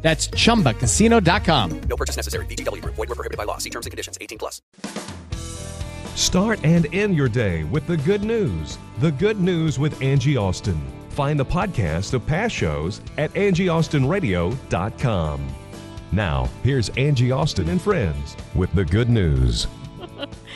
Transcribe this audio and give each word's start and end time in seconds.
That's 0.00 0.28
chumbacasino.com. 0.28 1.80
No 1.80 1.96
purchase 1.96 2.16
necessary. 2.16 2.46
VGW 2.46 2.80
Group. 2.82 2.94
Void 2.94 3.10
were 3.10 3.14
prohibited 3.14 3.36
by 3.36 3.44
law. 3.44 3.58
See 3.58 3.70
terms 3.70 3.86
and 3.86 3.90
conditions. 3.90 4.16
18 4.20 4.38
plus. 4.38 4.62
Start 6.14 6.64
and 6.64 6.86
end 6.94 7.16
your 7.16 7.28
day 7.28 7.64
with 7.64 7.86
the 7.86 7.96
good 7.96 8.22
news. 8.24 8.78
The 8.98 9.12
Good 9.12 9.40
News 9.40 9.78
with 9.78 10.00
Angie 10.02 10.36
Austin. 10.36 10.80
Find 11.10 11.38
the 11.38 11.44
podcast 11.44 12.14
of 12.14 12.26
past 12.26 12.54
shows 12.54 13.00
at 13.16 13.32
angieaustinradio.com. 13.34 15.48
Now, 16.10 16.48
here's 16.62 16.88
Angie 16.90 17.30
Austin 17.30 17.68
and 17.68 17.80
friends 17.80 18.36
with 18.54 18.72
the 18.74 18.84
good 18.84 19.08
news. 19.08 19.66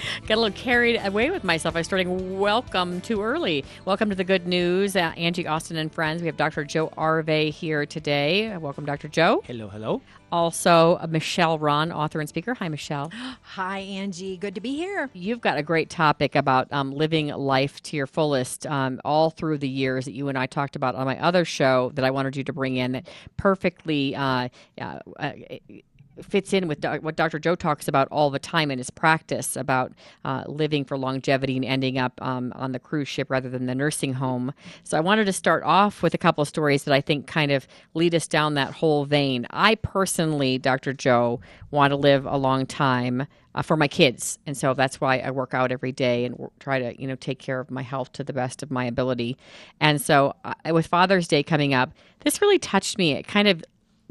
Got 0.26 0.34
a 0.34 0.40
little 0.40 0.56
carried 0.56 1.00
away 1.04 1.30
with 1.30 1.44
myself. 1.44 1.76
I 1.76 1.80
was 1.80 1.86
starting 1.86 2.38
welcome 2.38 3.00
too 3.00 3.22
early. 3.22 3.64
Welcome 3.84 4.10
to 4.10 4.16
the 4.16 4.24
good 4.24 4.46
news. 4.46 4.96
Uh, 4.96 5.12
Angie 5.16 5.46
Austin 5.46 5.76
and 5.76 5.92
friends. 5.92 6.22
We 6.22 6.26
have 6.26 6.36
Dr. 6.36 6.64
Joe 6.64 6.88
Arvey 6.96 7.50
here 7.50 7.86
today. 7.86 8.56
Welcome, 8.56 8.84
Dr. 8.84 9.08
Joe. 9.08 9.42
Hello, 9.46 9.68
hello. 9.68 10.02
Also, 10.30 10.98
uh, 11.00 11.06
Michelle 11.08 11.58
Rahn, 11.58 11.92
author 11.92 12.18
and 12.18 12.28
speaker. 12.28 12.54
Hi, 12.54 12.68
Michelle. 12.68 13.10
Hi, 13.42 13.80
Angie. 13.80 14.38
Good 14.38 14.54
to 14.54 14.60
be 14.60 14.74
here. 14.74 15.10
You've 15.12 15.42
got 15.42 15.58
a 15.58 15.62
great 15.62 15.90
topic 15.90 16.34
about 16.34 16.72
um, 16.72 16.90
living 16.92 17.28
life 17.28 17.82
to 17.82 17.96
your 17.96 18.06
fullest 18.06 18.66
um, 18.66 19.00
all 19.04 19.28
through 19.30 19.58
the 19.58 19.68
years 19.68 20.06
that 20.06 20.12
you 20.12 20.28
and 20.28 20.38
I 20.38 20.46
talked 20.46 20.74
about 20.74 20.94
on 20.94 21.04
my 21.04 21.22
other 21.22 21.44
show 21.44 21.90
that 21.94 22.04
I 22.04 22.10
wanted 22.10 22.36
you 22.36 22.44
to 22.44 22.52
bring 22.52 22.76
in 22.76 22.92
that 22.92 23.08
perfectly 23.36 24.16
uh, 24.16 24.48
uh, 24.80 24.98
uh, 25.18 25.32
fits 26.22 26.52
in 26.52 26.68
with 26.68 26.80
doc- 26.80 27.02
what 27.02 27.16
Dr. 27.16 27.38
Joe 27.38 27.54
talks 27.54 27.88
about 27.88 28.08
all 28.10 28.30
the 28.30 28.38
time 28.38 28.70
in 28.70 28.78
his 28.78 28.90
practice 28.90 29.56
about 29.56 29.92
uh, 30.24 30.44
living 30.46 30.84
for 30.84 30.96
longevity 30.96 31.56
and 31.56 31.64
ending 31.64 31.98
up 31.98 32.20
um, 32.22 32.52
on 32.56 32.72
the 32.72 32.78
cruise 32.78 33.08
ship 33.08 33.30
rather 33.30 33.48
than 33.48 33.66
the 33.66 33.74
nursing 33.74 34.14
home. 34.14 34.52
So 34.84 34.96
I 34.96 35.00
wanted 35.00 35.24
to 35.26 35.32
start 35.32 35.62
off 35.64 36.02
with 36.02 36.14
a 36.14 36.18
couple 36.18 36.42
of 36.42 36.48
stories 36.48 36.84
that 36.84 36.94
I 36.94 37.00
think 37.00 37.26
kind 37.26 37.52
of 37.52 37.66
lead 37.94 38.14
us 38.14 38.26
down 38.26 38.54
that 38.54 38.72
whole 38.72 39.04
vein. 39.04 39.46
I 39.50 39.74
personally, 39.76 40.58
Dr. 40.58 40.92
Joe, 40.92 41.40
want 41.70 41.90
to 41.90 41.96
live 41.96 42.26
a 42.26 42.36
long 42.36 42.66
time. 42.66 43.26
Uh, 43.54 43.60
for 43.60 43.76
my 43.76 43.86
kids, 43.86 44.38
and 44.46 44.56
so 44.56 44.72
that's 44.72 44.98
why 44.98 45.18
I 45.18 45.30
work 45.30 45.52
out 45.52 45.72
every 45.72 45.92
day 45.92 46.24
and 46.24 46.48
try 46.58 46.78
to, 46.78 46.98
you 46.98 47.06
know, 47.06 47.16
take 47.16 47.38
care 47.38 47.60
of 47.60 47.70
my 47.70 47.82
health 47.82 48.10
to 48.12 48.24
the 48.24 48.32
best 48.32 48.62
of 48.62 48.70
my 48.70 48.86
ability. 48.86 49.36
And 49.78 50.00
so, 50.00 50.34
uh, 50.42 50.54
with 50.72 50.86
Father's 50.86 51.28
Day 51.28 51.42
coming 51.42 51.74
up, 51.74 51.92
this 52.20 52.40
really 52.40 52.58
touched 52.58 52.96
me. 52.96 53.12
It 53.12 53.26
kind 53.26 53.48
of 53.48 53.62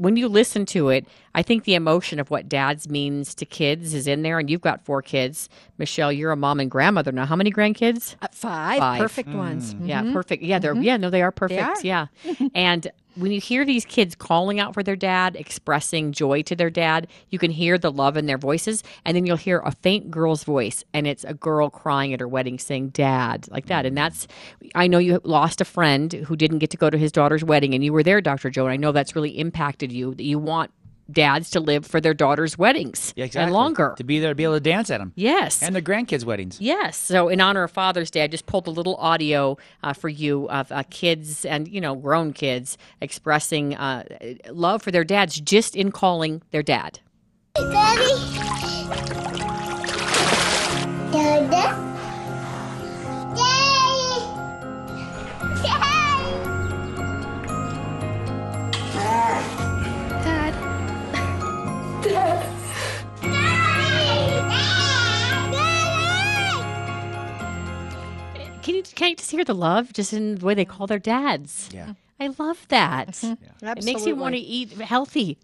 when 0.02 0.16
you 0.16 0.26
listen 0.26 0.66
to 0.66 0.88
it, 0.88 1.06
I 1.32 1.42
think 1.42 1.62
the 1.62 1.76
emotion 1.76 2.18
of 2.18 2.28
what 2.28 2.48
dads 2.48 2.88
means 2.88 3.36
to 3.36 3.46
kids 3.46 3.94
is 3.94 4.08
in 4.08 4.22
there. 4.22 4.40
And 4.40 4.50
you've 4.50 4.60
got 4.60 4.84
four 4.84 5.00
kids. 5.00 5.48
Michelle, 5.78 6.10
you're 6.10 6.32
a 6.32 6.36
mom 6.36 6.58
and 6.58 6.68
grandmother 6.68 7.12
now. 7.12 7.24
How 7.24 7.36
many 7.36 7.52
grandkids? 7.52 8.16
Uh, 8.20 8.26
five, 8.32 8.80
Five. 8.80 9.00
perfect 9.00 9.28
ones. 9.28 9.74
Mm-hmm. 9.74 9.86
Yeah, 9.86 10.02
mm-hmm. 10.02 10.12
perfect. 10.12 10.42
Yeah, 10.42 10.58
they're 10.58 10.74
mm-hmm. 10.74 10.82
yeah, 10.82 10.96
no, 10.96 11.08
they 11.08 11.22
are 11.22 11.30
perfect. 11.30 11.60
are. 11.60 11.76
Yeah. 11.84 12.06
and 12.52 12.90
when 13.14 13.32
you 13.32 13.40
hear 13.40 13.64
these 13.64 13.84
kids 13.84 14.14
calling 14.14 14.60
out 14.60 14.74
for 14.74 14.82
their 14.82 14.96
dad, 14.96 15.36
expressing 15.36 16.12
joy 16.12 16.42
to 16.42 16.56
their 16.56 16.70
dad, 16.70 17.08
you 17.30 17.38
can 17.38 17.50
hear 17.50 17.78
the 17.78 17.90
love 17.90 18.16
in 18.16 18.26
their 18.26 18.38
voices, 18.38 18.82
and 19.04 19.16
then 19.16 19.26
you'll 19.26 19.36
hear 19.36 19.60
a 19.60 19.72
faint 19.72 20.10
girl's 20.10 20.44
voice, 20.44 20.84
and 20.92 21.06
it's 21.06 21.24
a 21.24 21.34
girl 21.34 21.70
crying 21.70 22.12
at 22.12 22.20
her 22.20 22.28
wedding 22.28 22.58
saying 22.58 22.90
"dad" 22.90 23.48
like 23.50 23.66
that. 23.66 23.86
And 23.86 23.96
that's 23.96 24.26
I 24.74 24.86
know 24.86 24.98
you 24.98 25.20
lost 25.24 25.60
a 25.60 25.64
friend 25.64 26.12
who 26.12 26.36
didn't 26.36 26.58
get 26.58 26.70
to 26.70 26.76
go 26.76 26.90
to 26.90 26.98
his 26.98 27.12
daughter's 27.12 27.44
wedding, 27.44 27.74
and 27.74 27.84
you 27.84 27.92
were 27.92 28.02
there, 28.02 28.20
Dr. 28.20 28.50
Joe. 28.50 28.64
And 28.64 28.72
I 28.72 28.76
know 28.76 28.92
that's 28.92 29.14
really 29.14 29.38
impacted 29.38 29.92
you. 29.92 30.14
That 30.14 30.24
you 30.24 30.38
want 30.38 30.70
dads 31.12 31.50
to 31.50 31.60
live 31.60 31.86
for 31.86 32.00
their 32.00 32.14
daughters' 32.14 32.56
weddings 32.58 33.12
Yeah, 33.16 33.26
exactly. 33.26 33.44
and 33.44 33.52
longer. 33.52 33.94
To 33.98 34.04
be 34.04 34.18
there 34.18 34.30
to 34.30 34.34
be 34.34 34.44
able 34.44 34.54
to 34.54 34.60
dance 34.60 34.90
at 34.90 34.98
them. 34.98 35.12
Yes. 35.14 35.62
And 35.62 35.74
their 35.74 35.82
grandkids' 35.82 36.24
weddings. 36.24 36.60
Yes. 36.60 36.96
So, 36.96 37.28
in 37.28 37.40
honor 37.40 37.62
of 37.64 37.70
Father's 37.70 38.10
Day, 38.10 38.22
I 38.24 38.26
just 38.26 38.46
pulled 38.46 38.66
a 38.66 38.70
little 38.70 38.96
audio 38.96 39.56
uh, 39.82 39.92
for 39.92 40.08
you 40.08 40.48
of 40.48 40.70
uh, 40.72 40.82
kids 40.90 41.44
and 41.44 41.68
you 41.68 41.80
know 41.80 41.94
grown 41.94 42.32
kids 42.32 42.78
expressing 43.00 43.74
uh, 43.76 44.04
love 44.50 44.82
for 44.82 44.90
their 44.90 45.04
dads 45.04 45.38
just 45.40 45.76
in 45.76 45.92
calling 45.92 46.42
their 46.50 46.62
dad. 46.62 47.00
Daddy. 47.54 48.12
Dada. 51.12 51.91
Can 68.94 69.10
you 69.10 69.10
can 69.10 69.10
you 69.10 69.16
just 69.16 69.30
hear 69.30 69.44
the 69.44 69.54
love 69.54 69.92
just 69.92 70.12
in 70.12 70.36
the 70.36 70.46
way 70.46 70.54
they 70.54 70.64
call 70.64 70.86
their 70.86 70.98
dads? 70.98 71.68
Yeah. 71.72 71.94
I 72.20 72.28
love 72.38 72.66
that. 72.68 73.22
It 73.22 73.84
makes 73.84 74.06
you 74.06 74.14
want 74.14 74.34
to 74.36 74.40
eat 74.40 74.72
healthy. 74.80 75.38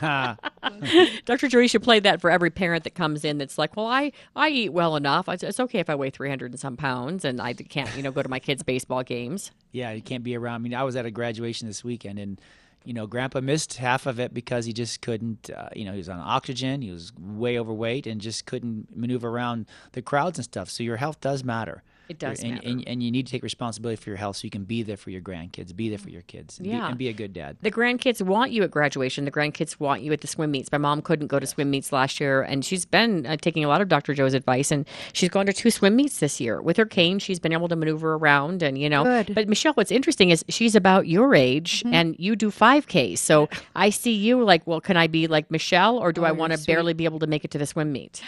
Dr. 0.00 1.48
Joey 1.48 1.68
should 1.68 1.82
play 1.82 2.00
that 2.00 2.20
for 2.20 2.30
every 2.30 2.50
parent 2.50 2.84
that 2.84 2.94
comes 2.94 3.24
in 3.24 3.38
that's 3.38 3.58
like, 3.58 3.76
well, 3.76 3.86
I, 3.86 4.12
I 4.34 4.48
eat 4.50 4.72
well 4.72 4.96
enough. 4.96 5.28
It's, 5.28 5.42
it's 5.42 5.58
okay 5.60 5.80
if 5.80 5.90
I 5.90 5.94
weigh 5.94 6.10
300 6.10 6.52
and 6.52 6.60
some 6.60 6.76
pounds 6.76 7.24
and 7.24 7.40
I 7.40 7.54
can't, 7.54 7.94
you 7.96 8.02
know, 8.02 8.12
go 8.12 8.22
to 8.22 8.28
my 8.28 8.38
kids' 8.38 8.62
baseball 8.62 9.02
games. 9.02 9.50
Yeah, 9.72 9.92
you 9.92 10.02
can't 10.02 10.22
be 10.22 10.36
around. 10.36 10.56
I 10.56 10.58
mean, 10.58 10.74
I 10.74 10.84
was 10.84 10.96
at 10.96 11.06
a 11.06 11.10
graduation 11.10 11.66
this 11.66 11.82
weekend, 11.82 12.18
and 12.18 12.40
you 12.84 12.92
know, 12.92 13.06
Grandpa 13.06 13.40
missed 13.40 13.78
half 13.78 14.06
of 14.06 14.20
it 14.20 14.32
because 14.32 14.64
he 14.66 14.72
just 14.72 15.00
couldn't. 15.00 15.50
Uh, 15.50 15.68
you 15.74 15.84
know, 15.84 15.92
he 15.92 15.98
was 15.98 16.08
on 16.08 16.20
oxygen. 16.20 16.82
He 16.82 16.90
was 16.92 17.12
way 17.18 17.58
overweight 17.58 18.06
and 18.06 18.20
just 18.20 18.46
couldn't 18.46 18.96
maneuver 18.96 19.28
around 19.28 19.66
the 19.92 20.02
crowds 20.02 20.38
and 20.38 20.44
stuff. 20.44 20.70
So 20.70 20.84
your 20.84 20.96
health 20.96 21.20
does 21.20 21.42
matter. 21.42 21.82
It 22.08 22.18
does 22.18 22.42
and. 22.42 22.62
And, 22.64 22.86
and 22.88 23.02
you 23.02 23.10
need 23.10 23.26
to 23.26 23.30
take 23.32 23.42
responsibility 23.42 23.96
for 24.00 24.10
your 24.10 24.16
health 24.16 24.36
so 24.36 24.44
you 24.44 24.50
can 24.50 24.64
be 24.64 24.82
there 24.82 24.96
for 24.96 25.10
your 25.10 25.20
grandkids, 25.20 25.74
be 25.74 25.88
there 25.88 25.98
for 25.98 26.10
your 26.10 26.22
kids, 26.22 26.58
and, 26.58 26.66
Yeah. 26.66 26.78
be, 26.80 26.86
and 26.90 26.98
be 26.98 27.08
a 27.08 27.12
good 27.12 27.32
dad. 27.32 27.56
The 27.62 27.70
grandkids 27.70 28.22
want 28.22 28.50
you 28.52 28.62
at 28.62 28.70
graduation. 28.70 29.24
The 29.24 29.30
grandkids 29.30 29.78
want 29.80 30.02
you 30.02 30.12
at 30.12 30.20
the 30.20 30.26
swim 30.26 30.50
meets. 30.50 30.70
My 30.72 30.78
mom 30.78 31.02
couldn't 31.02 31.26
go 31.28 31.38
to 31.38 31.46
swim 31.46 31.70
meets 31.70 31.92
last 31.92 32.20
year, 32.20 32.42
and 32.42 32.64
she's 32.64 32.84
been 32.84 33.26
uh, 33.26 33.36
taking 33.40 33.64
a 33.64 33.68
lot 33.68 33.80
of 33.80 33.88
Dr. 33.88 34.14
Joe's 34.14 34.34
advice, 34.34 34.70
and 34.70 34.86
she's 35.12 35.28
gone 35.30 35.46
to 35.46 35.52
two 35.52 35.70
swim 35.70 35.96
meets 35.96 36.20
this 36.20 36.40
year. 36.40 36.60
With 36.62 36.76
her 36.76 36.86
cane, 36.86 37.18
she's 37.18 37.38
been 37.40 37.52
able 37.52 37.68
to 37.68 37.76
maneuver 37.76 38.14
around, 38.14 38.62
and 38.62 38.78
you 38.78 38.88
know. 38.88 39.04
Good. 39.04 39.34
But 39.34 39.48
Michelle, 39.48 39.74
what's 39.74 39.90
interesting 39.92 40.30
is 40.30 40.44
she's 40.48 40.74
about 40.74 41.06
your 41.08 41.34
age, 41.34 41.82
and 41.86 42.14
you 42.18 42.36
do 42.36 42.50
5Ks. 42.50 43.18
So 43.18 43.48
I 43.74 43.90
see 43.90 44.12
you 44.12 44.42
like, 44.42 44.66
well, 44.66 44.80
can 44.80 44.96
I 44.96 45.06
be 45.06 45.26
like 45.26 45.50
Michelle, 45.50 45.98
or 45.98 46.12
do 46.12 46.24
I 46.24 46.30
Oh, 46.30 46.34
want 46.34 46.52
to 46.52 46.58
barely 46.66 46.92
be 46.94 47.04
able 47.04 47.18
to 47.20 47.26
make 47.26 47.44
it 47.44 47.50
to 47.52 47.58
the 47.58 47.66
swim 47.66 47.92
meet? 47.92 48.20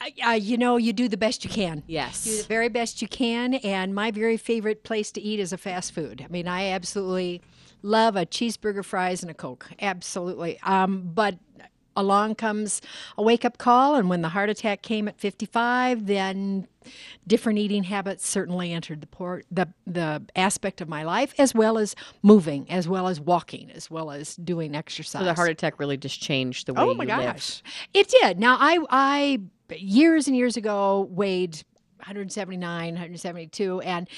I, 0.00 0.12
I, 0.24 0.34
you 0.36 0.56
know, 0.56 0.76
you 0.76 0.92
do 0.92 1.08
the 1.08 1.16
best 1.16 1.44
you 1.44 1.50
can. 1.50 1.82
Yes. 1.86 2.24
Do 2.24 2.36
the 2.36 2.42
very 2.48 2.68
best 2.68 3.02
you 3.02 3.08
can. 3.12 3.54
And 3.54 3.94
my 3.94 4.10
very 4.10 4.36
favorite 4.36 4.82
place 4.82 5.12
to 5.12 5.20
eat 5.20 5.38
is 5.40 5.52
a 5.52 5.58
fast 5.58 5.92
food. 5.92 6.22
I 6.24 6.28
mean, 6.28 6.48
I 6.48 6.68
absolutely 6.70 7.42
love 7.82 8.16
a 8.16 8.26
cheeseburger, 8.26 8.84
fries, 8.84 9.22
and 9.22 9.30
a 9.30 9.34
Coke. 9.34 9.70
Absolutely. 9.80 10.58
Um, 10.62 11.10
but 11.14 11.38
along 11.94 12.34
comes 12.34 12.80
a 13.18 13.22
wake 13.22 13.44
up 13.44 13.58
call. 13.58 13.96
And 13.96 14.08
when 14.08 14.22
the 14.22 14.30
heart 14.30 14.48
attack 14.48 14.80
came 14.80 15.08
at 15.08 15.18
55, 15.20 16.06
then 16.06 16.66
different 17.26 17.58
eating 17.58 17.84
habits 17.84 18.26
certainly 18.26 18.72
entered 18.72 19.02
the, 19.02 19.06
por- 19.06 19.42
the, 19.50 19.68
the 19.86 20.22
aspect 20.34 20.80
of 20.80 20.88
my 20.88 21.02
life, 21.02 21.34
as 21.38 21.54
well 21.54 21.76
as 21.76 21.94
moving, 22.22 22.70
as 22.70 22.88
well 22.88 23.08
as 23.08 23.20
walking, 23.20 23.70
as 23.72 23.90
well 23.90 24.10
as 24.10 24.36
doing 24.36 24.74
exercise. 24.74 25.20
So 25.20 25.24
the 25.26 25.34
heart 25.34 25.50
attack 25.50 25.78
really 25.78 25.98
just 25.98 26.18
changed 26.20 26.66
the 26.66 26.72
way 26.74 26.82
Oh 26.82 26.94
my 26.94 27.04
gosh, 27.04 27.24
lived. 27.24 27.62
it 27.92 28.08
did. 28.20 28.38
Now 28.40 28.56
I 28.58 28.78
I 28.88 29.40
years 29.76 30.28
and 30.28 30.36
years 30.36 30.56
ago 30.56 31.08
weighed 31.10 31.62
179, 32.02 32.94
172, 32.94 33.80
and 33.80 34.08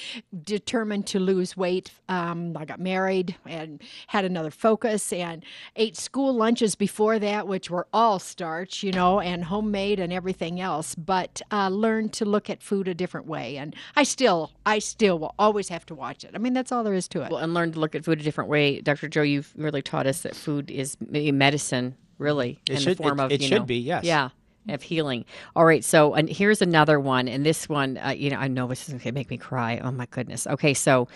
determined 0.43 1.07
to 1.07 1.19
lose 1.19 1.55
weight. 1.55 1.91
Um, 2.09 2.55
I 2.57 2.65
got 2.65 2.79
married 2.79 3.35
and 3.45 3.81
had 4.07 4.25
another 4.25 4.51
focus 4.51 5.13
and 5.13 5.43
ate 5.75 5.95
school 5.95 6.33
lunches 6.33 6.75
before 6.75 7.19
that, 7.19 7.47
which 7.47 7.69
were 7.69 7.87
all 7.93 8.19
starch, 8.19 8.83
you 8.83 8.91
know, 8.91 9.19
and 9.19 9.45
homemade 9.45 9.99
and 9.99 10.11
everything 10.11 10.59
else. 10.59 10.95
But 10.95 11.41
uh, 11.51 11.69
learned 11.69 12.13
to 12.13 12.25
look 12.25 12.49
at 12.49 12.61
food 12.61 12.87
a 12.87 12.93
different 12.93 13.27
way, 13.27 13.57
and 13.57 13.75
I 13.95 14.03
still 14.03 14.51
I 14.65 14.79
still 14.79 15.19
will 15.19 15.35
always 15.37 15.69
have 15.69 15.85
to 15.87 15.95
watch 15.95 16.23
it. 16.23 16.31
I 16.33 16.37
mean, 16.37 16.53
that's 16.53 16.71
all 16.71 16.83
there 16.83 16.93
is 16.93 17.07
to 17.09 17.21
it. 17.21 17.31
Well, 17.31 17.39
and 17.41 17.53
learn 17.53 17.71
to 17.73 17.79
look 17.79 17.95
at 17.95 18.03
food 18.03 18.19
a 18.19 18.23
different 18.23 18.49
way. 18.49 18.81
Dr. 18.81 19.07
Joe, 19.07 19.21
you've 19.21 19.53
really 19.55 19.81
taught 19.81 20.07
us 20.07 20.21
that 20.21 20.35
food 20.35 20.71
is 20.71 20.97
medicine, 20.99 21.95
really, 22.17 22.59
It 22.69 22.73
in 22.73 22.79
should- 22.79 22.97
the 22.97 23.03
form 23.03 23.19
it- 23.19 23.23
of 23.23 23.31
it 23.31 23.41
you 23.41 23.47
should 23.47 23.59
know, 23.59 23.65
be, 23.65 23.77
yes. 23.77 24.03
yeah, 24.03 24.29
of 24.69 24.81
healing. 24.81 25.25
All 25.55 25.65
right, 25.65 25.83
so 25.83 26.13
and 26.13 26.29
here's 26.29 26.61
another 26.61 26.99
one, 26.99 27.27
and 27.27 27.45
this 27.45 27.69
one, 27.69 27.97
uh, 27.97 28.09
you 28.09 28.29
know, 28.29 28.37
I 28.37 28.47
know 28.47 28.67
this 28.67 28.83
is 28.83 28.89
going 28.89 28.99
to 28.99 29.11
make 29.11 29.29
me 29.29 29.37
cry. 29.37 29.79
Oh 29.83 29.91
my 29.91 30.05
goodness. 30.07 30.47
Okay, 30.47 30.73
so 30.73 31.07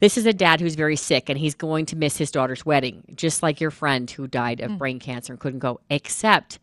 this 0.00 0.18
is 0.18 0.26
a 0.26 0.32
dad 0.32 0.60
who's 0.60 0.74
very 0.74 0.96
sick, 0.96 1.28
and 1.28 1.38
he's 1.38 1.54
going 1.54 1.86
to 1.86 1.96
miss 1.96 2.16
his 2.16 2.30
daughter's 2.30 2.66
wedding, 2.66 3.02
just 3.14 3.42
like 3.42 3.60
your 3.60 3.70
friend 3.70 4.10
who 4.10 4.26
died 4.26 4.60
of 4.60 4.78
brain 4.78 4.98
cancer 4.98 5.32
and 5.32 5.40
couldn't 5.40 5.60
go, 5.60 5.80
except 5.90 6.58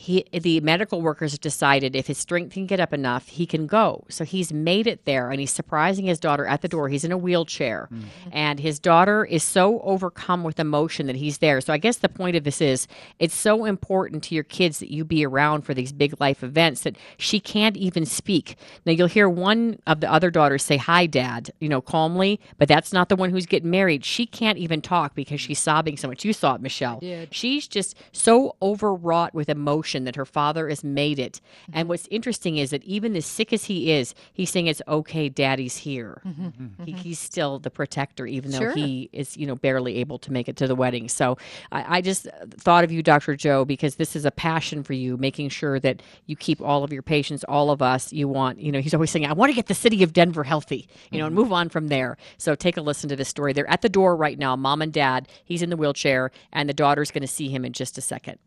he 0.00 0.24
the 0.32 0.60
medical 0.60 1.02
workers 1.02 1.32
have 1.32 1.42
decided 1.42 1.94
if 1.94 2.06
his 2.06 2.16
strength 2.16 2.54
can 2.54 2.64
get 2.64 2.80
up 2.80 2.94
enough, 2.94 3.28
he 3.28 3.44
can 3.44 3.66
go. 3.66 4.02
So 4.08 4.24
he's 4.24 4.50
made 4.50 4.86
it 4.86 5.04
there, 5.04 5.30
and 5.30 5.38
he's 5.38 5.52
surprising 5.52 6.06
his 6.06 6.18
daughter 6.18 6.46
at 6.46 6.62
the 6.62 6.68
door. 6.68 6.88
He's 6.88 7.04
in 7.04 7.12
a 7.12 7.18
wheelchair, 7.18 7.86
mm. 7.92 8.04
and 8.32 8.58
his 8.58 8.78
daughter 8.78 9.26
is 9.26 9.42
so 9.42 9.78
overcome 9.80 10.42
with 10.42 10.58
emotion 10.58 11.06
that 11.06 11.16
he's 11.16 11.38
there. 11.38 11.60
So 11.60 11.74
I 11.74 11.76
guess 11.76 11.98
the 11.98 12.08
point 12.08 12.34
of 12.34 12.44
this 12.44 12.62
is 12.62 12.88
it's 13.18 13.34
so 13.34 13.66
important 13.66 14.24
to 14.24 14.34
your 14.34 14.42
kids 14.42 14.78
that 14.78 14.90
you 14.90 15.04
be 15.04 15.26
around 15.26 15.66
for 15.66 15.74
these 15.74 15.92
big 15.92 16.18
life 16.18 16.42
events 16.42 16.80
that 16.80 16.96
she 17.18 17.38
can't 17.38 17.76
even 17.76 18.06
speak. 18.06 18.56
Now 18.86 18.92
you'll 18.92 19.06
hear 19.06 19.28
one 19.28 19.80
of 19.86 20.00
the 20.00 20.10
other 20.10 20.30
daughters 20.30 20.62
say, 20.62 20.78
"Hi, 20.78 21.04
Dad," 21.04 21.50
you 21.60 21.68
know, 21.68 21.82
calmly, 21.82 22.40
but 22.56 22.68
that's 22.68 22.94
not 22.94 23.10
the 23.10 23.16
one 23.16 23.28
who's 23.28 23.44
getting 23.44 23.70
married. 23.70 24.06
She 24.06 24.24
can't 24.24 24.56
even 24.56 24.80
talk 24.80 25.14
because 25.14 25.42
she's 25.42 25.58
sobbing 25.58 25.98
so 25.98 26.08
much. 26.08 26.24
You 26.24 26.32
saw 26.32 26.54
it, 26.54 26.62
Michelle. 26.62 27.00
She's 27.30 27.68
just 27.68 27.94
so 28.12 28.56
overwrought 28.62 29.34
with 29.34 29.50
emotion 29.50 29.89
that 30.04 30.16
her 30.16 30.24
father 30.24 30.68
has 30.68 30.82
made 30.84 31.18
it. 31.18 31.40
Mm-hmm. 31.62 31.72
And 31.78 31.88
what's 31.88 32.06
interesting 32.10 32.56
is 32.56 32.70
that 32.70 32.82
even 32.84 33.16
as 33.16 33.26
sick 33.26 33.52
as 33.52 33.64
he 33.64 33.92
is, 33.92 34.14
he's 34.32 34.50
saying 34.50 34.66
it's 34.66 34.82
okay, 34.88 35.28
Daddy's 35.28 35.76
here. 35.78 36.22
Mm-hmm. 36.26 36.46
Mm-hmm. 36.46 36.84
He, 36.84 36.92
he's 36.92 37.18
still 37.18 37.58
the 37.58 37.70
protector, 37.70 38.26
even 38.26 38.50
though 38.50 38.58
Sure. 38.58 38.72
he 38.74 39.08
is, 39.12 39.36
you 39.36 39.46
know, 39.46 39.54
barely 39.56 39.96
able 39.96 40.18
to 40.18 40.32
make 40.32 40.48
it 40.48 40.56
to 40.56 40.66
the 40.66 40.74
wedding. 40.74 41.08
So 41.08 41.38
I, 41.72 41.98
I 41.98 42.00
just 42.00 42.28
thought 42.50 42.84
of 42.84 42.92
you, 42.92 43.02
Dr. 43.02 43.34
Joe, 43.36 43.64
because 43.64 43.96
this 43.96 44.14
is 44.14 44.24
a 44.24 44.30
passion 44.30 44.82
for 44.82 44.92
you, 44.92 45.16
making 45.16 45.48
sure 45.48 45.80
that 45.80 46.02
you 46.26 46.36
keep 46.36 46.60
all 46.60 46.84
of 46.84 46.92
your 46.92 47.02
patients, 47.02 47.44
all 47.44 47.70
of 47.70 47.80
us. 47.82 48.12
You 48.12 48.28
want, 48.28 48.60
you 48.60 48.70
know, 48.70 48.80
he's 48.80 48.94
always 48.94 49.10
saying, 49.10 49.26
I 49.26 49.32
want 49.32 49.50
to 49.50 49.54
get 49.54 49.66
the 49.66 49.74
city 49.74 50.02
of 50.02 50.12
Denver 50.12 50.44
healthy, 50.44 50.88
you 51.10 51.18
know, 51.18 51.26
and 51.26 51.34
move 51.34 51.52
on 51.52 51.68
from 51.68 51.88
there. 51.88 52.16
So 52.38 52.54
take 52.54 52.76
a 52.76 52.82
listen 52.82 53.08
to 53.08 53.16
this 53.16 53.28
story. 53.28 53.52
They're 53.52 53.70
at 53.70 53.82
the 53.82 53.88
door 53.88 54.14
right 54.16 54.38
now, 54.38 54.56
mom 54.56 54.82
and 54.82 54.92
dad. 54.92 55.28
He's 55.44 55.62
in 55.62 55.70
the 55.70 55.76
wheelchair, 55.76 56.30
and 56.52 56.68
the 56.68 56.74
daughter's 56.74 57.10
going 57.10 57.22
to 57.22 57.26
see 57.28 57.48
him 57.48 57.64
in 57.64 57.72
just 57.72 57.96
a 57.98 58.00
second. 58.00 58.38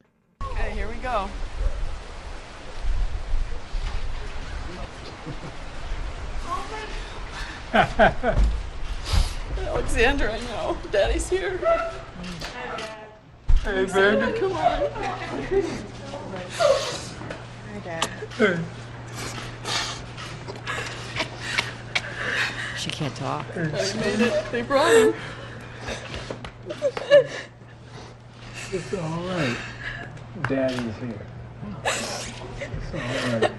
Okay, 0.44 0.72
here 0.72 0.88
we 0.88 0.93
go. 1.14 1.30
Alexander, 9.60 10.30
I 10.32 10.40
know. 10.40 10.78
Daddy's 10.92 11.30
here. 11.30 11.60
Hey, 13.64 13.86
baby, 13.86 14.40
come 14.40 14.54
on. 14.54 14.92
Hi, 17.70 17.80
Dad. 17.84 18.10
Hey. 18.38 18.58
She 22.78 22.90
can't 22.90 23.16
talk. 23.16 23.46
They 23.54 23.62
made 23.62 24.20
it. 24.20 24.52
They 24.52 24.64
brought 24.64 24.92
him. 24.92 25.14
It's 28.72 28.94
all 28.96 29.24
right. 29.28 29.58
Daddy's 30.42 30.80
here. 30.98 31.26
It's 31.86 32.34
all 32.94 33.40
right. 33.40 33.52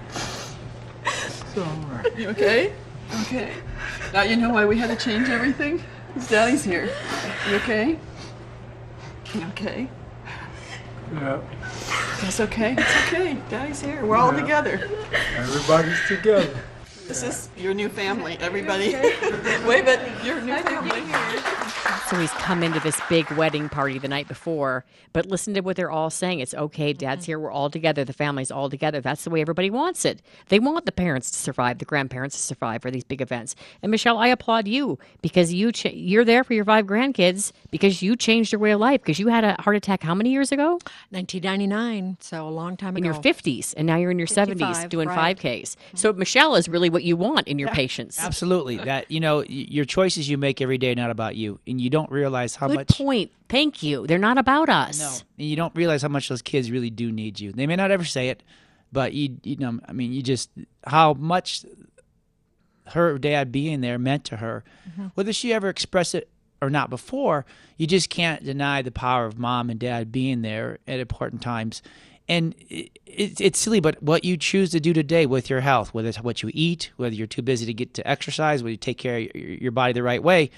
It's 1.05 1.57
all 1.57 1.63
right. 1.63 2.17
You 2.17 2.29
okay? 2.29 2.73
Okay. 3.21 3.53
Now 4.13 4.23
you 4.23 4.35
know 4.35 4.49
why 4.49 4.65
we 4.65 4.77
had 4.77 4.89
to 4.89 5.03
change 5.03 5.29
everything? 5.29 5.81
Because 6.07 6.29
Daddy's 6.29 6.65
here. 6.65 6.89
You 7.49 7.55
okay? 7.57 7.99
You 9.33 9.43
okay? 9.47 9.89
Yeah. 11.13 11.39
It's 12.21 12.39
okay. 12.41 12.75
It's 12.77 12.95
okay. 13.07 13.37
Daddy's 13.49 13.81
here. 13.81 14.05
We're 14.05 14.17
all 14.17 14.33
together. 14.33 14.89
Everybody's 15.37 16.05
together. 16.07 16.53
This 17.07 17.23
is 17.23 17.49
your 17.55 17.73
new 17.73 17.87
family, 17.87 18.35
everybody. 18.41 18.93
Wave 19.65 19.87
at 19.87 20.25
your 20.25 20.41
new 20.41 20.57
family. 20.57 21.01
So 22.09 22.19
he's 22.19 22.31
come 22.33 22.61
into 22.61 22.79
this 22.81 23.01
big 23.09 23.27
wedding 23.31 23.67
party 23.67 23.97
the 23.97 24.07
night 24.07 24.27
before, 24.27 24.85
but 25.11 25.25
listen 25.25 25.55
to 25.55 25.61
what 25.61 25.75
they're 25.75 25.89
all 25.89 26.11
saying. 26.11 26.39
It's 26.39 26.53
okay, 26.53 26.93
dad's 26.93 27.23
mm-hmm. 27.23 27.31
here, 27.31 27.39
we're 27.39 27.51
all 27.51 27.71
together, 27.71 28.03
the 28.05 28.13
family's 28.13 28.51
all 28.51 28.69
together. 28.69 29.01
That's 29.01 29.23
the 29.23 29.31
way 29.31 29.41
everybody 29.41 29.71
wants 29.71 30.05
it. 30.05 30.21
They 30.49 30.59
want 30.59 30.85
the 30.85 30.91
parents 30.91 31.31
to 31.31 31.39
survive, 31.39 31.79
the 31.79 31.85
grandparents 31.85 32.35
to 32.35 32.43
survive 32.43 32.83
for 32.83 32.91
these 32.91 33.03
big 33.03 33.23
events. 33.23 33.55
And 33.81 33.89
Michelle, 33.89 34.19
I 34.19 34.27
applaud 34.27 34.67
you 34.67 34.99
because 35.23 35.51
you 35.51 35.71
ch- 35.71 35.85
you're 35.85 36.23
there 36.23 36.43
for 36.43 36.53
your 36.53 36.63
five 36.63 36.85
grandkids 36.85 37.51
because 37.71 38.03
you 38.03 38.15
changed 38.15 38.51
your 38.51 38.59
way 38.59 38.69
of 38.69 38.79
life 38.79 39.01
because 39.01 39.17
you 39.17 39.29
had 39.29 39.43
a 39.43 39.59
heart 39.59 39.75
attack 39.75 40.03
how 40.03 40.13
many 40.13 40.29
years 40.29 40.51
ago? 40.51 40.73
1999, 41.09 42.17
so 42.19 42.47
a 42.47 42.49
long 42.49 42.77
time 42.77 42.95
In 42.95 43.03
ago. 43.03 43.17
In 43.17 43.23
your 43.23 43.33
50s, 43.33 43.73
and 43.75 43.87
now 43.87 43.95
you're 43.95 44.11
in 44.11 44.19
your 44.19 44.27
70s 44.27 44.89
doing 44.89 45.07
right. 45.07 45.35
5Ks. 45.35 45.61
Mm-hmm. 45.61 45.97
So 45.97 46.13
Michelle 46.13 46.55
is 46.55 46.69
really 46.69 46.91
what 46.91 47.03
you 47.03 47.17
want 47.17 47.47
in 47.47 47.57
your 47.57 47.69
patients. 47.69 48.19
Absolutely. 48.19 48.77
That 48.77 49.09
you 49.09 49.19
know, 49.19 49.43
your 49.47 49.85
choices 49.85 50.29
you 50.29 50.37
make 50.37 50.61
every 50.61 50.77
day 50.77 50.91
are 50.91 50.95
not 50.95 51.09
about 51.09 51.35
you, 51.35 51.59
and 51.65 51.81
you 51.81 51.94
don't 51.95 52.11
realize 52.11 52.57
how 52.57 52.67
Good 52.67 52.75
much. 52.75 52.97
point. 52.97 53.31
Thank 53.47 53.81
you. 53.81 54.05
They're 54.05 54.17
not 54.17 54.37
about 54.37 54.67
us. 54.67 54.99
No, 54.99 55.27
and 55.37 55.47
you 55.47 55.55
don't 55.55 55.73
realize 55.73 56.01
how 56.01 56.09
much 56.09 56.27
those 56.27 56.41
kids 56.41 56.69
really 56.69 56.89
do 56.89 57.09
need 57.09 57.39
you. 57.39 57.53
They 57.53 57.67
may 57.67 57.77
not 57.77 57.89
ever 57.89 58.03
say 58.03 58.27
it, 58.27 58.43
but 58.91 59.13
you 59.13 59.37
you 59.43 59.55
know, 59.55 59.79
I 59.87 59.93
mean, 59.93 60.11
you 60.11 60.21
just 60.21 60.49
how 60.85 61.13
much 61.13 61.65
her 62.87 63.17
dad 63.17 63.53
being 63.53 63.79
there 63.79 63.97
meant 63.97 64.25
to 64.25 64.37
her, 64.37 64.65
mm-hmm. 64.89 65.07
whether 65.15 65.31
she 65.31 65.53
ever 65.53 65.69
expressed 65.69 66.13
it 66.13 66.27
or 66.61 66.69
not 66.69 66.89
before. 66.89 67.45
You 67.77 67.87
just 67.87 68.09
can't 68.09 68.43
deny 68.43 68.81
the 68.81 68.91
power 68.91 69.25
of 69.25 69.39
mom 69.39 69.69
and 69.69 69.79
dad 69.79 70.11
being 70.11 70.41
there 70.41 70.79
at 70.85 70.99
important 70.99 71.41
times. 71.41 71.81
And 72.27 72.55
it, 72.69 72.91
it, 73.05 73.39
it's 73.39 73.59
silly, 73.59 73.79
but 73.79 74.03
what 74.03 74.25
you 74.25 74.35
choose 74.35 74.71
to 74.71 74.81
do 74.81 74.91
today 74.91 75.25
with 75.25 75.49
your 75.49 75.61
health, 75.61 75.93
whether 75.93 76.09
it's 76.09 76.21
what 76.21 76.43
you 76.43 76.51
eat, 76.53 76.91
whether 76.97 77.15
you're 77.15 77.27
too 77.27 77.41
busy 77.41 77.65
to 77.67 77.73
get 77.73 77.93
to 77.93 78.05
exercise, 78.05 78.63
whether 78.63 78.71
you 78.71 78.77
take 78.77 78.97
care 78.97 79.17
of 79.17 79.33
your, 79.33 79.53
your 79.53 79.71
body 79.71 79.93
the 79.93 80.03
right 80.03 80.21
way, 80.21 80.49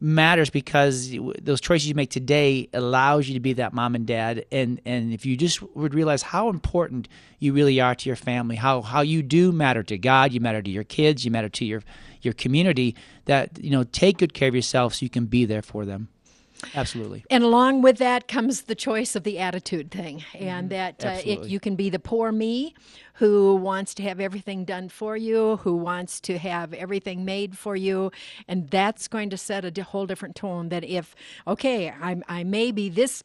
matters 0.00 0.50
because 0.50 1.14
those 1.42 1.60
choices 1.60 1.88
you 1.88 1.94
make 1.94 2.10
today 2.10 2.68
allows 2.72 3.28
you 3.28 3.34
to 3.34 3.40
be 3.40 3.52
that 3.54 3.72
mom 3.72 3.94
and 3.94 4.06
dad. 4.06 4.46
And 4.50 4.80
and 4.84 5.12
if 5.12 5.26
you 5.26 5.36
just 5.36 5.62
would 5.76 5.94
realize 5.94 6.22
how 6.22 6.48
important 6.48 7.08
you 7.38 7.52
really 7.52 7.80
are 7.80 7.94
to 7.94 8.08
your 8.08 8.16
family 8.16 8.54
how 8.56 8.82
how 8.82 9.00
you 9.00 9.22
do 9.22 9.50
matter 9.50 9.82
to 9.82 9.98
God 9.98 10.32
you 10.32 10.40
matter 10.40 10.62
to 10.62 10.70
your 10.70 10.84
kids 10.84 11.24
you 11.24 11.30
matter 11.30 11.48
to 11.48 11.64
your 11.64 11.82
your 12.22 12.34
community 12.34 12.94
that 13.24 13.62
you 13.62 13.70
know 13.70 13.82
take 13.84 14.18
good 14.18 14.34
care 14.34 14.48
of 14.48 14.54
yourself 14.54 14.94
so 14.94 15.04
you 15.04 15.10
can 15.10 15.26
be 15.26 15.44
there 15.44 15.62
for 15.62 15.84
them 15.84 16.08
absolutely 16.74 17.24
And 17.30 17.44
along 17.44 17.82
with 17.82 17.98
that 17.98 18.28
comes 18.28 18.62
the 18.62 18.74
choice 18.74 19.16
of 19.16 19.24
the 19.24 19.38
attitude 19.38 19.90
thing, 19.90 20.24
and 20.34 20.70
that 20.70 21.04
uh, 21.04 21.18
it, 21.24 21.46
you 21.46 21.60
can 21.60 21.76
be 21.76 21.90
the 21.90 21.98
poor 21.98 22.32
me 22.32 22.74
who 23.14 23.56
wants 23.56 23.94
to 23.94 24.02
have 24.02 24.18
everything 24.18 24.64
done 24.64 24.88
for 24.88 25.16
you, 25.16 25.56
who 25.58 25.76
wants 25.76 26.20
to 26.22 26.38
have 26.38 26.72
everything 26.72 27.24
made 27.24 27.56
for 27.58 27.76
you, 27.76 28.10
and 28.48 28.68
that's 28.70 29.08
going 29.08 29.30
to 29.30 29.36
set 29.36 29.64
a 29.64 29.82
whole 29.82 30.06
different 30.06 30.36
tone. 30.36 30.70
That 30.70 30.84
if 30.84 31.14
okay, 31.46 31.90
I 31.90 32.20
I 32.28 32.44
may 32.44 32.70
be 32.70 32.88
this 32.88 33.22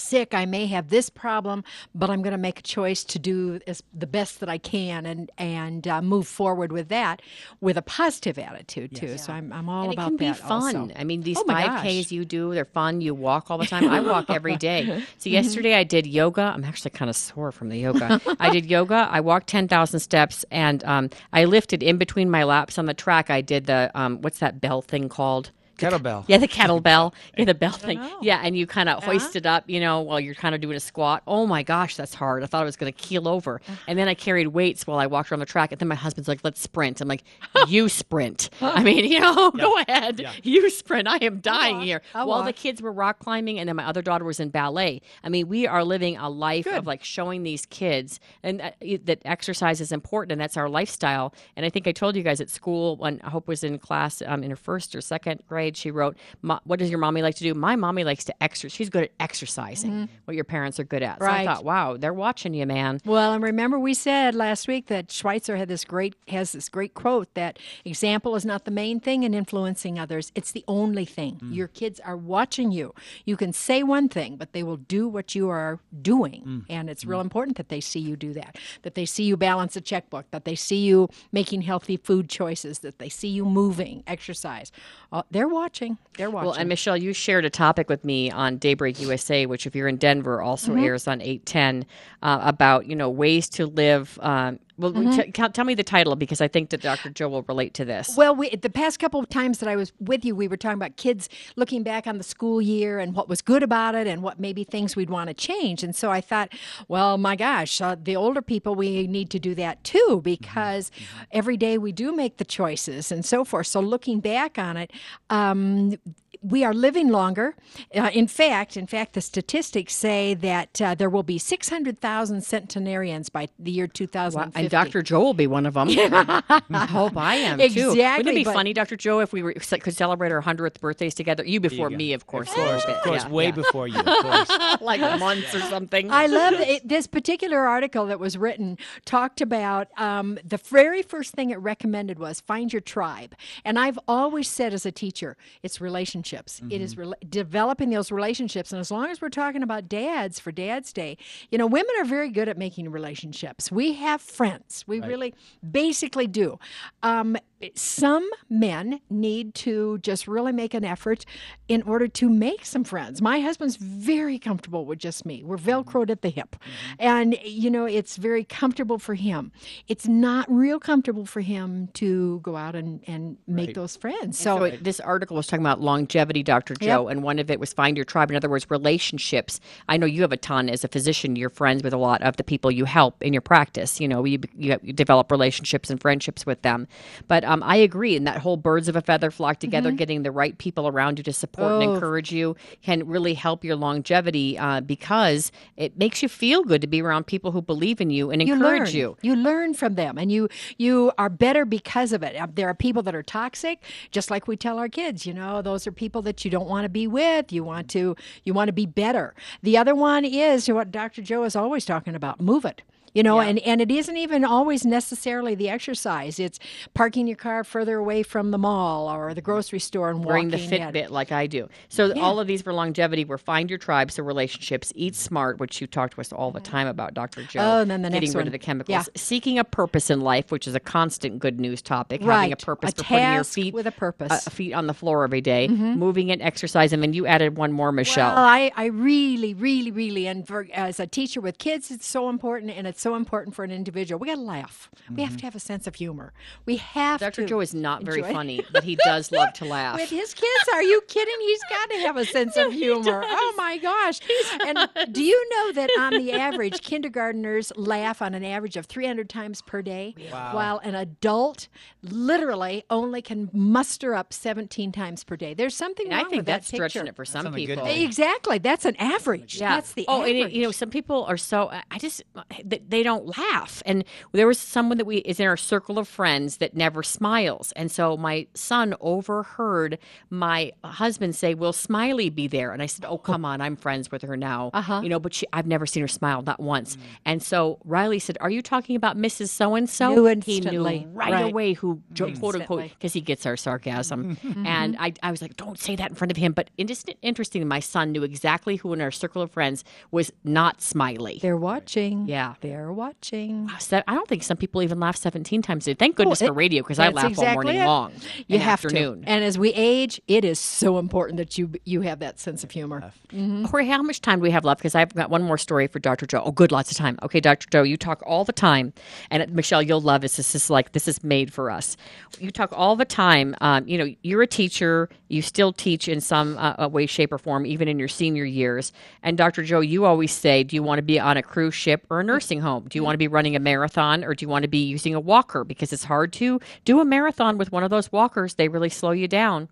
sick 0.00 0.34
i 0.34 0.44
may 0.44 0.66
have 0.66 0.88
this 0.88 1.10
problem 1.10 1.64
but 1.94 2.10
i'm 2.10 2.22
going 2.22 2.32
to 2.32 2.38
make 2.38 2.58
a 2.60 2.62
choice 2.62 3.04
to 3.04 3.18
do 3.18 3.60
as, 3.66 3.82
the 3.92 4.06
best 4.06 4.40
that 4.40 4.48
i 4.48 4.58
can 4.58 5.06
and 5.06 5.30
and 5.38 5.86
uh, 5.88 6.00
move 6.02 6.26
forward 6.26 6.72
with 6.72 6.88
that 6.88 7.20
with 7.60 7.76
a 7.76 7.82
positive 7.82 8.38
attitude 8.38 8.94
too 8.94 9.18
so 9.18 9.32
i'm, 9.32 9.52
I'm 9.52 9.68
all 9.68 9.84
and 9.84 9.92
it 9.92 9.96
about 9.96 10.08
can 10.08 10.16
be 10.16 10.26
that 10.26 10.36
fun. 10.36 10.76
also. 10.76 10.94
I 10.96 11.04
mean, 11.04 11.22
these 11.22 11.38
Oh 11.38 11.44
my 11.46 11.62
five 11.66 11.84
gosh. 11.84 12.04
Ks 12.04 12.12
you 12.12 12.24
do, 12.24 12.52
they're 12.54 12.64
fun. 12.64 13.00
You 13.00 13.14
walk 13.14 13.50
all 13.50 13.58
the 13.58 13.66
time. 13.74 13.88
I 13.88 14.00
walk 14.00 14.28
every 14.30 14.56
day. 14.56 15.04
So 15.18 15.30
yesterday 15.30 15.74
I 15.74 15.84
did 15.84 16.06
yoga. 16.06 16.52
I'm 16.54 16.64
actually 16.64 16.90
kind 16.90 17.08
of 17.08 17.16
sore 17.16 17.52
from 17.52 17.68
the 17.68 17.76
yoga. 17.78 18.20
I 18.40 18.50
did 18.50 18.66
yoga. 18.66 19.08
I 19.10 19.20
walked 19.20 19.46
ten 19.46 19.68
thousand 19.68 20.00
steps, 20.00 20.44
and 20.50 20.82
um, 20.84 21.10
I 21.32 21.44
lifted 21.44 21.82
in 21.82 21.96
between 21.96 22.28
my 22.30 22.44
laps 22.44 22.78
on 22.78 22.86
the 22.86 22.94
track. 22.94 23.30
I 23.30 23.40
did 23.40 23.66
the 23.66 23.90
um, 23.94 24.20
what's 24.22 24.40
that 24.40 24.60
bell 24.60 24.82
thing 24.82 25.08
called? 25.08 25.50
Kettlebell 25.78 26.24
Yeah, 26.28 26.38
the 26.38 26.48
kettlebell. 26.48 27.14
Yeah, 27.38 27.44
the 27.44 27.54
bell 27.54 27.72
thing. 27.72 28.00
Yeah, 28.20 28.40
and 28.42 28.56
you 28.56 28.66
kind 28.66 28.88
of 28.88 29.04
hoist 29.04 29.36
it 29.36 29.46
up, 29.46 29.64
you 29.68 29.78
know, 29.80 30.00
while 30.00 30.18
you're 30.18 30.34
kind 30.34 30.54
of 30.54 30.60
doing 30.60 30.76
a 30.76 30.80
squat. 30.80 31.22
Oh 31.26 31.46
my 31.46 31.62
gosh, 31.62 31.96
that's 31.96 32.14
hard. 32.14 32.42
I 32.42 32.46
thought 32.46 32.62
I 32.62 32.64
was 32.64 32.76
going 32.76 32.92
to 32.92 32.98
keel 32.98 33.28
over. 33.28 33.60
And 33.86 33.98
then 33.98 34.08
I 34.08 34.14
carried 34.14 34.48
weights 34.48 34.86
while 34.86 34.98
I 34.98 35.06
walked 35.06 35.30
around 35.30 35.40
the 35.40 35.46
track. 35.46 35.70
And 35.72 35.78
then 35.78 35.88
my 35.88 35.94
husband's 35.94 36.26
like, 36.28 36.40
let's 36.42 36.60
sprint. 36.60 37.00
I'm 37.00 37.08
like, 37.08 37.22
you 37.68 37.88
sprint. 37.88 38.50
I 38.60 38.82
mean, 38.82 39.04
you 39.04 39.20
know, 39.20 39.50
go 39.56 39.78
ahead. 39.78 40.26
You 40.42 40.68
sprint. 40.70 41.06
I 41.06 41.18
am 41.18 41.38
dying 41.40 41.80
here. 41.80 42.02
I'll 42.14 42.26
while 42.28 42.42
the 42.42 42.52
kids 42.52 42.82
were 42.82 42.92
rock 42.92 43.18
climbing, 43.20 43.58
and 43.58 43.68
then 43.68 43.76
my 43.76 43.86
other 43.86 44.02
daughter 44.02 44.24
was 44.24 44.40
in 44.40 44.48
ballet. 44.50 45.00
I 45.22 45.28
mean, 45.28 45.48
we 45.48 45.66
are 45.66 45.84
living 45.84 46.16
a 46.16 46.28
life 46.28 46.66
of 46.66 46.86
like 46.86 47.04
showing 47.04 47.42
these 47.42 47.66
kids 47.66 48.20
and 48.42 48.60
uh, 48.60 48.70
that 49.04 49.20
exercise 49.24 49.80
is 49.80 49.92
important, 49.92 50.32
and 50.32 50.40
that's 50.40 50.56
our 50.56 50.68
lifestyle. 50.68 51.34
And 51.56 51.64
I 51.64 51.70
think 51.70 51.86
I 51.86 51.92
told 51.92 52.16
you 52.16 52.22
guys 52.22 52.40
at 52.40 52.50
school 52.50 52.96
when 52.96 53.20
I 53.22 53.30
Hope 53.30 53.46
was 53.46 53.62
in 53.62 53.78
class 53.78 54.22
um, 54.26 54.42
in 54.42 54.50
her 54.50 54.56
first 54.56 54.94
or 54.94 55.00
second 55.00 55.42
grade, 55.48 55.67
she 55.76 55.90
wrote, 55.90 56.16
"What 56.42 56.78
does 56.78 56.90
your 56.90 56.98
mommy 56.98 57.22
like 57.22 57.34
to 57.36 57.44
do?" 57.44 57.54
My 57.54 57.76
mommy 57.76 58.04
likes 58.04 58.24
to 58.24 58.42
exercise. 58.42 58.72
She's 58.72 58.90
good 58.90 59.04
at 59.04 59.10
exercising. 59.20 59.90
Mm-hmm. 59.90 60.14
What 60.24 60.34
your 60.34 60.44
parents 60.44 60.78
are 60.80 60.84
good 60.84 61.02
at. 61.02 61.18
So 61.18 61.26
I 61.26 61.44
thought, 61.44 61.64
wow, 61.64 61.96
they're 61.96 62.12
watching 62.12 62.54
you, 62.54 62.66
man. 62.66 63.00
Well, 63.04 63.32
and 63.32 63.42
remember 63.42 63.78
we 63.78 63.94
said 63.94 64.34
last 64.34 64.68
week 64.68 64.86
that 64.86 65.10
Schweitzer 65.10 65.56
had 65.56 65.68
this 65.68 65.84
great 65.84 66.14
has 66.28 66.52
this 66.52 66.68
great 66.68 66.94
quote 66.94 67.32
that 67.34 67.58
example 67.84 68.36
is 68.36 68.44
not 68.44 68.64
the 68.64 68.70
main 68.70 69.00
thing 69.00 69.22
in 69.22 69.34
influencing 69.34 69.98
others; 69.98 70.32
it's 70.34 70.52
the 70.52 70.64
only 70.68 71.04
thing. 71.04 71.40
Mm. 71.42 71.54
Your 71.54 71.68
kids 71.68 72.00
are 72.00 72.16
watching 72.16 72.72
you. 72.72 72.94
You 73.24 73.36
can 73.36 73.52
say 73.52 73.82
one 73.82 74.08
thing, 74.08 74.36
but 74.36 74.52
they 74.52 74.62
will 74.62 74.76
do 74.76 75.08
what 75.08 75.34
you 75.34 75.48
are 75.48 75.80
doing, 76.02 76.42
mm. 76.46 76.64
and 76.68 76.88
it's 76.90 77.04
real 77.04 77.20
mm. 77.20 77.24
important 77.24 77.56
that 77.56 77.68
they 77.68 77.80
see 77.80 78.00
you 78.00 78.16
do 78.16 78.32
that. 78.34 78.56
That 78.82 78.94
they 78.94 79.06
see 79.06 79.24
you 79.24 79.36
balance 79.36 79.76
a 79.76 79.80
checkbook. 79.80 80.30
That 80.30 80.44
they 80.44 80.54
see 80.54 80.84
you 80.84 81.08
making 81.32 81.62
healthy 81.62 81.96
food 81.96 82.28
choices. 82.28 82.80
That 82.80 82.98
they 82.98 83.08
see 83.08 83.28
you 83.28 83.44
moving, 83.44 84.02
exercise. 84.06 84.72
Uh, 85.12 85.22
they're 85.30 85.48
watching. 85.58 85.98
They're 86.16 86.30
watching. 86.30 86.46
Well, 86.50 86.56
and 86.58 86.68
Michelle, 86.68 86.96
you 86.96 87.12
shared 87.12 87.44
a 87.44 87.50
topic 87.50 87.88
with 87.88 88.04
me 88.04 88.30
on 88.30 88.56
Daybreak 88.58 89.00
USA, 89.00 89.44
which, 89.46 89.66
if 89.66 89.74
you're 89.76 89.88
in 89.88 89.96
Denver, 89.96 90.40
also 90.40 90.72
Mm-hmm. 90.72 90.84
airs 90.84 91.06
on 91.08 91.20
810 91.20 91.84
uh, 92.22 92.40
about 92.42 92.86
you 92.86 92.96
know 92.96 93.10
ways 93.10 93.48
to 93.50 93.66
live. 93.66 94.18
Um, 94.22 94.58
well, 94.78 94.92
t- 94.92 95.30
t- 95.32 95.48
tell 95.48 95.64
me 95.64 95.74
the 95.74 95.82
title 95.82 96.14
because 96.16 96.40
I 96.40 96.48
think 96.48 96.70
that 96.70 96.80
Dr. 96.80 97.10
Joe 97.10 97.28
will 97.28 97.42
relate 97.42 97.74
to 97.74 97.84
this. 97.84 98.16
Well, 98.16 98.34
we, 98.34 98.50
the 98.50 98.70
past 98.70 98.98
couple 99.00 99.20
of 99.20 99.28
times 99.28 99.58
that 99.58 99.68
I 99.68 99.76
was 99.76 99.92
with 99.98 100.24
you, 100.24 100.34
we 100.36 100.46
were 100.48 100.56
talking 100.56 100.76
about 100.76 100.96
kids 100.96 101.28
looking 101.56 101.82
back 101.82 102.06
on 102.06 102.18
the 102.18 102.24
school 102.24 102.62
year 102.62 102.98
and 102.98 103.14
what 103.14 103.28
was 103.28 103.42
good 103.42 103.62
about 103.62 103.94
it 103.94 104.06
and 104.06 104.22
what 104.22 104.38
maybe 104.38 104.64
things 104.64 104.94
we'd 104.94 105.10
want 105.10 105.28
to 105.28 105.34
change. 105.34 105.82
And 105.82 105.94
so 105.94 106.10
I 106.10 106.20
thought, 106.20 106.50
well, 106.86 107.18
my 107.18 107.36
gosh, 107.36 107.80
uh, 107.80 107.96
the 108.00 108.16
older 108.16 108.40
people, 108.40 108.74
we 108.74 109.06
need 109.06 109.30
to 109.30 109.38
do 109.38 109.54
that 109.56 109.82
too 109.82 110.20
because 110.22 110.90
every 111.32 111.56
day 111.56 111.76
we 111.76 111.92
do 111.92 112.14
make 112.14 112.36
the 112.36 112.44
choices 112.44 113.10
and 113.10 113.24
so 113.24 113.44
forth. 113.44 113.66
So 113.66 113.80
looking 113.80 114.20
back 114.20 114.58
on 114.58 114.76
it, 114.76 114.92
um, 115.30 115.96
we 116.42 116.64
are 116.64 116.72
living 116.72 117.08
longer. 117.08 117.54
Uh, 117.94 118.10
in 118.12 118.26
fact, 118.26 118.76
in 118.76 118.86
fact, 118.86 119.14
the 119.14 119.20
statistics 119.20 119.94
say 119.94 120.34
that 120.34 120.80
uh, 120.80 120.94
there 120.94 121.10
will 121.10 121.22
be 121.22 121.38
600,000 121.38 122.42
centenarians 122.42 123.28
by 123.28 123.48
the 123.58 123.70
year 123.70 123.86
2050. 123.86 124.58
and 124.58 124.70
Dr. 124.70 125.02
Joe 125.02 125.20
will 125.20 125.34
be 125.34 125.46
one 125.46 125.66
of 125.66 125.74
them. 125.74 125.88
I 125.90 126.86
hope 126.90 127.16
I 127.16 127.36
am 127.36 127.58
too. 127.58 127.88
Wouldn't 127.90 128.28
it 128.28 128.34
be 128.34 128.44
but- 128.44 128.54
funny, 128.54 128.72
Dr. 128.72 128.96
Joe, 128.96 129.20
if 129.20 129.32
we 129.32 129.42
were, 129.42 129.52
could 129.54 129.94
celebrate 129.94 130.32
our 130.32 130.40
hundredth 130.40 130.80
birthdays 130.80 131.14
together? 131.14 131.44
You 131.44 131.60
before 131.60 131.90
me, 131.90 132.12
of 132.12 132.26
course. 132.26 132.48
Of 132.50 132.54
course, 132.54 132.84
of 132.84 133.02
course, 133.02 133.26
way 133.26 133.50
before 133.50 133.88
you. 133.88 133.98
Of 133.98 134.04
course. 134.04 134.50
like 134.80 135.00
months 135.18 135.54
or 135.54 135.60
something. 135.60 136.10
I 136.10 136.26
love 136.26 136.54
it. 136.54 136.86
This 136.86 137.06
particular 137.06 137.60
article 137.66 138.06
that 138.06 138.20
was 138.20 138.38
written 138.38 138.78
talked 139.04 139.40
about 139.40 139.88
um, 139.98 140.38
the 140.44 140.58
very 140.58 141.02
first 141.02 141.34
thing 141.34 141.50
it 141.50 141.58
recommended 141.58 142.18
was 142.18 142.40
find 142.40 142.72
your 142.72 142.80
tribe. 142.80 143.34
And 143.64 143.78
I've 143.78 143.98
always 144.06 144.48
said 144.48 144.72
as 144.72 144.86
a 144.86 144.92
teacher, 144.92 145.36
it's 145.62 145.80
relationships. 145.80 146.27
It 146.70 146.80
is 146.80 146.94
rela- 146.96 147.14
developing 147.28 147.90
those 147.90 148.10
relationships. 148.12 148.72
And 148.72 148.80
as 148.80 148.90
long 148.90 149.06
as 149.10 149.20
we're 149.20 149.28
talking 149.28 149.62
about 149.62 149.88
dads 149.88 150.38
for 150.38 150.52
Dad's 150.52 150.92
Day, 150.92 151.16
you 151.50 151.58
know, 151.58 151.66
women 151.66 151.90
are 151.98 152.04
very 152.04 152.30
good 152.30 152.48
at 152.48 152.58
making 152.58 152.90
relationships. 152.90 153.72
We 153.72 153.94
have 153.94 154.20
friends. 154.20 154.84
We 154.86 155.00
really 155.00 155.34
basically 155.68 156.26
do. 156.26 156.58
Um, 157.02 157.36
some 157.74 158.28
men 158.48 159.00
need 159.10 159.54
to 159.56 159.98
just 159.98 160.28
really 160.28 160.52
make 160.52 160.74
an 160.74 160.84
effort 160.84 161.24
in 161.68 161.82
order 161.82 162.06
to 162.08 162.28
make 162.28 162.64
some 162.64 162.84
friends. 162.84 163.20
My 163.20 163.40
husband's 163.40 163.76
very 163.76 164.38
comfortable 164.38 164.84
with 164.86 164.98
just 164.98 165.26
me. 165.26 165.42
We're 165.44 165.56
velcroed 165.56 166.10
at 166.10 166.22
the 166.22 166.30
hip. 166.30 166.56
Mm-hmm. 166.56 166.94
And, 167.00 167.38
you 167.44 167.70
know, 167.70 167.84
it's 167.84 168.16
very 168.16 168.44
comfortable 168.44 168.98
for 168.98 169.14
him. 169.14 169.52
It's 169.88 170.06
not 170.06 170.50
real 170.50 170.78
comfortable 170.78 171.26
for 171.26 171.40
him 171.40 171.88
to 171.94 172.40
go 172.40 172.56
out 172.56 172.74
and, 172.74 173.00
and 173.06 173.38
make 173.46 173.74
those 173.74 173.96
friends. 173.96 174.38
So 174.38 174.58
So, 174.58 174.64
it- 174.64 174.84
this 174.84 175.00
article 175.00 175.36
was 175.36 175.46
talking 175.46 175.64
about 175.64 175.80
longevity, 175.80 176.42
Dr. 176.42 176.74
Joe, 176.74 177.08
and 177.08 177.22
one 177.22 177.38
of 177.38 177.50
it 177.50 177.60
was 177.60 177.72
find 177.72 177.96
your 177.96 178.04
tribe. 178.04 178.30
In 178.30 178.36
other 178.36 178.48
words, 178.48 178.66
relationships. 178.70 179.60
I 179.88 179.96
know 179.96 180.06
you 180.06 180.22
have 180.22 180.32
a 180.32 180.36
ton 180.36 180.68
as 180.68 180.84
a 180.84 180.88
physician. 180.88 181.36
You're 181.36 181.50
friends 181.50 181.82
with 181.82 181.92
a 181.92 181.98
lot 181.98 182.22
of 182.22 182.36
the 182.36 182.44
people 182.44 182.70
you 182.70 182.84
help 182.84 183.22
in 183.22 183.32
your 183.32 183.42
practice. 183.42 184.00
You 184.00 184.08
know, 184.08 184.24
you, 184.24 184.38
you, 184.56 184.78
you 184.82 184.92
develop 184.92 185.30
relationships 185.30 185.90
and 185.90 186.00
friendships 186.00 186.46
with 186.46 186.62
them. 186.62 186.88
But 187.26 187.44
um, 187.48 187.62
I 187.64 187.76
agree, 187.76 188.14
and 188.16 188.26
that 188.26 188.38
whole 188.38 188.56
birds 188.56 188.88
of 188.88 188.96
a 188.96 189.00
feather 189.02 189.30
flock 189.30 189.58
together, 189.58 189.90
getting 189.90 190.22
the 190.22 190.30
right 190.30 190.56
people 190.58 190.86
around 190.86 191.18
you 191.18 191.24
to 191.24 191.32
support 191.32 191.72
and 191.72 191.78
Mm-hmm. 191.82 191.90
Oh. 191.90 191.94
encourage 191.94 192.32
you 192.32 192.56
can 192.82 193.06
really 193.06 193.34
help 193.34 193.64
your 193.64 193.76
longevity 193.76 194.58
uh, 194.58 194.80
because 194.80 195.50
it 195.76 195.96
makes 195.98 196.22
you 196.22 196.28
feel 196.28 196.62
good 196.64 196.80
to 196.80 196.86
be 196.86 197.00
around 197.02 197.26
people 197.26 197.50
who 197.52 197.62
believe 197.62 198.00
in 198.00 198.10
you 198.10 198.30
and 198.30 198.42
you 198.46 198.54
encourage 198.54 198.92
learn. 198.92 198.96
you. 199.00 199.16
You 199.22 199.36
learn 199.36 199.74
from 199.74 199.94
them, 199.94 200.18
and 200.18 200.30
you 200.30 200.48
you 200.76 201.12
are 201.18 201.28
better 201.30 201.64
because 201.64 202.12
of 202.12 202.22
it. 202.22 202.36
Uh, 202.36 202.46
There 202.54 202.68
are 202.68 202.74
people 202.74 203.02
that 203.04 203.14
are 203.14 203.22
toxic, 203.22 203.82
just 204.10 204.30
like 204.30 204.46
we 204.46 204.56
tell 204.56 204.78
our 204.78 204.88
kids. 204.88 205.26
You 205.26 205.34
know, 205.34 205.62
those 205.62 205.86
are 205.86 205.92
people 205.92 206.22
that 206.22 206.44
you 206.44 206.50
don't 206.50 206.68
want 206.68 206.84
to 206.84 206.88
be 206.88 207.06
with. 207.06 207.52
You 207.52 207.64
want 207.64 207.88
to 207.90 208.14
you 208.44 208.52
want 208.54 208.68
to 208.68 208.72
be 208.72 208.86
better. 208.86 209.34
The 209.62 209.76
other 209.78 209.94
one 209.94 210.24
is 210.24 210.68
what 210.68 210.90
Dr. 210.90 211.22
Joe 211.22 211.44
is 211.44 211.56
always 211.56 211.84
talking 211.84 212.14
about: 212.14 212.40
move 212.40 212.64
it. 212.64 212.82
You 213.14 213.22
know, 213.22 213.40
and, 213.40 213.58
and 213.60 213.80
it 213.80 213.90
isn't 213.90 214.16
even 214.16 214.44
always 214.44 214.84
necessarily 214.84 215.54
the 215.54 215.68
exercise. 215.68 216.38
It's 216.38 216.58
parking 216.94 217.26
your 217.26 217.36
car 217.36 217.64
further 217.64 217.96
away 217.96 218.22
from 218.22 218.50
the 218.50 218.58
mall 218.58 219.08
or 219.08 219.34
the 219.34 219.40
grocery 219.40 219.78
store 219.80 220.10
and 220.10 220.22
Bring 220.22 220.50
the. 220.50 220.58
Fitbit 220.58 221.10
like 221.10 221.32
I 221.32 221.46
do. 221.46 221.68
So 221.88 222.12
all 222.20 222.38
of 222.40 222.46
these 222.46 222.62
for 222.62 222.72
longevity 222.72 223.24
were 223.24 223.38
find 223.38 223.70
your 223.70 223.78
tribe, 223.78 224.10
so 224.10 224.22
relationships, 224.22 224.92
eat 224.94 225.14
smart, 225.14 225.58
which 225.58 225.80
you 225.80 225.86
talk 225.86 226.14
to 226.14 226.20
us 226.20 226.32
all 226.32 226.50
the 226.50 226.60
time 226.60 226.86
about, 226.86 227.14
Dr. 227.14 227.44
Joe. 227.44 227.60
Oh, 227.60 227.80
and 227.82 227.90
then 227.90 228.02
the 228.02 228.10
getting 228.10 228.30
rid 228.30 228.36
one. 228.36 228.46
of 228.46 228.52
the 228.52 228.58
chemicals, 228.58 228.92
Yeah. 228.92 229.04
seeking 229.16 229.58
a 229.58 229.64
purpose 229.64 230.10
in 230.10 230.20
life, 230.20 230.50
which 230.50 230.66
is 230.68 230.74
a 230.74 230.80
constant 230.80 231.38
good 231.38 231.58
news 231.58 231.80
topic. 231.80 232.20
right. 232.22 232.36
Having 232.36 232.52
a 232.52 232.56
purpose 232.56 232.92
A 232.92 232.96
for 232.96 233.04
putting 233.04 233.32
your 233.32 233.44
feet 233.44 233.74
with 233.74 233.86
a 233.86 233.92
purpose. 233.92 234.28
Mm-hmm. 234.32 234.48
uh, 234.48 234.50
feet 234.50 234.72
on 234.74 234.86
the 234.86 234.94
floor 234.94 235.24
every 235.24 235.40
day, 235.40 235.68
moving 235.68 236.30
and 236.30 236.42
exercising. 236.42 236.96
And 236.98 237.02
then 237.02 237.12
you 237.14 237.26
added 237.26 237.56
one 237.56 237.72
more, 237.72 237.92
Michelle. 237.92 238.34
Well, 238.34 238.44
I, 238.44 238.70
I 238.76 238.86
really, 238.86 239.54
really, 239.54 239.90
really, 239.90 240.26
and 240.26 240.46
for 240.46 240.66
as 240.74 241.00
a 241.00 241.06
teacher 241.06 241.40
with 241.40 241.58
kids, 241.58 241.90
it's 241.90 242.06
so 242.06 242.28
important, 242.28 242.72
and 242.72 242.86
it's 242.86 242.97
so 243.00 243.14
important 243.14 243.54
for 243.54 243.64
an 243.64 243.70
individual. 243.70 244.18
We 244.18 244.28
got 244.28 244.36
to 244.36 244.40
laugh. 244.40 244.90
We 245.10 245.22
have 245.22 245.30
mm-hmm. 245.30 245.38
to 245.38 245.46
have 245.46 245.54
a 245.54 245.60
sense 245.60 245.86
of 245.86 245.94
humor. 245.94 246.32
We 246.66 246.76
have 246.76 247.20
Dr. 247.20 247.42
to. 247.42 247.46
Joe 247.46 247.60
is 247.60 247.74
not 247.74 248.02
very 248.02 248.20
enjoy- 248.20 248.32
funny, 248.32 248.64
but 248.72 248.84
he 248.84 248.96
does 248.96 249.32
love 249.38 249.52
to 249.54 249.64
laugh. 249.64 249.96
With 249.96 250.10
his 250.10 250.34
kids, 250.34 250.68
are 250.72 250.82
you 250.82 251.00
kidding? 251.08 251.34
He's 251.40 251.60
got 251.70 251.90
to 251.90 251.96
have 251.98 252.16
a 252.16 252.24
sense 252.24 252.56
of 252.58 252.72
humor. 252.72 253.22
Oh 253.24 253.54
my 253.56 253.78
gosh! 253.78 254.20
And 254.64 254.88
do 255.12 255.22
you 255.22 255.48
know 255.50 255.72
that 255.72 255.90
on 255.98 256.14
the 256.14 256.32
average, 256.38 256.82
kindergartners 256.82 257.72
laugh 257.76 258.22
on 258.22 258.34
an 258.34 258.44
average 258.44 258.76
of 258.76 258.86
300 258.86 259.28
times 259.28 259.62
per 259.62 259.82
day, 259.82 260.14
while 260.30 260.78
an 260.78 260.94
adult 260.94 261.68
literally 262.02 262.84
only 262.90 263.22
can 263.22 263.50
muster 263.52 264.14
up 264.14 264.32
17 264.32 264.92
times 264.92 265.24
per 265.24 265.36
day. 265.36 265.54
There's 265.54 265.74
something 265.74 266.06
And 266.06 266.16
wrong 266.16 266.26
I 266.26 266.28
think 266.28 266.40
with 266.40 266.46
that's 266.46 266.70
that 266.70 266.76
stretching 266.76 267.02
picture. 267.02 267.10
it 267.10 267.16
for 267.16 267.24
some 267.24 267.46
on 267.46 267.54
a 267.54 267.66
good 267.66 267.78
people. 267.78 267.86
Exactly. 267.86 268.58
That's 268.58 268.84
an 268.84 268.96
average. 268.96 269.60
Yeah. 269.60 269.76
That's 269.76 269.92
the 269.92 270.04
oh, 270.08 270.20
average. 270.20 270.36
and 270.36 270.44
it, 270.46 270.52
you 270.52 270.62
know, 270.62 270.70
some 270.70 270.90
people 270.90 271.24
are 271.24 271.36
so. 271.36 271.70
I 271.90 271.98
just 271.98 272.22
uh, 272.36 272.42
they, 272.64 272.78
they 272.88 273.02
don't 273.02 273.36
laugh. 273.38 273.82
And 273.86 274.04
there 274.32 274.46
was 274.46 274.58
someone 274.58 274.98
that 274.98 275.04
we 275.06 275.18
is 275.18 275.38
in 275.40 275.46
our 275.46 275.56
circle 275.56 275.98
of 275.98 276.08
friends 276.08 276.56
that 276.58 276.74
never 276.74 277.02
smiles. 277.02 277.72
And 277.76 277.90
so 277.90 278.16
my 278.16 278.46
son 278.54 278.94
overheard 279.00 279.98
my 280.30 280.72
husband 280.84 281.34
say, 281.36 281.54
"Will 281.54 281.72
Smiley 281.72 282.30
be 282.30 282.46
there?" 282.46 282.72
And 282.72 282.82
I 282.82 282.86
said, 282.86 283.04
"Oh, 283.06 283.18
come 283.18 283.44
on, 283.44 283.60
I'm 283.60 283.76
friends 283.76 284.10
with 284.10 284.22
her 284.22 284.36
now. 284.36 284.70
Uh-huh. 284.74 285.00
You 285.02 285.08
know, 285.08 285.20
but 285.20 285.34
she, 285.34 285.46
I've 285.52 285.66
never 285.66 285.86
seen 285.86 286.00
her 286.02 286.08
smile, 286.08 286.42
not 286.42 286.60
once." 286.60 286.96
Mm. 286.96 287.00
And 287.24 287.42
so 287.42 287.78
Riley 287.84 288.18
said, 288.18 288.38
"Are 288.40 288.50
you 288.50 288.62
talking 288.62 288.96
about 288.96 289.16
Mrs. 289.16 289.48
So 289.48 289.74
and 289.74 289.88
So?" 289.88 290.24
He 290.44 290.60
knew 290.60 290.84
right, 290.84 291.06
Right. 291.12 291.44
away 291.44 291.72
who 291.74 292.00
quote 292.40 292.54
unquote 292.54 292.90
because 292.90 293.12
he 293.12 293.20
gets 293.20 293.44
our 293.46 293.56
sarcasm. 293.56 294.36
Mm-hmm. 294.48 294.66
and 294.66 294.96
I, 294.98 295.12
I 295.22 295.30
was 295.30 295.42
like, 295.42 295.56
don't 295.56 295.78
say 295.78 295.96
that 295.96 296.10
in 296.10 296.14
front 296.14 296.30
of 296.30 296.36
him. 296.36 296.52
But 296.52 296.70
interesting. 296.76 297.66
My 297.68 297.80
son 297.80 298.12
knew 298.12 298.22
exactly 298.22 298.76
who 298.76 298.92
in 298.92 299.00
our 299.00 299.10
circle 299.10 299.42
of 299.42 299.50
friends 299.50 299.84
was 300.10 300.32
not 300.44 300.80
smiley. 300.80 301.38
They're 301.42 301.56
watching. 301.56 302.26
Yeah. 302.28 302.54
They're 302.60 302.77
watching. 302.92 303.68
So 303.78 304.02
I 304.06 304.14
don't 304.14 304.28
think 304.28 304.42
some 304.42 304.56
people 304.56 304.82
even 304.82 305.00
laugh 305.00 305.16
17 305.16 305.62
times 305.62 305.86
a 305.86 305.94
day. 305.94 305.98
Thank 305.98 306.16
goodness 306.16 306.40
Oh, 306.42 306.46
for 306.48 306.52
radio 306.52 306.82
because 306.82 306.98
I 306.98 307.10
that's 307.10 307.16
laugh 307.16 307.38
all 307.38 307.52
morning 307.54 307.76
it. 307.76 307.86
long. 307.86 308.12
You 308.46 308.54
and 308.56 308.62
have 308.62 308.84
afternoon. 308.84 309.22
to. 309.22 309.28
And 309.28 309.44
as 309.44 309.58
we 309.58 309.72
age, 309.74 310.20
it 310.28 310.44
is 310.44 310.58
so 310.58 310.98
important 310.98 311.38
that 311.38 311.58
you 311.58 311.70
you 311.84 312.02
have 312.02 312.18
that 312.20 312.38
sense 312.38 312.62
of 312.64 312.70
humor. 312.70 313.12
Jorge, 313.32 313.86
how 313.86 314.02
much 314.02 314.20
time 314.20 314.38
do 314.38 314.42
we 314.42 314.50
have 314.50 314.64
left? 314.64 314.80
Because 314.80 314.94
I've 314.94 315.14
got 315.14 315.30
one 315.30 315.42
more 315.42 315.58
story 315.58 315.86
for 315.86 315.98
Dr. 315.98 316.26
Joe. 316.26 316.42
Oh, 316.44 316.52
good, 316.52 316.72
lots 316.72 316.90
of 316.90 316.96
time. 316.96 317.18
Okay, 317.22 317.40
Dr. 317.40 317.66
Joe, 317.70 317.82
you 317.82 317.96
talk 317.96 318.22
all 318.26 318.44
the 318.44 318.52
time, 318.52 318.92
and 319.30 319.50
Michelle, 319.52 319.82
you'll 319.82 320.00
love 320.00 320.20
this. 320.22 320.36
This 320.36 320.54
is 320.54 320.70
like 320.70 320.92
this 320.92 321.08
is 321.08 321.22
made 321.24 321.52
for 321.52 321.70
us. 321.70 321.96
You 322.38 322.50
talk 322.50 322.72
all 322.72 322.96
the 322.96 323.04
time. 323.04 323.54
Um, 323.60 323.86
you 323.86 323.98
know, 323.98 324.14
you're 324.22 324.42
a 324.42 324.46
teacher. 324.46 325.08
You 325.28 325.42
still 325.42 325.72
teach 325.72 326.08
in 326.08 326.20
some 326.20 326.56
uh, 326.58 326.74
uh, 326.84 326.88
way, 326.88 327.06
shape, 327.06 327.32
or 327.32 327.38
form, 327.38 327.66
even 327.66 327.88
in 327.88 327.98
your 327.98 328.08
senior 328.08 328.44
years. 328.44 328.92
And 329.22 329.36
Dr. 329.36 329.62
Joe, 329.62 329.80
you 329.80 330.04
always 330.04 330.32
say, 330.32 330.62
do 330.64 330.74
you 330.76 330.82
want 330.82 330.98
to 330.98 331.02
be 331.02 331.18
on 331.20 331.36
a 331.36 331.42
cruise 331.42 331.74
ship 331.74 332.06
or 332.10 332.20
a 332.20 332.24
nursing 332.24 332.60
home? 332.60 332.67
Do 332.88 332.98
you 332.98 333.02
want 333.02 333.14
to 333.14 333.18
be 333.18 333.28
running 333.28 333.56
a 333.56 333.60
marathon 333.60 334.24
or 334.24 334.34
do 334.34 334.44
you 334.44 334.48
want 334.48 334.62
to 334.62 334.68
be 334.68 334.84
using 334.84 335.14
a 335.14 335.20
walker? 335.20 335.64
Because 335.64 335.92
it's 335.92 336.04
hard 336.04 336.32
to 336.34 336.60
do 336.84 337.00
a 337.00 337.04
marathon 337.04 337.58
with 337.58 337.72
one 337.72 337.82
of 337.82 337.90
those 337.90 338.12
walkers. 338.12 338.54
They 338.54 338.68
really 338.68 338.88
slow 338.88 339.10
you 339.10 339.28
down. 339.28 339.68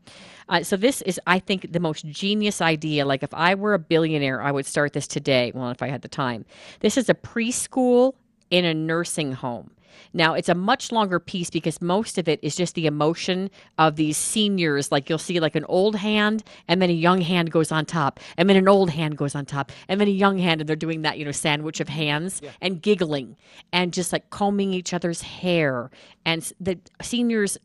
Uh, 0.49 0.63
so 0.63 0.77
this 0.77 1.03
is, 1.03 1.21
I 1.27 1.39
think, 1.39 1.73
the 1.73 1.81
most 1.81 2.07
genius 2.07 2.61
idea. 2.61 3.05
Like 3.05 3.23
if 3.23 3.35
I 3.35 3.55
were 3.55 3.75
a 3.75 3.79
billionaire, 3.79 4.41
I 4.41 4.51
would 4.51 4.67
start 4.67 4.93
this 4.93 5.07
today. 5.07 5.53
Well, 5.55 5.71
if 5.71 5.83
I 5.83 5.89
had 5.89 6.03
the 6.03 6.09
time, 6.09 6.45
this 6.81 6.97
is 6.97 7.09
a 7.09 7.15
preschool 7.15 8.15
in 8.51 8.65
a 8.65 8.75
nursing 8.75 9.33
home. 9.33 9.71
Now 10.13 10.35
it's 10.35 10.49
a 10.49 10.55
much 10.55 10.93
longer 10.93 11.19
piece 11.19 11.51
because 11.51 11.81
most 11.81 12.19
of 12.19 12.29
it 12.29 12.39
is 12.43 12.57
just 12.57 12.75
the 12.75 12.87
emotion 12.87 13.51
of 13.79 13.97
these 13.97 14.17
seniors. 14.17 14.93
Like 14.93 15.09
you'll 15.09 15.19
see, 15.19 15.41
like 15.41 15.57
an 15.57 15.65
old 15.67 15.97
hand, 15.97 16.43
and 16.69 16.81
then 16.81 16.91
a 16.91 16.95
young 16.95 17.21
hand 17.21 17.51
goes 17.51 17.73
on 17.73 17.87
top, 17.87 18.21
and 18.37 18.49
then 18.49 18.57
an 18.57 18.69
old 18.69 18.91
hand 18.91 19.17
goes 19.17 19.35
on 19.35 19.47
top, 19.47 19.73
and 19.89 20.01
then 20.01 20.09
a 20.09 20.13
young 20.13 20.39
hand, 20.39 20.61
and 20.61 20.69
they're 20.69 20.77
doing 20.77 21.03
that, 21.03 21.19
you 21.19 21.25
know, 21.25 21.33
sandwich 21.33 21.81
of 21.81 21.89
hands 21.89 22.41
and 22.61 22.83
giggling 22.83 23.37
and 23.73 23.93
just 23.93 24.13
like 24.13 24.31
combing 24.31 24.73
each 24.73 24.93
other's 24.93 25.23
hair. 25.23 25.91
And 26.25 26.53
the 26.61 26.79
seniors 27.03 27.59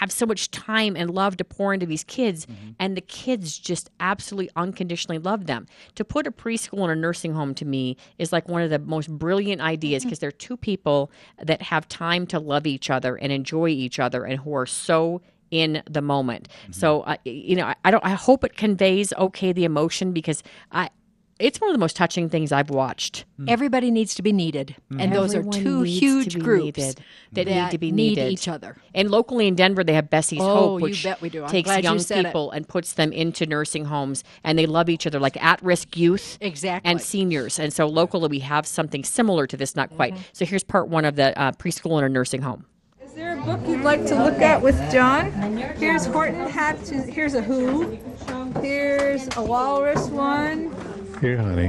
have 0.00 0.10
so 0.10 0.26
much 0.26 0.50
time 0.50 0.96
and 0.96 1.10
love 1.10 1.36
to 1.36 1.44
pour 1.44 1.72
into 1.72 1.86
these 1.86 2.04
kids 2.04 2.46
mm-hmm. 2.46 2.70
and 2.78 2.96
the 2.96 3.00
kids 3.00 3.58
just 3.58 3.90
absolutely 4.00 4.50
unconditionally 4.56 5.18
love 5.18 5.46
them 5.46 5.66
to 5.94 6.04
put 6.04 6.26
a 6.26 6.32
preschool 6.32 6.84
in 6.84 6.90
a 6.90 6.96
nursing 6.96 7.32
home 7.32 7.54
to 7.54 7.64
me 7.64 7.96
is 8.18 8.32
like 8.32 8.48
one 8.48 8.62
of 8.62 8.70
the 8.70 8.78
most 8.78 9.10
brilliant 9.10 9.60
ideas 9.60 10.02
mm-hmm. 10.02 10.08
because 10.08 10.18
they're 10.18 10.32
two 10.32 10.56
people 10.56 11.10
that 11.42 11.62
have 11.62 11.88
time 11.88 12.26
to 12.26 12.38
love 12.38 12.66
each 12.66 12.90
other 12.90 13.16
and 13.16 13.32
enjoy 13.32 13.68
each 13.68 13.98
other 13.98 14.24
and 14.24 14.40
who 14.40 14.54
are 14.54 14.66
so 14.66 15.20
in 15.50 15.82
the 15.88 16.02
moment. 16.02 16.48
Mm-hmm. 16.48 16.72
So, 16.72 17.02
uh, 17.02 17.16
you 17.24 17.54
know, 17.54 17.66
I, 17.66 17.76
I 17.84 17.90
don't. 17.92 18.04
I 18.04 18.10
hope 18.10 18.42
it 18.42 18.56
conveys 18.56 19.12
okay 19.14 19.52
the 19.52 19.64
emotion 19.64 20.12
because 20.12 20.42
I. 20.72 20.90
It's 21.40 21.60
one 21.60 21.68
of 21.68 21.74
the 21.74 21.78
most 21.80 21.96
touching 21.96 22.28
things 22.28 22.52
I've 22.52 22.70
watched. 22.70 23.24
Everybody 23.48 23.90
needs 23.90 24.14
to 24.14 24.22
be 24.22 24.32
needed, 24.32 24.76
and 24.98 25.12
those 25.12 25.34
are 25.34 25.42
two 25.42 25.82
huge 25.82 26.38
groups 26.38 26.78
needed, 26.78 27.02
that, 27.32 27.46
need 27.46 27.70
to 27.72 27.78
be 27.78 27.90
need 27.90 28.16
needed. 28.18 28.32
each 28.32 28.46
other. 28.46 28.76
And 28.94 29.10
locally 29.10 29.48
in 29.48 29.56
Denver, 29.56 29.82
they 29.82 29.94
have 29.94 30.08
Bessie's 30.08 30.38
Oh, 30.40 30.54
Hope, 30.54 30.80
you 30.80 30.84
which 30.84 31.02
bet 31.02 31.20
we 31.20 31.28
do. 31.30 31.44
Takes 31.48 31.66
glad 31.66 31.82
you 31.82 31.90
young 31.90 31.98
it. 31.98 32.24
people 32.26 32.52
and 32.52 32.68
puts 32.68 32.92
them 32.92 33.12
into 33.12 33.46
nursing 33.46 33.86
homes, 33.86 34.22
and 34.44 34.56
they 34.56 34.66
love 34.66 34.88
each 34.88 35.06
other, 35.08 35.18
like 35.18 35.36
at-risk 35.42 35.96
youth 35.96 36.38
Exactly. 36.40 36.88
and 36.88 37.00
seniors. 37.00 37.58
And 37.58 37.72
so 37.72 37.86
locally, 37.88 38.28
we 38.28 38.38
have 38.38 38.64
something 38.64 39.02
similar 39.02 39.48
to 39.48 39.56
this, 39.56 39.74
not 39.74 39.90
quite. 39.90 40.14
Mm-hmm. 40.14 40.22
So 40.32 40.44
here's 40.44 40.62
part 40.62 40.88
one 40.88 41.04
of 41.04 41.16
the 41.16 41.36
uh, 41.36 41.50
preschool 41.52 41.96
and 41.96 42.06
a 42.06 42.08
nursing 42.08 42.42
home. 42.42 42.64
Is 43.04 43.12
there 43.14 43.36
a 43.36 43.42
book 43.42 43.60
you'd 43.66 43.82
like 43.82 44.06
to 44.06 44.14
look 44.22 44.38
at 44.40 44.62
with 44.62 44.76
John? 44.92 45.32
Here's 45.78 46.06
Horton 46.06 46.48
Hatch. 46.48 46.88
Here's 46.88 47.34
a 47.34 47.42
Who. 47.42 47.98
Here's 48.60 49.28
a 49.36 49.42
Walrus 49.42 50.06
one. 50.08 50.74
Here, 51.24 51.38
honey. 51.38 51.68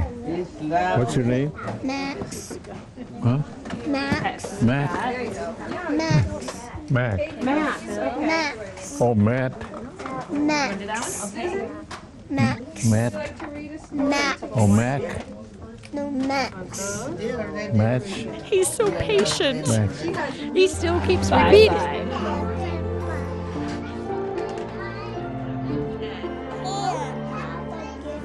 What's 0.98 1.16
your 1.16 1.24
name? 1.24 1.50
Max. 1.82 2.58
Huh? 3.22 3.38
Max. 3.86 4.60
Matt. 4.60 5.90
Max. 5.90 6.90
Mac. 6.90 7.42
Max. 7.42 9.00
Oh, 9.00 9.14
Matt. 9.14 9.54
Max. 10.30 11.32
Max. 12.28 12.84
Matt. 12.84 13.92
Max. 13.94 14.42
Oh, 14.52 14.66
Mac. 14.66 15.24
No, 15.94 16.10
Max. 16.10 17.08
Match. 17.72 18.26
He's 18.44 18.68
so 18.68 18.90
patient. 18.90 19.66
Max. 19.68 20.02
He 20.52 20.68
still 20.68 21.00
keeps 21.00 21.30
repeating. 21.30 21.72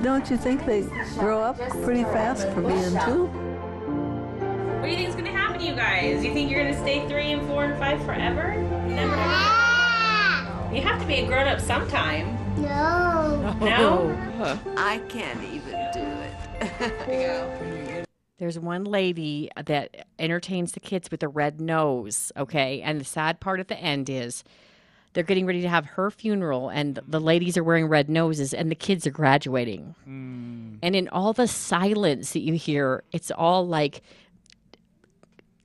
Don't 0.04 0.30
you 0.32 0.38
think 0.38 0.66
they 0.66 0.82
grow 1.20 1.42
up 1.42 1.60
pretty 1.84 2.04
fast 2.04 2.48
for 2.50 2.62
being 2.62 2.90
two? 3.06 3.28
What 4.80 4.86
do 4.86 4.90
you 4.90 4.96
think 4.98 5.10
is 5.10 5.16
gonna 5.16 5.32
happen 5.32 5.60
to 5.60 5.66
you 5.66 5.76
guys? 5.76 6.24
You 6.26 6.34
think 6.34 6.50
you're 6.50 6.64
gonna 6.64 6.80
stay 6.80 7.08
three 7.08 7.32
and 7.32 7.48
four 7.48 7.66
and 7.66 7.78
five 7.78 8.04
forever? 8.04 8.56
Never. 8.88 9.16
You 10.76 10.82
have 10.82 11.00
to 11.02 11.06
be 11.06 11.16
a 11.16 11.28
grown 11.28 11.48
up 11.48 11.60
sometime. 11.60 12.36
No. 12.60 13.56
No? 13.60 14.18
Oh, 14.40 14.74
I 14.76 14.98
can't 15.08 15.44
even 15.44 15.90
do 15.94 16.08
it. 16.70 18.08
There's 18.40 18.58
one 18.58 18.86
lady 18.86 19.52
that 19.56 20.08
entertains 20.18 20.72
the 20.72 20.80
kids 20.80 21.12
with 21.12 21.22
a 21.22 21.28
red 21.28 21.62
nose, 21.62 22.32
okay? 22.36 22.82
And 22.82 23.00
the 23.00 23.06
sad 23.06 23.40
part 23.40 23.60
at 23.60 23.68
the 23.68 23.78
end 23.78 24.10
is 24.10 24.44
they're 25.14 25.24
getting 25.24 25.46
ready 25.46 25.62
to 25.62 25.70
have 25.70 25.86
her 25.86 26.10
funeral, 26.12 26.70
and 26.70 27.00
the 27.08 27.20
ladies 27.20 27.58
are 27.58 27.64
wearing 27.64 27.88
red 27.88 28.10
noses, 28.10 28.54
and 28.54 28.72
the 28.72 28.76
kids 28.76 29.06
are 29.06 29.12
graduating. 29.12 29.96
And 30.84 30.96
in 30.96 31.10
all 31.10 31.34
the 31.34 31.48
silence 31.48 32.32
that 32.34 32.40
you 32.42 32.54
hear, 32.54 33.04
it's 33.12 33.30
all 33.32 33.68
like 33.68 34.02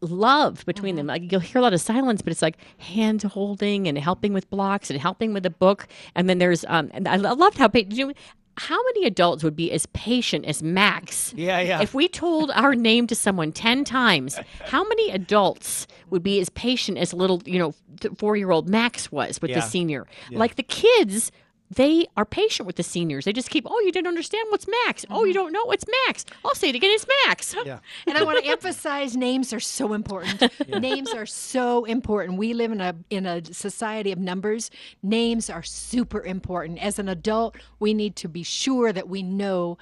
love 0.00 0.64
between 0.66 0.96
them. 0.96 1.06
Like 1.06 1.30
you'll 1.30 1.40
hear 1.40 1.58
a 1.58 1.62
lot 1.62 1.72
of 1.72 1.80
silence, 1.80 2.22
but 2.22 2.30
it's 2.30 2.42
like 2.42 2.58
hand 2.78 3.22
holding 3.22 3.88
and 3.88 3.96
helping 3.98 4.32
with 4.32 4.48
blocks 4.50 4.90
and 4.90 5.00
helping 5.00 5.32
with 5.32 5.46
a 5.46 5.50
book. 5.50 5.88
And 6.14 6.28
then 6.28 6.38
there's 6.38 6.64
um, 6.68 6.90
and 6.92 7.08
I 7.08 7.16
loved 7.16 7.58
how 7.58 7.68
pa- 7.68 7.80
you 7.88 8.08
know, 8.08 8.12
how 8.58 8.82
many 8.84 9.06
adults 9.06 9.44
would 9.44 9.56
be 9.56 9.70
as 9.72 9.86
patient 9.86 10.44
as 10.46 10.62
Max? 10.62 11.32
Yeah, 11.36 11.60
yeah. 11.60 11.82
If 11.82 11.94
we 11.94 12.08
told 12.08 12.50
our 12.52 12.75
name 12.75 13.06
to 13.08 13.14
someone 13.14 13.52
10 13.52 13.84
times, 13.84 14.38
how 14.66 14.82
many 14.88 15.10
adults 15.10 15.86
would 16.10 16.22
be 16.22 16.40
as 16.40 16.48
patient 16.50 16.98
as 16.98 17.12
little, 17.12 17.42
you 17.44 17.58
know, 17.58 17.75
four 18.16 18.36
year 18.36 18.50
old 18.50 18.68
Max 18.68 19.10
was 19.12 19.40
with 19.42 19.50
the 19.50 19.58
Yeah. 19.58 19.60
senior? 19.60 20.06
Like 20.30 20.56
the 20.56 20.62
kids, 20.62 21.30
they 21.70 22.06
are 22.16 22.25
patient 22.25 22.66
with 22.66 22.76
the 22.76 22.82
seniors. 22.82 23.25
They 23.25 23.32
just 23.32 23.50
keep, 23.50 23.66
oh, 23.68 23.80
you 23.80 23.92
didn't 23.92 24.08
understand 24.08 24.46
what's 24.50 24.66
Max. 24.85 25.04
Oh, 25.11 25.25
you 25.25 25.32
mm-hmm. 25.32 25.42
don't 25.42 25.52
know 25.52 25.64
what's 25.64 25.85
Max. 26.06 26.25
I'll 26.44 26.54
say 26.54 26.68
it 26.68 26.75
again, 26.75 26.90
it's 26.92 27.06
Max. 27.26 27.54
Yeah. 27.66 27.80
And 28.06 28.16
I 28.16 28.23
want 28.23 28.38
to 28.38 28.49
emphasize 28.49 29.16
names 29.16 29.52
are 29.52 29.58
so 29.58 29.92
important. 29.92 30.52
Names 30.68 31.12
are 31.12 31.26
so 31.26 31.85
important. 31.85 32.38
We 32.38 32.54
live 32.54 32.70
in 32.70 32.80
a 32.80 32.94
in 33.11 33.26
a 33.26 33.44
society 33.52 34.12
of 34.12 34.20
numbers. 34.20 34.71
Names 35.02 35.50
are 35.50 35.64
super 35.64 36.23
important. 36.23 36.78
As 36.78 37.00
an 37.00 37.08
adult, 37.08 37.56
we 37.80 37.93
need 37.93 38.14
to 38.17 38.28
be 38.28 38.45
sure 38.45 38.93
that 38.93 39.08
we 39.08 39.25
know 39.25 39.78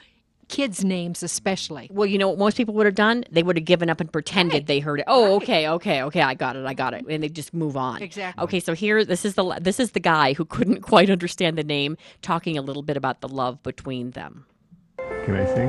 kids' 0.49 0.85
names 0.85 1.23
especially. 1.23 1.89
Well, 1.93 2.07
you 2.07 2.19
know 2.19 2.29
what 2.29 2.39
most 2.39 2.57
people 2.57 2.75
would 2.75 2.87
have 2.87 2.95
done? 2.95 3.25
They 3.31 3.43
would 3.43 3.57
have 3.57 3.65
given 3.65 3.91
up 3.91 4.01
and 4.01 4.11
pretended 4.11 4.67
they 4.67 4.81
heard 4.81 5.01
it. 5.01 5.07
Oh, 5.09 5.37
okay, 5.37 5.69
okay, 5.69 6.03
okay, 6.03 6.23
I 6.23 6.35
got 6.35 6.57
it, 6.57 6.67
I 6.67 6.75
got 6.75 6.95
it, 6.95 7.05
and 7.09 7.23
they 7.23 7.29
just 7.29 7.55
move 7.55 7.77
on. 7.77 8.03
Exactly. 8.03 8.43
Okay, 8.45 8.61
so 8.61 8.75
here, 8.75 9.05
this 9.05 9.25
is 9.25 9.35
the 9.35 9.59
this 9.61 9.81
is 9.81 9.93
the 9.93 10.01
guy 10.01 10.33
who 10.35 10.45
couldn't 10.45 10.83
quite 10.91 11.11
understand 11.11 11.59
the 11.59 11.65
name, 11.65 11.97
talking 12.23 12.59
a 12.59 12.63
little 12.63 12.83
bit 12.83 12.97
about 12.97 13.21
the 13.21 13.29
love 13.29 13.63
between 13.63 14.11
them. 14.13 14.47
Can 15.25 15.37
I 15.37 15.47
sing? 15.55 15.69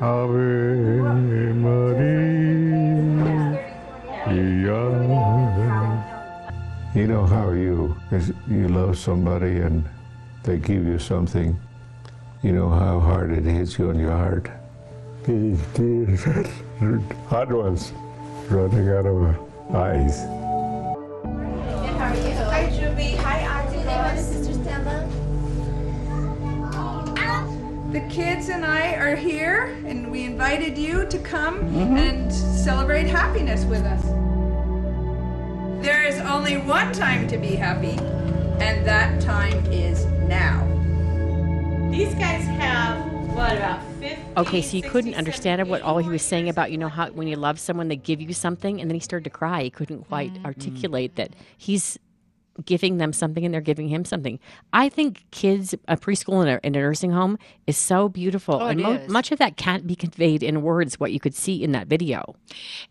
Ave 0.00 1.52
Maria. 1.52 2.40
You 6.94 7.06
know 7.06 7.24
how 7.24 7.52
you, 7.52 7.96
you 8.48 8.68
love 8.68 8.98
somebody 8.98 9.58
and 9.58 9.88
they 10.42 10.58
give 10.58 10.84
you 10.84 10.98
something, 10.98 11.58
you 12.42 12.52
know 12.52 12.70
how 12.70 12.98
hard 12.98 13.32
it 13.32 13.44
hits 13.44 13.78
you 13.78 13.90
on 13.90 13.98
your 13.98 14.12
heart. 14.12 14.50
These 15.24 15.60
tears, 15.74 16.24
hot 17.28 17.52
ones, 17.52 17.92
running 18.48 18.88
out 18.88 19.04
of 19.04 19.16
my 19.16 19.78
eyes. 19.78 20.20
Hi, 21.98 22.70
Juby. 22.72 23.16
Hi, 23.16 23.40
Auntie. 23.40 23.84
my 23.84 24.16
sister 24.16 24.54
Stella. 24.54 25.06
The 27.92 28.00
kids 28.08 28.48
and 28.48 28.64
I 28.64 28.94
are 28.94 29.16
here, 29.16 29.76
and 29.84 30.10
we 30.10 30.24
invited 30.24 30.78
you 30.78 31.06
to 31.06 31.18
come 31.18 31.58
mm-hmm. 31.58 31.96
and 31.96 32.32
celebrate 32.32 33.06
happiness 33.06 33.64
with 33.64 33.82
us. 33.82 34.02
There 35.82 36.04
is 36.04 36.20
only 36.20 36.56
one 36.56 36.92
time 36.92 37.26
to 37.28 37.36
be 37.36 37.56
happy, 37.56 37.98
and 38.60 38.86
that 38.86 39.20
time 39.20 39.66
is 39.66 40.06
now. 40.28 40.79
These 41.90 42.14
guys 42.14 42.44
have, 42.44 43.04
what, 43.34 43.56
about 43.56 43.82
50? 44.00 44.16
Okay, 44.36 44.62
so 44.62 44.76
you 44.76 44.82
couldn't 44.82 45.12
60, 45.12 45.14
understand 45.16 45.68
what 45.68 45.82
all 45.82 45.98
he 45.98 46.08
was 46.08 46.22
saying 46.22 46.48
about 46.48 46.70
you 46.70 46.78
know 46.78 46.88
how 46.88 47.10
when 47.10 47.26
you 47.26 47.36
love 47.36 47.58
someone 47.58 47.88
they 47.88 47.96
give 47.96 48.20
you 48.20 48.32
something, 48.32 48.80
and 48.80 48.88
then 48.88 48.94
he 48.94 49.00
started 49.00 49.24
to 49.24 49.30
cry. 49.30 49.62
He 49.64 49.70
couldn't 49.70 50.04
quite 50.04 50.32
Mm-hmm. 50.34 50.46
articulate 50.46 51.16
that 51.16 51.30
he's 51.58 51.98
giving 52.64 52.98
them 52.98 53.12
something 53.12 53.44
and 53.44 53.52
they're 53.52 53.60
giving 53.60 53.88
him 53.88 54.04
something. 54.04 54.38
I 54.72 54.88
think 54.88 55.24
kids, 55.30 55.74
a 55.88 55.96
preschool 55.96 56.40
and 56.40 56.50
a, 56.50 56.60
and 56.64 56.76
a 56.76 56.80
nursing 56.80 57.10
home 57.10 57.38
is 57.66 57.76
so 57.76 58.08
beautiful, 58.08 58.56
Oh, 58.60 58.66
and 58.66 58.80
it 58.80 59.02
is. 59.02 59.10
much 59.10 59.32
of 59.32 59.38
that 59.38 59.56
can't 59.56 59.86
be 59.86 59.94
conveyed 59.94 60.42
in 60.42 60.62
words. 60.62 60.98
What 61.00 61.12
you 61.12 61.20
could 61.20 61.34
see 61.34 61.62
in 61.62 61.72
that 61.72 61.86
video. 61.86 62.34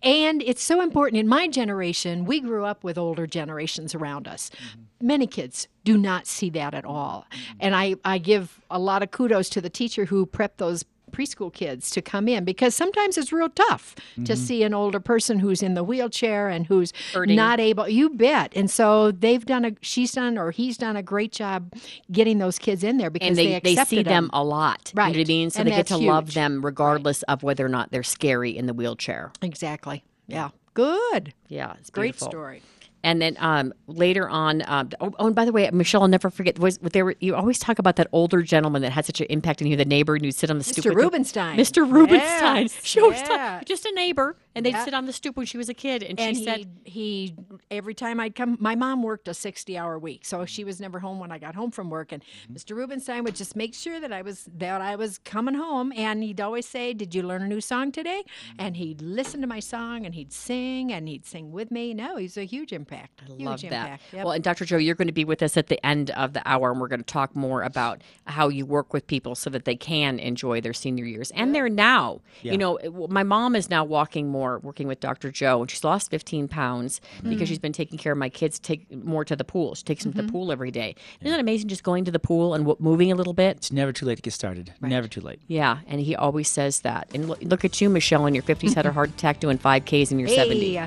And 0.04 0.42
it's 0.44 0.64
so 0.64 0.82
important. 0.82 1.20
In 1.20 1.28
my 1.28 1.48
generation, 1.48 2.26
we 2.26 2.40
grew 2.40 2.66
up 2.66 2.84
with 2.84 2.98
older 2.98 3.28
generations 3.28 3.94
around 3.96 4.28
us. 4.28 4.52
Many 5.02 5.28
kids 5.28 5.68
do 5.84 5.98
not 5.98 6.28
see 6.28 6.50
that 6.52 6.74
at 6.74 6.86
all. 6.86 7.26
Mm-hmm. 7.32 7.58
And 7.62 7.76
I, 7.76 7.96
I 8.04 8.18
give 8.18 8.60
a 8.70 8.80
lot 8.80 9.02
of 9.04 9.12
kudos 9.12 9.50
to 9.50 9.62
the 9.62 9.70
teacher 9.70 10.06
who 10.06 10.26
prepped 10.26 10.58
those 10.58 10.84
preschool 11.10 11.52
kids 11.54 11.90
to 11.92 12.02
come 12.02 12.28
in 12.28 12.46
because 12.46 12.76
sometimes 12.76 13.18
it's 13.18 13.32
real 13.34 13.50
tough 13.50 13.96
to 14.16 14.22
mm-hmm. 14.22 14.34
see 14.36 14.64
an 14.64 14.74
older 14.74 15.00
person 15.00 15.40
who's 15.40 15.62
in 15.64 15.74
the 15.74 15.84
wheelchair 15.84 16.48
and 16.50 16.68
who's 16.68 16.94
Hurting. 17.14 17.36
not 17.36 17.60
able 17.60 17.88
you 17.90 18.10
bet 18.12 18.54
and 18.56 18.70
so 18.72 19.12
they've 19.12 19.46
done 19.46 19.66
a 19.66 19.72
she's 19.82 20.12
done 20.14 20.38
or 20.38 20.52
he's 20.52 20.78
done 20.78 20.96
a 20.96 21.04
great 21.04 21.32
job 21.32 21.74
getting 22.12 22.38
those 22.38 22.60
kids 22.60 22.84
in 22.84 22.98
there 22.98 23.10
because 23.10 23.28
And 23.30 23.38
they, 23.38 23.60
they, 23.60 23.72
accepted 23.74 23.90
see 23.90 24.04
them 24.04 24.30
a 24.34 24.44
lot. 24.44 24.92
You 24.94 24.98
know 24.98 25.04
what 25.10 25.16
I 25.16 25.18
Right. 25.20 25.28
mean? 25.28 25.50
So 25.50 25.60
And 25.60 25.68
they 25.68 25.72
get 25.72 25.88
to 25.88 25.94
that's 25.96 26.04
love 26.06 26.34
them 26.34 26.64
regardless 26.66 27.24
of 27.24 27.44
whether 27.44 27.66
or 27.66 27.70
not 27.70 27.92
they're 27.92 28.04
scary 28.04 28.56
in 28.58 28.66
the 28.68 28.74
wheelchair. 28.74 29.32
exactly 29.42 30.04
yeah 30.28 30.50
good 30.74 31.34
Yeah, 31.48 31.74
it's 31.80 31.90
great 31.90 32.14
beautiful. 32.14 32.30
story 32.30 32.62
And 33.04 33.22
then 33.22 33.38
um, 33.40 33.74
later 33.88 34.28
on, 34.30 34.62
um, 34.68 34.90
oh, 35.00 35.14
oh, 35.20 35.28
and 35.28 35.36
by 35.36 35.46
the 35.46 35.54
way, 35.54 35.70
Michelle, 35.72 36.02
I'll 36.02 36.08
never 36.10 36.30
forget. 36.30 36.60
Was 36.60 36.80
there? 36.80 37.06
Were, 37.06 37.16
you 37.22 37.34
always 37.36 37.58
talk 37.58 37.80
about 37.80 37.96
that 37.96 38.08
older 38.12 38.42
gentleman 38.42 38.82
that 38.82 38.92
had 38.92 39.06
such 39.06 39.22
an 39.22 39.28
impact 39.30 39.62
on 39.62 39.68
you, 39.70 39.78
the 39.78 39.86
neighbor, 39.86 40.16
and 40.16 40.26
you'd 40.26 40.36
sit 40.36 40.50
on 40.50 40.58
the 40.58 40.64
stoop. 40.66 40.84
Mr. 40.84 40.94
Rubenstein. 40.96 41.58
Mr. 41.58 41.90
Rubenstein. 41.90 42.64
Yes, 42.64 42.80
She 42.84 43.00
always 43.00 43.22
yeah. 43.22 43.28
talked- 43.28 43.68
just 43.68 43.86
a 43.86 43.92
neighbor, 43.96 44.36
and 44.56 44.66
they'd 44.66 44.72
Yeah. 44.72 44.86
sit 44.86 44.94
on 44.94 45.06
the 45.06 45.14
stoop 45.14 45.38
when 45.38 45.46
she 45.46 45.58
was 45.58 45.70
a 45.70 45.74
kid, 45.74 46.04
and, 46.04 46.20
and 46.20 46.36
she 46.38 46.44
said, 46.44 46.68
he, 46.84 46.92
he 46.94 47.36
every 47.72 47.94
time 47.94 48.20
I'd 48.20 48.36
come, 48.36 48.58
my 48.60 48.76
mom 48.76 49.04
worked 49.04 49.28
a 49.28 49.34
sixty-hour 49.34 50.00
week, 50.00 50.26
so 50.26 50.46
she 50.46 50.64
was 50.64 50.80
never 50.80 51.00
home 51.00 51.20
when 51.20 51.32
I 51.32 51.38
got 51.38 51.56
home 51.56 51.72
from 51.72 51.90
work. 51.90 52.12
And 52.12 52.24
Mm-hmm. 52.24 52.54
Mr. 52.56 52.76
Rubenstein 52.76 53.24
would 53.24 53.36
just 53.36 53.56
make 53.56 53.74
sure 53.74 54.00
that 54.00 54.12
I 54.14 54.22
was 54.22 54.48
that 54.58 54.82
I 54.82 54.96
was 54.96 55.18
coming 55.20 55.56
home, 55.56 55.92
and 55.96 56.24
he'd 56.24 56.42
always 56.42 56.66
say, 56.68 56.94
"Did 56.94 57.14
you 57.16 57.24
learn 57.24 57.42
a 57.44 57.48
new 57.48 57.62
song 57.62 57.92
today?" 57.92 58.24
Mm-hmm. 58.26 58.56
And 58.66 58.78
he'd 58.78 59.02
listen 59.02 59.42
to 59.42 59.48
my 59.48 59.60
song, 59.60 60.06
and 60.06 60.14
he'd 60.16 60.32
sing, 60.34 60.92
and 60.92 61.08
he'd 61.08 61.26
sing 61.26 61.52
with 61.52 61.72
me. 61.72 61.94
No, 61.94 62.18
he's 62.18 62.38
a 62.38 62.44
huge 62.46 62.74
impact. 62.74 63.22
huge 63.28 63.42
Love 63.42 63.62
that. 63.62 63.66
impact. 63.72 64.04
Yep. 64.14 64.26
Well, 64.26 64.34
and 64.34 64.44
Dr. 64.44 64.66
Joe, 64.66 64.78
you're 64.78 64.96
going 64.96 65.08
to 65.08 65.14
be 65.14 65.26
with 65.26 65.42
us 65.44 65.58
at 65.58 65.68
the 65.68 65.84
end 65.86 66.12
of 66.12 66.34
the 66.34 66.42
hour, 66.48 66.72
and 66.72 66.80
we're 66.82 66.88
going 66.88 67.00
to 67.02 67.06
talk 67.06 67.36
more 67.36 67.64
about 67.64 68.02
how 68.26 68.50
you 68.50 68.66
work 68.66 68.94
with 68.94 69.08
people 69.08 69.36
so 69.36 69.50
that 69.50 69.66
they 69.66 69.76
can 69.76 70.20
enjoy 70.20 70.62
their 70.62 70.74
senior 70.74 71.06
years 71.06 71.32
and 71.32 71.54
they're 71.56 71.70
now. 71.70 72.22
Yeah. 72.42 72.54
You 72.54 72.58
know, 72.58 73.08
my 73.10 73.24
mom 73.24 73.56
is 73.56 73.70
now 73.70 73.84
walking 73.84 74.28
more, 74.30 74.39
working 74.40 74.88
with 74.88 75.00
Dr. 75.00 75.30
Joe, 75.30 75.62
and 75.62 75.70
she's 75.70 75.84
lost 75.84 76.10
15 76.10 76.48
pounds 76.48 77.00
because 77.24 77.48
she's 77.48 77.60
she's 77.60 77.62
been 77.62 77.74
taking 77.74 77.98
care 77.98 78.14
of 78.14 78.18
my 78.18 78.30
kids, 78.30 78.58
take 78.58 78.90
more 79.04 79.26
to 79.26 79.36
the 79.36 79.44
pool. 79.44 79.76
She 79.76 79.84
takes 79.84 80.04
them 80.04 80.14
to 80.14 80.18
the 80.18 80.24
mm-hmm. 80.24 80.32
pool 80.32 80.52
every 80.52 80.72
day. 80.72 80.96
Isn't 81.20 81.32
that 81.32 81.40
amazing? 81.40 81.68
Just 81.68 81.84
going 81.84 82.06
to 82.06 82.12
the 82.12 82.20
pool 82.20 82.54
and 82.54 82.66
w- 82.66 82.78
moving 82.80 83.12
a 83.12 83.16
little 83.16 83.34
bit. 83.34 83.58
It's 83.58 83.72
never 83.72 83.92
too 83.92 84.06
late 84.06 84.16
to 84.16 84.22
get 84.22 84.34
started. 84.34 84.74
Never 84.82 85.08
too 85.08 85.22
late. 85.22 85.42
Yeah, 85.48 85.80
and 85.88 86.00
he 86.00 86.16
always 86.16 86.48
says 86.48 86.82
that. 86.82 87.10
And 87.14 87.28
look, 87.28 87.42
look 87.42 87.66
at 87.66 87.82
you, 87.82 87.90
Michelle, 87.90 88.26
in 88.26 88.34
your 88.34 88.44
50s, 88.44 88.74
had 88.74 88.86
a 88.86 88.92
heart 88.92 89.10
attack 89.10 89.40
doing 89.40 89.58
5Ks 89.58 90.12
in 90.12 90.20
your 90.20 90.30
70. 90.30 90.80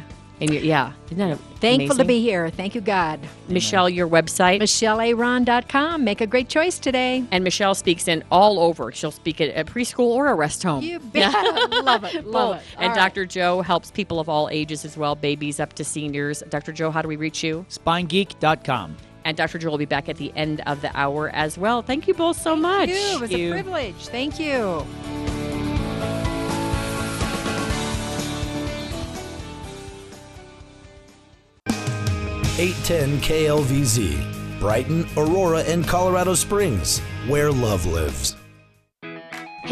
Hey. 0.43 0.47
And 0.47 0.55
you're, 0.55 0.65
yeah, 0.65 0.93
isn't 1.07 1.19
that 1.19 1.39
Thankful 1.61 1.97
to 1.97 2.05
be 2.05 2.21
here. 2.21 2.51
Thank 2.51 2.75
you, 2.75 2.81
God. 2.81 3.21
Michelle, 3.47 3.89
your 3.89 4.09
website. 4.09 4.61
MichelleAron.com. 4.61 6.03
Make 6.03 6.21
a 6.21 6.27
great 6.27 6.49
choice 6.49 6.81
today. 6.81 7.25
And 7.31 7.45
Michelle 7.45 7.77
speaks 7.77 8.09
in 8.09 8.25
all 8.33 8.59
over. 8.59 8.91
She'll 8.91 9.13
speak 9.13 9.41
at 9.41 9.57
a 9.57 9.65
preschool 9.65 10.07
or 10.07 10.27
a 10.29 10.35
rest 10.35 10.65
home. 10.65 10.83
You 10.83 10.99
bet. 10.99 11.33
love 11.85 12.03
it. 12.03 12.27
Love 12.27 12.57
it. 12.57 12.63
And 12.77 12.83
All 12.83 12.89
right. 12.89 12.95
Dr. 12.97 13.27
Joe 13.27 13.63
helps 13.63 13.93
people 13.93 14.19
of 14.19 14.29
all 14.29 14.49
ages 14.51 14.85
as 14.85 14.97
well, 14.97 15.15
babies 15.15 15.61
up 15.61 15.75
to 15.75 15.85
seniors. 15.85 16.43
Dr. 16.49 16.73
Joe, 16.73 16.91
how 16.91 17.03
do 17.03 17.09
we 17.09 17.17
reach 17.17 17.45
you? 17.45 17.65
SpineGeek.com. 17.71 18.97
And 19.25 19.37
Dr. 19.37 19.59
Joe 19.59 19.71
will 19.71 19.79
be 19.79 19.85
back 19.85 20.09
at 20.09 20.17
the 20.17 20.33
end 20.35 20.63
of 20.67 20.83
the 20.83 20.91
hour 20.99 21.31
as 21.31 21.57
well. 21.57 21.83
Thank 21.83 22.09
you 22.09 22.15
both 22.15 22.37
so 22.37 22.57
much. 22.57 22.89
You. 22.89 22.97
It 22.97 23.21
was 23.21 23.31
you. 23.31 23.51
a 23.51 23.53
privilege. 23.53 24.09
Thank 24.09 24.41
you. 24.41 24.85
Eight 32.63 32.77
ten 32.85 33.19
KLVZ, 33.19 34.61
Brighton, 34.61 35.05
Aurora, 35.17 35.63
and 35.63 35.85
Colorado 35.85 36.33
Springs, 36.33 37.01
where 37.27 37.51
love 37.51 37.87
lives. 37.87 38.37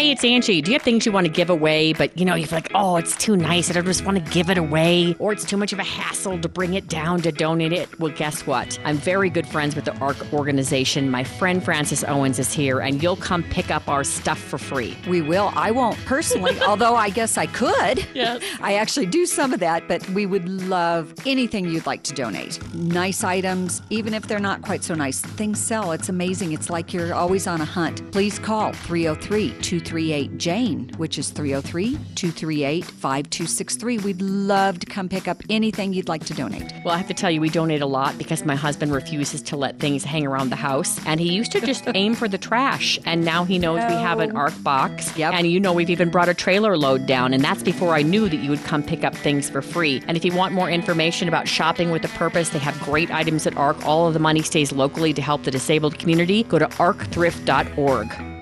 Hey, 0.01 0.13
it's 0.13 0.25
Angie. 0.25 0.63
Do 0.63 0.71
you 0.71 0.77
have 0.77 0.83
things 0.83 1.05
you 1.05 1.13
want 1.13 1.27
to 1.27 1.31
give 1.31 1.51
away, 1.51 1.93
but 1.93 2.17
you 2.17 2.25
know, 2.25 2.35
you're 2.35 2.49
like, 2.49 2.71
oh, 2.75 2.97
it's 2.97 3.15
too 3.15 3.37
nice. 3.37 3.69
and 3.69 3.77
I 3.77 3.83
just 3.83 4.03
want 4.03 4.17
to 4.17 4.33
give 4.33 4.49
it 4.49 4.57
away, 4.57 5.15
or 5.19 5.31
it's 5.31 5.45
too 5.45 5.59
much 5.59 5.75
of 5.75 5.79
a 5.79 5.85
hassle 5.85 6.39
to 6.41 6.49
bring 6.49 6.73
it 6.73 6.89
down 6.89 7.21
to 7.21 7.31
donate 7.31 7.75
it? 7.75 8.01
Well, 8.01 8.11
guess 8.17 8.47
what? 8.47 8.79
I'm 8.87 8.97
very 8.97 9.29
good 9.29 9.47
friends 9.47 9.77
with 9.77 9.85
the 9.85 9.95
ARC 9.99 10.33
organization. 10.33 11.11
My 11.11 11.23
friend 11.23 11.63
Francis 11.63 12.03
Owens 12.03 12.39
is 12.39 12.51
here, 12.51 12.81
and 12.81 13.03
you'll 13.03 13.17
come 13.17 13.43
pick 13.43 13.71
up 13.71 13.89
our 13.89 14.03
stuff 14.03 14.39
for 14.39 14.57
free. 14.57 14.97
We 15.07 15.21
will. 15.21 15.53
I 15.55 15.71
won't 15.71 16.03
personally, 16.07 16.59
although 16.67 16.97
I 16.97 17.11
guess 17.11 17.37
I 17.37 17.45
could. 17.45 18.07
Yes. 18.15 18.43
I 18.63 18.77
actually 18.77 19.05
do 19.05 19.27
some 19.27 19.53
of 19.53 19.61
that, 19.61 19.87
but 19.87 20.09
we 20.13 20.25
would 20.25 20.49
love 20.49 21.13
anything 21.27 21.69
you'd 21.69 21.85
like 21.85 22.05
to 22.05 22.15
donate. 22.15 22.59
Nice 22.75 23.23
items, 23.23 23.83
even 23.91 24.15
if 24.15 24.27
they're 24.27 24.39
not 24.39 24.63
quite 24.63 24.83
so 24.83 24.95
nice. 24.95 25.21
Things 25.21 25.61
sell. 25.61 25.93
It's 25.93 26.09
amazing. 26.09 26.53
It's 26.53 26.71
like 26.71 26.95
you're 26.95 27.13
always 27.13 27.47
on 27.47 27.61
a 27.61 27.67
hunt. 27.67 28.11
Please 28.13 28.39
call 28.39 28.73
303 28.73 29.51
238 29.91 30.39
Jane, 30.39 30.91
which 30.99 31.19
is 31.19 31.31
303 31.31 31.95
238 32.15 32.85
5263. 32.85 33.99
We'd 33.99 34.23
love 34.23 34.79
to 34.79 34.87
come 34.87 35.09
pick 35.09 35.27
up 35.27 35.43
anything 35.51 35.93
you'd 35.93 36.09
like 36.09 36.25
to 36.27 36.35
donate. 36.35 36.73
Well, 36.85 36.95
I 36.95 36.99
have 36.99 37.09
to 37.09 37.15
tell 37.15 37.29
you, 37.29 37.41
we 37.41 37.49
donate 37.49 37.83
a 37.83 37.87
lot 37.87 38.17
because 38.17 38.45
my 38.45 38.55
husband 38.55 38.93
refuses 38.93 39.43
to 39.43 39.57
let 39.57 39.81
things 39.81 40.05
hang 40.05 40.25
around 40.25 40.51
the 40.51 40.57
house. 40.57 41.05
And 41.07 41.19
he 41.19 41.33
used 41.33 41.51
to 41.53 41.61
just 41.61 41.89
aim 41.95 42.15
for 42.15 42.29
the 42.29 42.39
trash. 42.39 43.01
And 43.05 43.25
now 43.25 43.45
he 43.45 43.59
knows 43.59 43.79
we 43.79 43.95
have 43.95 44.21
an 44.21 44.31
oh. 44.31 44.37
ARC 44.37 44.63
box. 44.63 45.17
Yep. 45.17 45.35
And 45.35 45.51
you 45.51 45.59
know, 45.59 45.73
we've 45.73 45.91
even 45.91 46.09
brought 46.09 46.29
a 46.29 46.35
trailer 46.35 46.77
load 46.77 47.07
down. 47.07 47.35
And 47.35 47.43
that's 47.43 47.65
before 47.65 47.95
I 47.95 48.03
knew 48.03 48.29
that 48.29 48.37
you 48.37 48.51
would 48.51 48.63
come 48.63 48.85
pick 48.85 49.03
up 49.03 49.17
things 49.17 49.51
for 49.51 49.61
free. 49.61 50.05
And 50.07 50.17
if 50.17 50.25
you 50.25 50.33
want 50.33 50.55
more 50.55 50.71
information 50.71 51.27
about 51.27 51.49
shopping 51.49 51.91
with 51.91 52.05
a 52.05 52.09
purpose, 52.11 52.51
they 52.51 52.61
have 52.61 52.79
great 52.83 53.11
items 53.11 53.45
at 53.45 53.57
ARC. 53.57 53.85
All 53.85 54.07
of 54.07 54.15
the 54.15 54.21
money 54.21 54.43
stays 54.43 54.71
locally 54.71 55.13
to 55.15 55.21
help 55.21 55.43
the 55.43 55.51
disabled 55.51 55.99
community. 55.99 56.45
Go 56.45 56.61
to 56.61 56.67
arcthrift.org. 56.67 58.40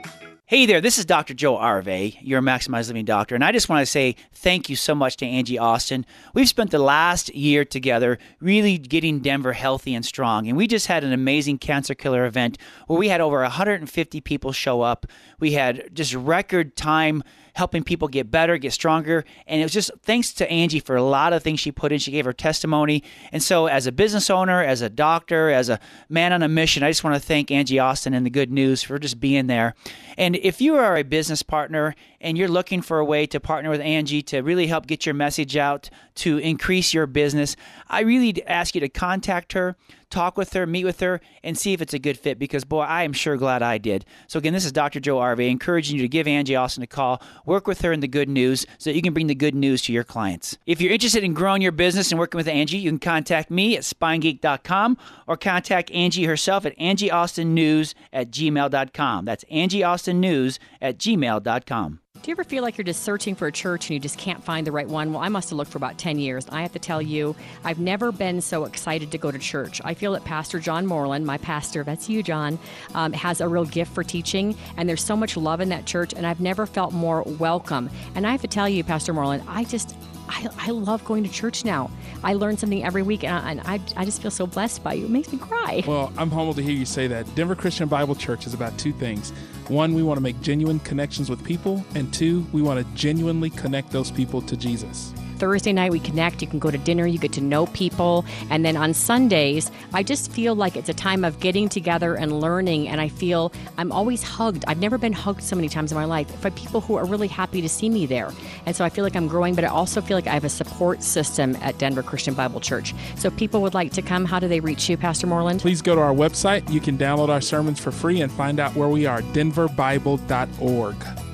Hey 0.51 0.65
there, 0.65 0.81
this 0.81 0.97
is 0.97 1.05
Dr. 1.05 1.35
Joe 1.35 1.59
Arvey, 1.59 2.17
your 2.23 2.41
Maximize 2.41 2.87
Living 2.89 3.05
doctor, 3.05 3.35
and 3.35 3.45
I 3.45 3.53
just 3.53 3.69
want 3.69 3.83
to 3.83 3.87
say 3.87 4.17
thank 4.33 4.71
you 4.71 4.77
so 4.77 4.95
much 4.95 5.19
to 5.19 5.27
Angie 5.27 5.59
Austin. 5.59 6.07
We've 6.33 6.49
spent 6.49 6.71
the 6.71 6.79
last 6.79 7.29
year 7.35 7.67
together 7.67 8.19
really 8.41 8.79
getting 8.79 9.21
Denver 9.21 9.53
healthy 9.53 9.95
and 9.95 10.03
strong, 10.03 10.49
and 10.49 10.57
we 10.57 10.67
just 10.67 10.87
had 10.87 11.05
an 11.05 11.13
amazing 11.13 11.59
cancer 11.59 11.95
killer 11.95 12.25
event 12.25 12.57
where 12.87 12.99
we 12.99 13.11
had 13.11 13.21
over 13.21 13.43
150 13.43 14.23
people 14.23 14.53
show 14.53 14.81
up. 14.81 15.05
We 15.39 15.53
had 15.53 15.95
just 15.95 16.15
record 16.15 16.77
time 16.77 17.23
helping 17.59 17.83
people 17.83 18.07
get 18.07 18.31
better, 18.31 18.57
get 18.57 18.73
stronger. 18.73 19.25
And 19.49 19.61
it 19.61 19.64
was 19.64 19.73
just 19.73 19.90
thanks 20.03 20.33
to 20.35 20.49
Angie 20.51 20.79
for 20.79 20.94
a 20.94 21.03
lot 21.03 21.33
of 21.33 21.42
things 21.42 21.59
she 21.59 21.73
put 21.73 21.90
in. 21.90 21.99
She 21.99 22.12
gave 22.12 22.25
her 22.25 22.33
testimony. 22.33 23.03
And 23.33 23.42
so, 23.42 23.66
as 23.66 23.87
a 23.88 23.92
business 23.92 24.31
owner, 24.31 24.62
as 24.62 24.81
a 24.81 24.88
doctor, 24.88 25.51
as 25.51 25.68
a 25.68 25.81
man 26.09 26.33
on 26.33 26.42
a 26.42 26.49
mission, 26.49 26.85
I 26.85 26.90
just 26.90 27.03
want 27.03 27.21
to 27.21 27.21
thank 27.21 27.51
Angie 27.51 27.81
Austin 27.81 28.14
and 28.14 28.25
the 28.25 28.31
good 28.31 28.53
news 28.53 28.85
for 28.85 28.99
just 28.99 29.18
being 29.18 29.49
there. 29.49 29.75
And 30.16 30.37
if 30.37 30.61
you 30.61 30.77
are 30.77 30.97
a 30.97 31.03
business 31.03 31.42
partner 31.42 31.97
and 32.21 32.38
you're 32.38 32.49
looking 32.49 32.81
for 32.81 33.01
a 33.01 33.05
way 33.05 33.27
to 33.27 33.40
partner 33.40 33.71
with 33.71 33.81
Angie 33.81 34.23
to 34.23 34.40
really 34.40 34.68
help 34.68 34.87
get 34.87 35.05
your 35.05 35.14
message 35.14 35.57
out 35.57 35.90
to 36.16 36.38
increase 36.38 36.94
your 36.94 37.07
business, 37.07 37.57
I 37.88 38.01
really 38.01 38.47
ask 38.47 38.77
you 38.77 38.81
to 38.83 38.88
contact 38.88 39.53
her, 39.55 39.77
talk 40.11 40.37
with 40.37 40.53
her, 40.53 40.66
meet 40.66 40.85
with 40.85 41.01
her, 41.01 41.21
and 41.42 41.57
see 41.57 41.73
if 41.73 41.83
it's 41.83 41.94
a 41.94 41.99
good 41.99 42.18
fit 42.18 42.38
because, 42.38 42.64
boy, 42.64 42.81
I 42.81 43.03
am 43.03 43.12
sure 43.12 43.37
glad 43.37 43.62
I 43.62 43.79
did. 43.79 44.05
So, 44.27 44.38
again, 44.38 44.53
this 44.53 44.64
is 44.64 44.73
Dr. 44.73 45.01
Joe 45.01 45.16
Arvey 45.16 45.51
encouraging 45.51 45.97
you 45.97 46.03
to 46.03 46.09
give 46.09 46.27
Angie 46.27 46.57
Austin 46.57 46.83
a 46.83 46.87
call, 46.87 47.23
work 47.44 47.66
with 47.66 47.81
her 47.83 47.92
in 47.92 48.01
the 48.01 48.09
good 48.09 48.29
news 48.29 48.66
so 48.79 48.90
that 48.90 48.97
you 48.97 49.03
can 49.03 49.12
bring 49.12 49.27
the 49.27 49.35
good 49.35 49.55
news 49.55 49.83
to 49.83 49.92
your 49.92 50.05
clients. 50.05 50.59
If 50.66 50.81
you're 50.81 50.92
interested 50.92 51.25
in 51.25 51.35
growing 51.35 51.62
your 51.62 51.73
business 51.73 52.11
and 52.11 52.18
working 52.18 52.38
with 52.38 52.49
Angie, 52.49 52.79
you 52.79 52.90
can 52.90 52.99
contact 52.99 53.51
me 53.51 53.77
at 53.77 53.83
spinegeek.com 53.83 54.99
or 55.27 55.37
contact 55.37 55.90
Angie 55.90 56.25
herself 56.25 56.66
at 56.66 56.79
angieaustinnews 56.79 57.94
at 58.12 58.31
gmail.com. 58.31 59.25
That's 59.25 59.44
angieaustinnews 59.44 60.59
at 60.81 60.99
gmail.com. 60.99 62.01
Do 62.22 62.31
you 62.31 62.35
ever 62.35 62.42
feel 62.42 62.64
like 62.64 62.76
you're 62.76 62.85
just 62.85 63.04
searching 63.04 63.37
for 63.37 63.46
a 63.46 63.52
church 63.52 63.87
and 63.87 63.94
you 63.94 64.00
just 64.00 64.18
can't 64.18 64.42
find 64.42 64.66
the 64.66 64.72
right 64.72 64.88
one? 64.88 65.12
Well, 65.12 65.22
I 65.22 65.28
must 65.28 65.50
have 65.50 65.57
looked 65.57 65.70
for 65.70 65.78
about 65.78 65.98
10 65.98 66.18
years. 66.18 66.46
I 66.50 66.62
have 66.62 66.72
to 66.72 66.78
tell 66.81 67.00
you, 67.00 67.37
I've 67.64 67.78
never 67.78 68.11
been 68.11 68.40
so 68.40 68.64
excited 68.64 69.12
to 69.12 69.18
go 69.18 69.31
to 69.31 69.38
church. 69.38 69.81
I 69.85 69.94
feel 69.94 70.12
that 70.12 70.24
Pastor 70.24 70.59
John 70.59 70.85
Moreland, 70.85 71.26
my 71.26 71.38
pastor, 71.38 71.85
that's 71.85 72.09
you, 72.09 72.24
John, 72.24 72.59
um, 72.94 73.12
has 73.12 73.40
a 73.40 73.46
real 73.48 73.64
gift 73.64 73.94
for 73.94 74.02
teaching, 74.02 74.57
and 74.76 74.88
there's 74.88 75.04
so 75.04 75.16
much 75.16 75.37
love 75.37 75.61
in 75.61 75.68
that 75.68 75.87
church, 75.87 76.12
and 76.12 76.26
I've 76.26 76.40
never 76.40 76.66
felt 76.66 76.92
more 76.92 77.22
welcome. 77.22 77.88
And 78.16 78.26
I 78.26 78.33
have 78.33 78.42
to 78.42 78.48
tell 78.48 78.68
you, 78.68 78.83
Pastor 78.83 79.12
Moreland, 79.12 79.44
I 79.46 79.64
just. 79.64 79.96
I, 80.31 80.46
I 80.59 80.70
love 80.72 81.02
going 81.07 81.24
to 81.24 81.31
church 81.31 81.64
now. 81.64 81.90
I 82.22 82.35
learn 82.35 82.59
something 82.59 82.85
every 82.85 83.00
week, 83.00 83.24
and, 83.24 83.33
I, 83.35 83.50
and 83.50 83.61
I, 83.62 83.81
I 83.96 84.04
just 84.04 84.20
feel 84.20 84.31
so 84.31 84.46
blessed 84.46 84.85
by 84.85 84.92
you. 84.92 85.07
It 85.07 85.11
makes 85.11 85.33
me 85.33 85.38
cry. 85.38 85.83
Well, 85.87 86.12
I'm 86.18 86.31
humbled 86.31 86.57
to 86.57 86.62
hear 86.62 86.74
you 86.74 86.85
say 86.85 87.07
that. 87.07 87.35
Denver 87.35 87.54
Christian 87.54 87.88
Bible 87.88 88.14
Church 88.14 88.46
is 88.46 88.52
about 88.52 88.76
two 88.76 88.92
things. 88.92 89.33
One, 89.68 89.92
we 89.92 90.02
want 90.02 90.16
to 90.16 90.22
make 90.22 90.40
genuine 90.40 90.81
connections 90.81 91.28
with 91.28 91.44
people, 91.44 91.85
and 91.94 92.12
two, 92.12 92.46
we 92.52 92.62
want 92.62 92.81
to 92.81 92.94
genuinely 92.94 93.50
connect 93.50 93.90
those 93.90 94.11
people 94.11 94.40
to 94.42 94.57
Jesus. 94.57 95.12
Thursday 95.38 95.72
night 95.72 95.92
we 95.92 96.01
connect. 96.01 96.42
You 96.42 96.48
can 96.48 96.59
go 96.59 96.70
to 96.70 96.79
dinner, 96.79 97.07
you 97.07 97.18
get 97.18 97.33
to 97.35 97.40
know 97.40 97.66
people. 97.66 98.24
And 98.51 98.64
then 98.64 98.77
on 98.77 98.94
Sundays, 98.94 99.70
I 99.94 100.03
just 100.03 100.31
feel 100.33 100.55
like 100.55 100.77
it's 100.77 100.88
a 100.88 100.94
time 100.94 101.24
of 101.24 101.40
getting 101.40 101.68
together 101.68 102.14
and 102.14 102.40
learning. 102.40 102.88
And 102.88 103.01
I 103.01 103.09
feel 103.09 103.53
I'm 103.77 103.92
always 103.92 104.22
hugged. 104.22 104.64
I've 104.66 104.81
never 104.81 104.98
been 104.98 105.12
hugged 105.12 105.42
so 105.42 105.57
many 105.57 105.68
times 105.68 105.92
in 105.92 105.96
my 105.96 106.05
life 106.05 106.42
by 106.42 106.51
people 106.51 106.81
who 106.81 106.96
are 106.96 107.05
really 107.05 107.29
happy 107.29 107.61
to 107.62 107.68
see 107.68 107.88
me 107.88 108.07
there. 108.07 108.33
And 108.66 108.74
so 108.74 108.85
I 108.85 108.88
feel 108.88 109.05
like 109.05 109.16
I'm 109.16 109.29
growing, 109.29 109.55
but 109.55 109.64
I 109.64 109.68
also 109.68 110.01
feel 110.01 110.16
like 110.16 110.27
I 110.27 110.35
have 110.35 110.44
a 110.44 110.48
support 110.48 111.03
system 111.03 111.57
at 111.61 111.79
Denver 111.79 112.03
Christian 112.03 112.35
Bible 112.35 112.61
Church. 112.61 112.94
So 113.16 113.29
if 113.29 113.37
people 113.37 113.62
would 113.62 113.74
like 113.74 113.92
to 113.92 114.03
come, 114.03 114.24
how 114.24 114.38
do 114.38 114.48
they 114.48 114.61
reach 114.61 114.88
you, 114.88 114.96
Pastor 114.96 115.27
Moreland? 115.27 115.61
Please 115.61 115.83
go 115.83 115.94
to 115.94 116.01
our 116.01 116.14
website. 116.14 116.68
You 116.70 116.81
can 116.81 116.98
download 116.98 117.29
our 117.29 117.40
sermons 117.40 117.81
for 117.81 117.92
free 117.92 118.20
and 118.20 118.33
find 118.33 118.61
out 118.61 118.74
where 118.74 118.88
we 118.88 119.07
are 119.07 119.22
denverbible.org. 119.22 121.28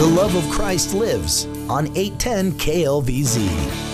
The 0.00 0.06
love 0.06 0.34
of 0.34 0.50
Christ 0.50 0.94
lives 0.94 1.44
on 1.68 1.94
810 1.94 2.52
KLVZ. 2.52 3.89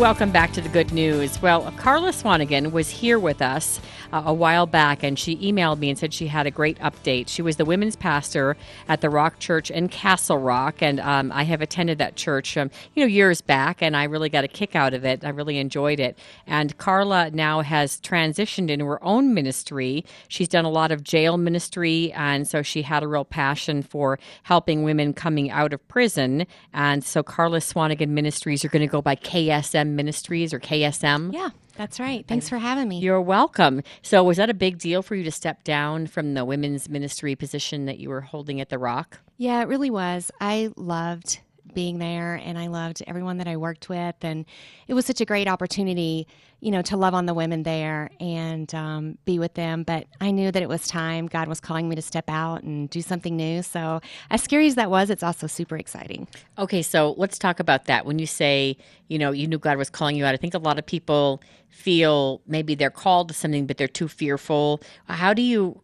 Welcome 0.00 0.30
back 0.30 0.54
to 0.54 0.62
the 0.62 0.70
good 0.70 0.94
news. 0.94 1.42
Well, 1.42 1.70
Karla 1.72 2.08
Swanigan 2.08 2.72
was 2.72 2.88
here 2.88 3.18
with 3.18 3.42
us 3.42 3.82
uh, 4.14 4.22
a 4.24 4.32
while 4.32 4.64
back, 4.64 5.02
and 5.02 5.18
she 5.18 5.36
emailed 5.36 5.78
me 5.78 5.90
and 5.90 5.98
said 5.98 6.14
she 6.14 6.26
had 6.26 6.46
a 6.46 6.50
great 6.50 6.78
update. 6.78 7.28
She 7.28 7.42
was 7.42 7.56
the 7.56 7.66
women's 7.66 7.96
pastor 7.96 8.56
at 8.88 9.02
the 9.02 9.10
Rock 9.10 9.38
Church 9.40 9.70
in 9.70 9.88
Castle 9.88 10.38
Rock, 10.38 10.80
and 10.80 11.00
um, 11.00 11.30
I 11.32 11.42
have 11.44 11.60
attended 11.60 11.98
that 11.98 12.16
church, 12.16 12.56
um, 12.56 12.70
you 12.94 13.02
know, 13.02 13.06
years 13.06 13.42
back, 13.42 13.82
and 13.82 13.94
I 13.94 14.04
really 14.04 14.30
got 14.30 14.42
a 14.42 14.48
kick 14.48 14.74
out 14.74 14.94
of 14.94 15.04
it. 15.04 15.22
I 15.22 15.28
really 15.28 15.58
enjoyed 15.58 16.00
it. 16.00 16.18
And 16.46 16.76
Karla 16.78 17.30
now 17.30 17.60
has 17.60 18.00
transitioned 18.00 18.70
into 18.70 18.86
her 18.86 19.04
own 19.04 19.34
ministry. 19.34 20.06
She's 20.28 20.48
done 20.48 20.64
a 20.64 20.70
lot 20.70 20.92
of 20.92 21.04
jail 21.04 21.36
ministry, 21.36 22.10
and 22.14 22.48
so 22.48 22.62
she 22.62 22.82
had 22.82 23.02
a 23.02 23.06
real 23.06 23.26
passion 23.26 23.82
for 23.82 24.18
helping 24.44 24.82
women 24.82 25.12
coming 25.12 25.50
out 25.50 25.74
of 25.74 25.86
prison. 25.88 26.46
And 26.72 27.04
so 27.04 27.22
Karla 27.22 27.58
Swanigan 27.58 28.08
Ministries 28.08 28.64
are 28.64 28.68
going 28.68 28.80
to 28.80 28.90
go 28.90 29.02
by 29.02 29.14
KSM 29.14 29.89
Ministries 29.96 30.52
or 30.52 30.60
KSM. 30.60 31.32
Yeah, 31.32 31.50
that's 31.76 32.00
right. 32.00 32.26
Thanks 32.26 32.48
for 32.48 32.58
having 32.58 32.88
me. 32.88 32.98
You're 32.98 33.20
welcome. 33.20 33.82
So, 34.02 34.22
was 34.24 34.36
that 34.36 34.50
a 34.50 34.54
big 34.54 34.78
deal 34.78 35.02
for 35.02 35.14
you 35.14 35.24
to 35.24 35.30
step 35.30 35.64
down 35.64 36.06
from 36.06 36.34
the 36.34 36.44
women's 36.44 36.88
ministry 36.88 37.34
position 37.34 37.86
that 37.86 37.98
you 37.98 38.08
were 38.08 38.20
holding 38.20 38.60
at 38.60 38.68
the 38.68 38.78
Rock? 38.78 39.18
Yeah, 39.36 39.62
it 39.62 39.68
really 39.68 39.90
was. 39.90 40.30
I 40.40 40.70
loved 40.76 41.40
being 41.74 41.98
there 41.98 42.34
and 42.34 42.58
I 42.58 42.68
loved 42.68 43.02
everyone 43.06 43.38
that 43.38 43.48
I 43.48 43.56
worked 43.56 43.88
with. 43.88 44.16
And 44.22 44.44
it 44.88 44.94
was 44.94 45.06
such 45.06 45.20
a 45.20 45.24
great 45.24 45.48
opportunity, 45.48 46.26
you 46.60 46.70
know, 46.70 46.82
to 46.82 46.96
love 46.96 47.14
on 47.14 47.26
the 47.26 47.34
women 47.34 47.62
there 47.62 48.10
and 48.20 48.72
um, 48.74 49.18
be 49.24 49.38
with 49.38 49.54
them. 49.54 49.82
But 49.82 50.06
I 50.20 50.30
knew 50.30 50.50
that 50.50 50.62
it 50.62 50.68
was 50.68 50.86
time. 50.86 51.26
God 51.26 51.48
was 51.48 51.60
calling 51.60 51.88
me 51.88 51.96
to 51.96 52.02
step 52.02 52.28
out 52.28 52.62
and 52.62 52.88
do 52.90 53.02
something 53.02 53.36
new. 53.36 53.62
So, 53.62 54.00
as 54.30 54.42
scary 54.42 54.66
as 54.66 54.74
that 54.74 54.90
was, 54.90 55.10
it's 55.10 55.22
also 55.22 55.46
super 55.46 55.76
exciting. 55.76 56.28
Okay, 56.58 56.82
so 56.82 57.14
let's 57.16 57.38
talk 57.38 57.60
about 57.60 57.86
that. 57.86 58.06
When 58.06 58.18
you 58.18 58.26
say, 58.26 58.76
you 59.08 59.18
know, 59.18 59.32
you 59.32 59.46
knew 59.46 59.58
God 59.58 59.78
was 59.78 59.90
calling 59.90 60.16
you 60.16 60.24
out, 60.24 60.34
I 60.34 60.38
think 60.38 60.54
a 60.54 60.58
lot 60.58 60.78
of 60.78 60.86
people 60.86 61.42
feel 61.68 62.42
maybe 62.46 62.74
they're 62.74 62.90
called 62.90 63.28
to 63.28 63.34
something, 63.34 63.66
but 63.66 63.76
they're 63.76 63.88
too 63.88 64.08
fearful. 64.08 64.80
How 65.06 65.32
do 65.32 65.42
you 65.42 65.80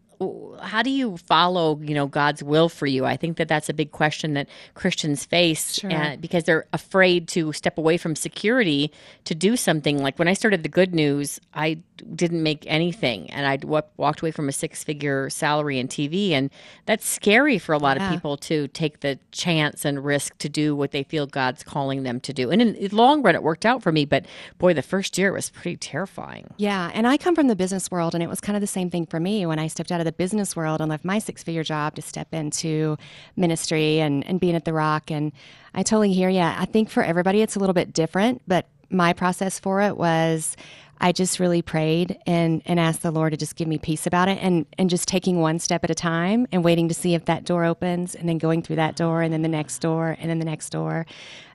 how 0.62 0.83
do 0.83 0.90
you 0.90 1.16
follow 1.18 1.79
you 1.83 1.94
know 1.94 2.07
god's 2.07 2.42
will 2.42 2.68
for 2.68 2.87
you 2.87 3.05
i 3.05 3.16
think 3.16 3.37
that 3.37 3.48
that's 3.48 3.68
a 3.68 3.74
big 3.74 3.90
question 3.92 4.35
that 4.35 4.48
christians 4.74 5.24
face 5.24 5.74
Sure. 5.74 5.92
uh, 5.92 6.16
because 6.16 6.44
they're 6.44 6.66
afraid 6.72 7.29
to 7.29 7.52
step 7.52 7.76
away 7.76 7.96
from 7.98 8.16
security 8.16 8.90
to 9.24 9.35
do 9.35 9.57
something 9.57 9.98
like 10.02 10.18
when 10.18 10.29
i 10.29 10.33
started 10.33 10.62
the 10.62 10.68
good 10.68 10.94
news 10.94 11.38
i 11.55 11.79
didn't 12.14 12.42
make 12.42 12.64
anything 12.66 13.31
and 13.31 13.46
i 13.46 13.59
walked 13.96 14.20
away 14.20 14.31
from 14.31 14.48
a 14.48 14.52
six 14.52 14.83
figure 14.85 15.29
salary 15.29 15.79
in 15.79 15.88
tv 15.88 16.31
and 16.31 16.50
that's 16.87 17.07
scary 17.07 17.59
for 17.59 17.72
a 17.72 17.79
lot 17.79 17.96
Yeah. 17.96 18.07
of 18.09 18.12
people 18.14 18.37
to 18.38 18.68
take 18.68 19.00
the 19.00 19.18
chance 19.33 19.85
and 19.85 20.05
risk 20.05 20.38
to 20.38 20.48
do 20.48 20.74
what 20.74 20.92
they 20.92 21.02
feel 21.02 21.26
god's 21.26 21.62
calling 21.62 22.02
them 22.02 22.20
to 22.20 22.33
do 22.33 22.50
and 22.50 22.62
in 22.62 22.72
the 22.74 22.88
long 22.94 23.22
run 23.22 23.35
it 23.35 23.42
worked 23.42 23.66
out 23.66 23.83
for 23.83 23.92
me 23.92 24.05
but 24.05 24.24
boy 24.59 24.72
the 24.74 24.83
first 24.83 25.18
year 25.18 25.33
was 25.33 25.50
pretty 25.50 25.76
terrifying 25.76 26.46
Yeah, 26.57 26.90
and 26.94 27.07
I 27.07 27.16
come 27.16 27.35
from 27.35 27.48
the 27.48 27.57
business 27.57 27.90
world, 27.90 28.14
and 28.14 28.22
it 28.22 28.29
was 28.29 28.40
kind 28.40 28.57
of 28.57 28.61
the 28.61 28.66
same 28.66 28.90
thing 28.90 29.07
for 29.07 29.18
me 29.20 29.44
when 29.46 29.59
I 29.59 29.66
stepped 29.66 29.90
out 29.92 30.00
of 30.00 30.06
the 30.07 30.12
business 30.12 30.57
world 30.57 30.81
and 30.81 30.88
left 30.88 31.05
my 31.05 31.19
six 31.19 31.42
figure 31.42 31.64
job 31.64 31.95
to 31.97 32.03
step 32.03 32.33
into 32.33 32.97
ministry 33.37 34.01
and, 34.01 34.27
and 34.27 34.40
being 34.40 34.55
at 34.55 34.64
The 34.64 34.73
Rock. 34.73 35.11
And 35.11 35.33
I 35.75 35.83
totally 35.83 36.12
hear 36.12 36.31
you. 36.31 36.40
I 36.40 36.64
think 36.64 36.88
for 36.88 37.03
everybody, 37.03 37.42
it's 37.42 37.57
a 37.57 37.59
little 37.59 37.75
bit 37.75 37.92
different, 37.92 38.42
but 38.47 38.66
my 38.88 39.12
process 39.12 39.59
for 39.59 39.83
it 39.83 39.97
was 39.97 40.57
I 41.01 41.12
just 41.12 41.38
really 41.38 41.61
prayed 41.61 42.19
and, 42.27 42.62
and 42.64 42.81
asked 42.81 43.03
the 43.03 43.11
Lord 43.11 43.33
to 43.33 43.37
just 43.37 43.57
give 43.57 43.69
me 43.69 43.79
peace 43.79 44.07
about 44.07 44.29
it 44.29 44.38
and, 44.40 44.64
and 44.79 44.88
just 44.88 45.07
taking 45.07 45.40
one 45.40 45.59
step 45.59 45.85
at 45.85 45.90
a 45.90 45.95
time 45.95 46.47
and 46.53 46.64
waiting 46.64 46.88
to 46.88 46.95
see 46.95 47.14
if 47.14 47.27
that 47.27 47.45
door 47.45 47.64
opens 47.64 48.14
and 48.14 48.29
then 48.29 48.38
going 48.38 48.62
through 48.62 48.77
that 48.77 48.97
door 48.97 49.21
and 49.21 49.33
then 49.33 49.42
the 49.42 49.49
next 49.49 49.81
door 49.81 50.16
and 50.19 50.31
then 50.31 50.38
the 50.38 50.45
next 50.45 50.71
door. 50.71 51.05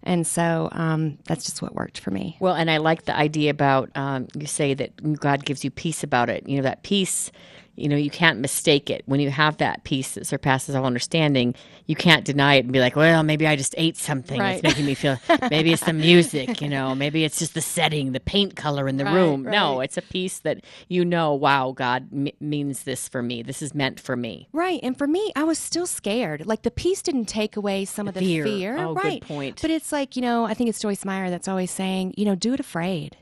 And 0.03 0.25
so 0.27 0.69
um, 0.73 1.17
that's 1.25 1.45
just 1.45 1.61
what 1.61 1.73
worked 1.73 1.99
for 1.99 2.11
me. 2.11 2.37
Well, 2.39 2.55
and 2.55 2.69
I 2.69 2.77
like 2.77 3.05
the 3.05 3.15
idea 3.15 3.49
about 3.49 3.89
um, 3.95 4.27
you 4.35 4.47
say 4.47 4.73
that 4.75 5.19
God 5.19 5.43
gives 5.43 5.63
you 5.63 5.71
peace 5.71 6.03
about 6.03 6.29
it. 6.29 6.47
You 6.47 6.57
know, 6.57 6.63
that 6.63 6.83
peace, 6.83 7.31
you 7.75 7.87
know, 7.89 7.95
you 7.95 8.09
can't 8.09 8.39
mistake 8.39 8.89
it. 8.89 9.03
When 9.05 9.19
you 9.19 9.29
have 9.31 9.57
that 9.57 9.83
peace 9.83 10.13
that 10.15 10.27
surpasses 10.27 10.75
all 10.75 10.85
understanding, 10.85 11.55
you 11.85 11.95
can't 11.95 12.25
deny 12.25 12.55
it 12.55 12.65
and 12.65 12.71
be 12.73 12.79
like, 12.79 12.95
well, 12.95 13.23
maybe 13.23 13.47
I 13.47 13.55
just 13.55 13.73
ate 13.77 13.97
something. 13.97 14.39
Right. 14.39 14.53
It's 14.55 14.63
making 14.63 14.85
me 14.85 14.93
feel, 14.93 15.17
maybe 15.49 15.73
it's 15.73 15.83
the 15.83 15.93
music, 15.93 16.61
you 16.61 16.69
know, 16.69 16.93
maybe 16.95 17.23
it's 17.23 17.39
just 17.39 17.53
the 17.53 17.61
setting, 17.61 18.11
the 18.11 18.19
paint 18.19 18.55
color 18.55 18.87
in 18.87 18.97
the 18.97 19.05
Right, 19.05 19.13
room. 19.15 19.43
No, 19.43 19.79
it's 19.81 19.97
a 19.97 20.01
piece 20.01 20.39
that 20.39 20.63
you 20.87 21.03
know, 21.05 21.33
wow, 21.33 21.71
God 21.75 22.07
m- 22.13 22.27
means 22.39 22.83
this 22.83 23.07
for 23.07 23.21
me. 23.21 23.41
This 23.41 23.61
is 23.61 23.73
meant 23.73 23.99
for 23.99 24.15
me. 24.15 24.47
Right. 24.53 24.79
And 24.83 24.97
for 24.97 25.07
me, 25.07 25.31
I 25.35 25.43
was 25.43 25.57
still 25.57 25.87
scared. 25.87 26.45
Like 26.45 26.61
the 26.63 26.71
peace 26.71 27.01
didn't 27.01 27.25
take 27.25 27.55
away 27.57 27.85
some 27.85 28.07
of 28.07 28.13
the 28.13 28.19
fear. 28.19 28.43
fear. 28.43 28.77
Oh, 28.77 28.93
good 28.93 29.03
right. 29.03 29.21
point. 29.21 29.61
But 29.61 29.71
it's 29.71 29.91
like, 29.91 30.15
you 30.15 30.21
know, 30.21 30.45
I 30.45 30.53
think 30.53 30.69
it's 30.69 30.79
Joyce 30.79 31.05
Meyer 31.05 31.29
that's 31.29 31.47
always 31.47 31.71
saying, 31.71 32.13
you 32.17 32.25
know, 32.25 32.35
do 32.35 32.53
it 32.53 32.59
afraid. 32.59 33.17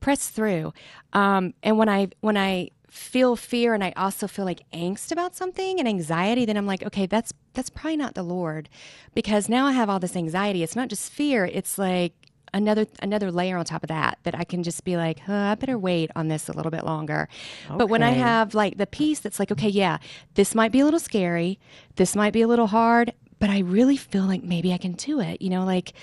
Press 0.00 0.28
through. 0.28 0.72
Um, 1.14 1.54
and 1.62 1.78
when 1.78 1.88
I 1.88 2.08
when 2.20 2.36
I 2.36 2.70
feel 2.94 3.34
fear 3.34 3.74
and 3.74 3.82
I 3.82 3.92
also 3.96 4.28
feel 4.28 4.44
like 4.44 4.62
angst 4.72 5.10
about 5.10 5.34
something 5.34 5.80
and 5.80 5.88
anxiety, 5.88 6.44
then 6.44 6.56
I'm 6.56 6.66
like, 6.66 6.84
okay, 6.84 7.06
that's 7.06 7.32
that's 7.52 7.68
probably 7.68 7.96
not 7.96 8.14
the 8.14 8.22
Lord. 8.22 8.68
Because 9.14 9.48
now 9.48 9.66
I 9.66 9.72
have 9.72 9.90
all 9.90 9.98
this 9.98 10.14
anxiety. 10.14 10.62
It's 10.62 10.76
not 10.76 10.88
just 10.88 11.10
fear, 11.10 11.44
it's 11.44 11.76
like 11.76 12.12
another 12.52 12.86
another 13.02 13.32
layer 13.32 13.58
on 13.58 13.64
top 13.64 13.82
of 13.82 13.88
that 13.88 14.18
that 14.22 14.38
I 14.38 14.44
can 14.44 14.62
just 14.62 14.84
be 14.84 14.96
like, 14.96 15.18
huh, 15.18 15.32
I 15.32 15.54
better 15.56 15.76
wait 15.76 16.12
on 16.14 16.28
this 16.28 16.48
a 16.48 16.52
little 16.52 16.70
bit 16.70 16.84
longer. 16.84 17.28
But 17.68 17.88
when 17.88 18.04
I 18.04 18.10
have 18.10 18.54
like 18.54 18.78
the 18.78 18.86
peace 18.86 19.18
that's 19.18 19.40
like, 19.40 19.50
okay, 19.50 19.68
yeah, 19.68 19.98
this 20.34 20.54
might 20.54 20.70
be 20.70 20.78
a 20.78 20.84
little 20.84 21.00
scary, 21.00 21.58
this 21.96 22.14
might 22.14 22.32
be 22.32 22.42
a 22.42 22.48
little 22.48 22.68
hard, 22.68 23.12
but 23.40 23.50
I 23.50 23.58
really 23.58 23.96
feel 23.96 24.24
like 24.24 24.44
maybe 24.44 24.72
I 24.72 24.78
can 24.78 24.92
do 24.92 25.18
it. 25.18 25.42
You 25.42 25.50
know, 25.50 25.64
like 25.64 25.94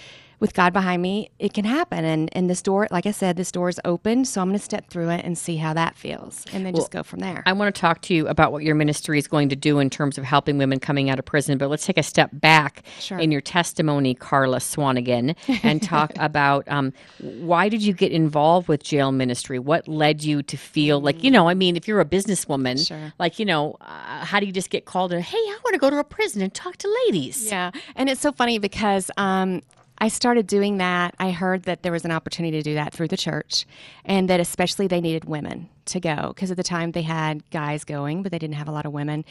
with 0.41 0.53
God 0.53 0.73
behind 0.73 1.01
me, 1.01 1.29
it 1.39 1.53
can 1.53 1.63
happen. 1.63 2.03
And 2.03 2.27
and 2.35 2.49
this 2.49 2.61
door, 2.61 2.87
like 2.91 3.05
I 3.05 3.11
said, 3.11 3.37
this 3.37 3.51
door 3.51 3.69
is 3.69 3.79
open, 3.85 4.25
so 4.25 4.41
I'm 4.41 4.49
going 4.49 4.57
to 4.59 4.63
step 4.65 4.89
through 4.89 5.09
it 5.11 5.23
and 5.23 5.37
see 5.37 5.55
how 5.55 5.73
that 5.75 5.95
feels, 5.95 6.45
and 6.51 6.65
then 6.65 6.75
just 6.75 6.91
go 6.91 7.03
from 7.03 7.19
there. 7.19 7.43
I 7.45 7.53
want 7.53 7.73
to 7.73 7.79
talk 7.79 8.01
to 8.01 8.13
you 8.13 8.27
about 8.27 8.51
what 8.51 8.63
your 8.63 8.75
ministry 8.75 9.17
is 9.19 9.27
going 9.27 9.47
to 9.49 9.55
do 9.55 9.79
in 9.79 9.89
terms 9.89 10.17
of 10.17 10.25
helping 10.25 10.57
women 10.57 10.79
coming 10.81 11.09
out 11.09 11.19
of 11.19 11.23
prison. 11.25 11.57
But 11.57 11.69
let's 11.69 11.85
take 11.85 11.97
a 11.97 12.03
step 12.03 12.31
back 12.33 12.83
Sure. 12.99 13.19
in 13.19 13.31
your 13.31 13.39
testimony, 13.41 14.15
Karla 14.15 14.57
Swanigan, 14.57 15.35
and 15.63 15.81
talk 15.95 16.11
about 16.17 16.67
um, 16.67 16.91
why 17.19 17.69
did 17.69 17.83
you 17.83 17.93
get 17.93 18.11
involved 18.11 18.67
with 18.67 18.83
jail 18.83 19.11
ministry? 19.11 19.59
What 19.59 19.87
led 19.87 20.23
you 20.23 20.41
to 20.43 20.57
feel 20.57 20.99
like, 20.99 21.23
you 21.23 21.29
know, 21.29 21.47
I 21.47 21.53
mean, 21.53 21.75
if 21.77 21.87
you're 21.87 22.01
a 22.01 22.05
businesswoman, 22.05 22.85
Sure. 22.87 23.13
like, 23.19 23.37
you 23.37 23.45
know, 23.45 23.77
uh, 23.81 24.25
how 24.25 24.39
do 24.39 24.47
you 24.47 24.51
just 24.51 24.71
get 24.71 24.85
called 24.85 25.13
and, 25.13 25.23
hey, 25.23 25.37
I 25.37 25.57
want 25.63 25.75
to 25.75 25.79
go 25.79 25.89
to 25.91 25.99
a 25.99 26.03
prison 26.03 26.41
and 26.41 26.51
talk 26.51 26.77
to 26.77 26.97
ladies? 27.05 27.47
Yeah, 27.47 27.69
and 27.95 28.09
it's 28.09 28.21
so 28.21 28.31
funny 28.31 28.57
because 28.57 29.11
um, 29.17 29.61
I 30.01 30.07
started 30.07 30.47
doing 30.47 30.79
that. 30.79 31.13
I 31.19 31.29
heard 31.29 31.63
that 31.63 31.83
there 31.83 31.91
was 31.91 32.03
an 32.05 32.11
opportunity 32.11 32.57
to 32.57 32.63
do 32.63 32.73
that 32.73 32.91
through 32.91 33.09
the 33.09 33.17
church, 33.17 33.67
and 34.03 34.27
that 34.31 34.39
especially 34.39 34.87
they 34.87 34.99
needed 34.99 35.25
women 35.25 35.69
to 35.85 35.99
go 35.99 36.29
because 36.29 36.49
at 36.49 36.57
the 36.57 36.63
time 36.63 36.91
they 36.91 37.03
had 37.03 37.47
guys 37.51 37.83
going, 37.83 38.23
but 38.23 38.31
they 38.31 38.39
didn't 38.39 38.55
have 38.55 38.67
a 38.67 38.71
lot 38.71 38.87
of 38.87 38.93
women. 38.93 39.23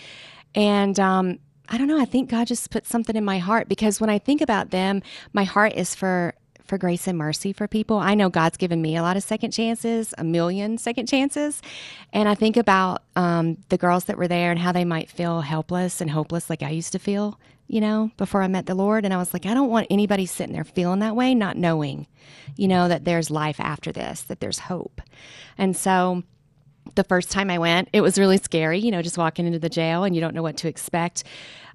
And 0.55 0.99
um, 1.01 1.41
I 1.69 1.77
don't 1.77 1.89
know. 1.89 2.01
I 2.01 2.05
think 2.05 2.31
God 2.31 2.47
just 2.47 2.71
put 2.71 2.87
something 2.87 3.17
in 3.17 3.25
my 3.25 3.39
heart 3.39 3.69
because 3.69 4.01
when 4.01 4.11
I 4.11 4.21
think 4.21 4.41
about 4.41 4.71
them, 4.71 5.03
my 5.33 5.43
heart 5.43 5.73
is 5.75 5.97
for 5.97 6.35
for 6.71 6.79
grace 6.79 7.09
and 7.09 7.19
mercy 7.19 7.53
for 7.53 7.67
people. 7.67 7.99
I 7.99 8.15
know 8.15 8.29
God's 8.29 8.57
given 8.57 8.81
me 8.81 8.97
a 8.97 9.03
lot 9.03 9.17
of 9.17 9.25
second 9.25 9.51
chances, 9.51 10.15
a 10.17 10.23
million 10.23 10.79
second 10.79 11.07
chances. 11.07 11.61
And 12.13 12.29
I 12.29 12.37
think 12.37 12.57
about 12.57 13.03
um, 13.17 13.59
the 13.71 13.77
girls 13.77 14.05
that 14.05 14.17
were 14.17 14.29
there 14.29 14.53
and 14.53 14.59
how 14.59 14.71
they 14.71 14.85
might 14.85 15.11
feel 15.11 15.41
helpless 15.41 16.01
and 16.01 16.09
hopeless, 16.09 16.49
like 16.49 16.63
I 16.63 16.71
used 16.71 16.93
to 16.93 17.01
feel, 17.01 17.41
you 17.67 17.81
know, 17.81 18.13
before 18.17 18.41
I 18.41 18.47
met 18.47 18.67
the 18.67 18.77
Lord. 18.77 19.05
And 19.05 19.13
I 19.13 19.17
was 19.17 19.35
like, 19.35 19.47
I 19.47 19.53
don't 19.53 19.69
want 19.69 19.89
anybody 19.91 20.27
sitting 20.27 20.53
there 20.53 20.63
feeling 20.63 21.01
that 21.01 21.17
way, 21.17 21.35
not 21.35 21.57
knowing, 21.57 22.07
you 22.55 22.69
know, 22.69 22.87
that 22.87 23.05
there's 23.05 23.33
life 23.33 23.59
after 23.59 23.91
this, 23.91 24.23
that 24.23 24.39
there's 24.39 24.61
hope. 24.61 25.03
And 25.59 25.77
so, 25.77 26.23
the 26.95 27.05
first 27.05 27.31
time 27.31 27.51
I 27.51 27.59
went, 27.59 27.89
it 27.93 28.01
was 28.01 28.19
really 28.19 28.39
scary, 28.39 28.79
you 28.79 28.91
know, 28.91 29.03
just 29.03 29.19
walking 29.19 29.47
into 29.47 29.59
the 29.59 29.69
jail 29.69 30.03
and 30.03 30.15
you 30.15 30.21
don't 30.21 30.35
know 30.35 30.43
what 30.43 30.57
to 30.59 30.69
expect. 30.69 31.25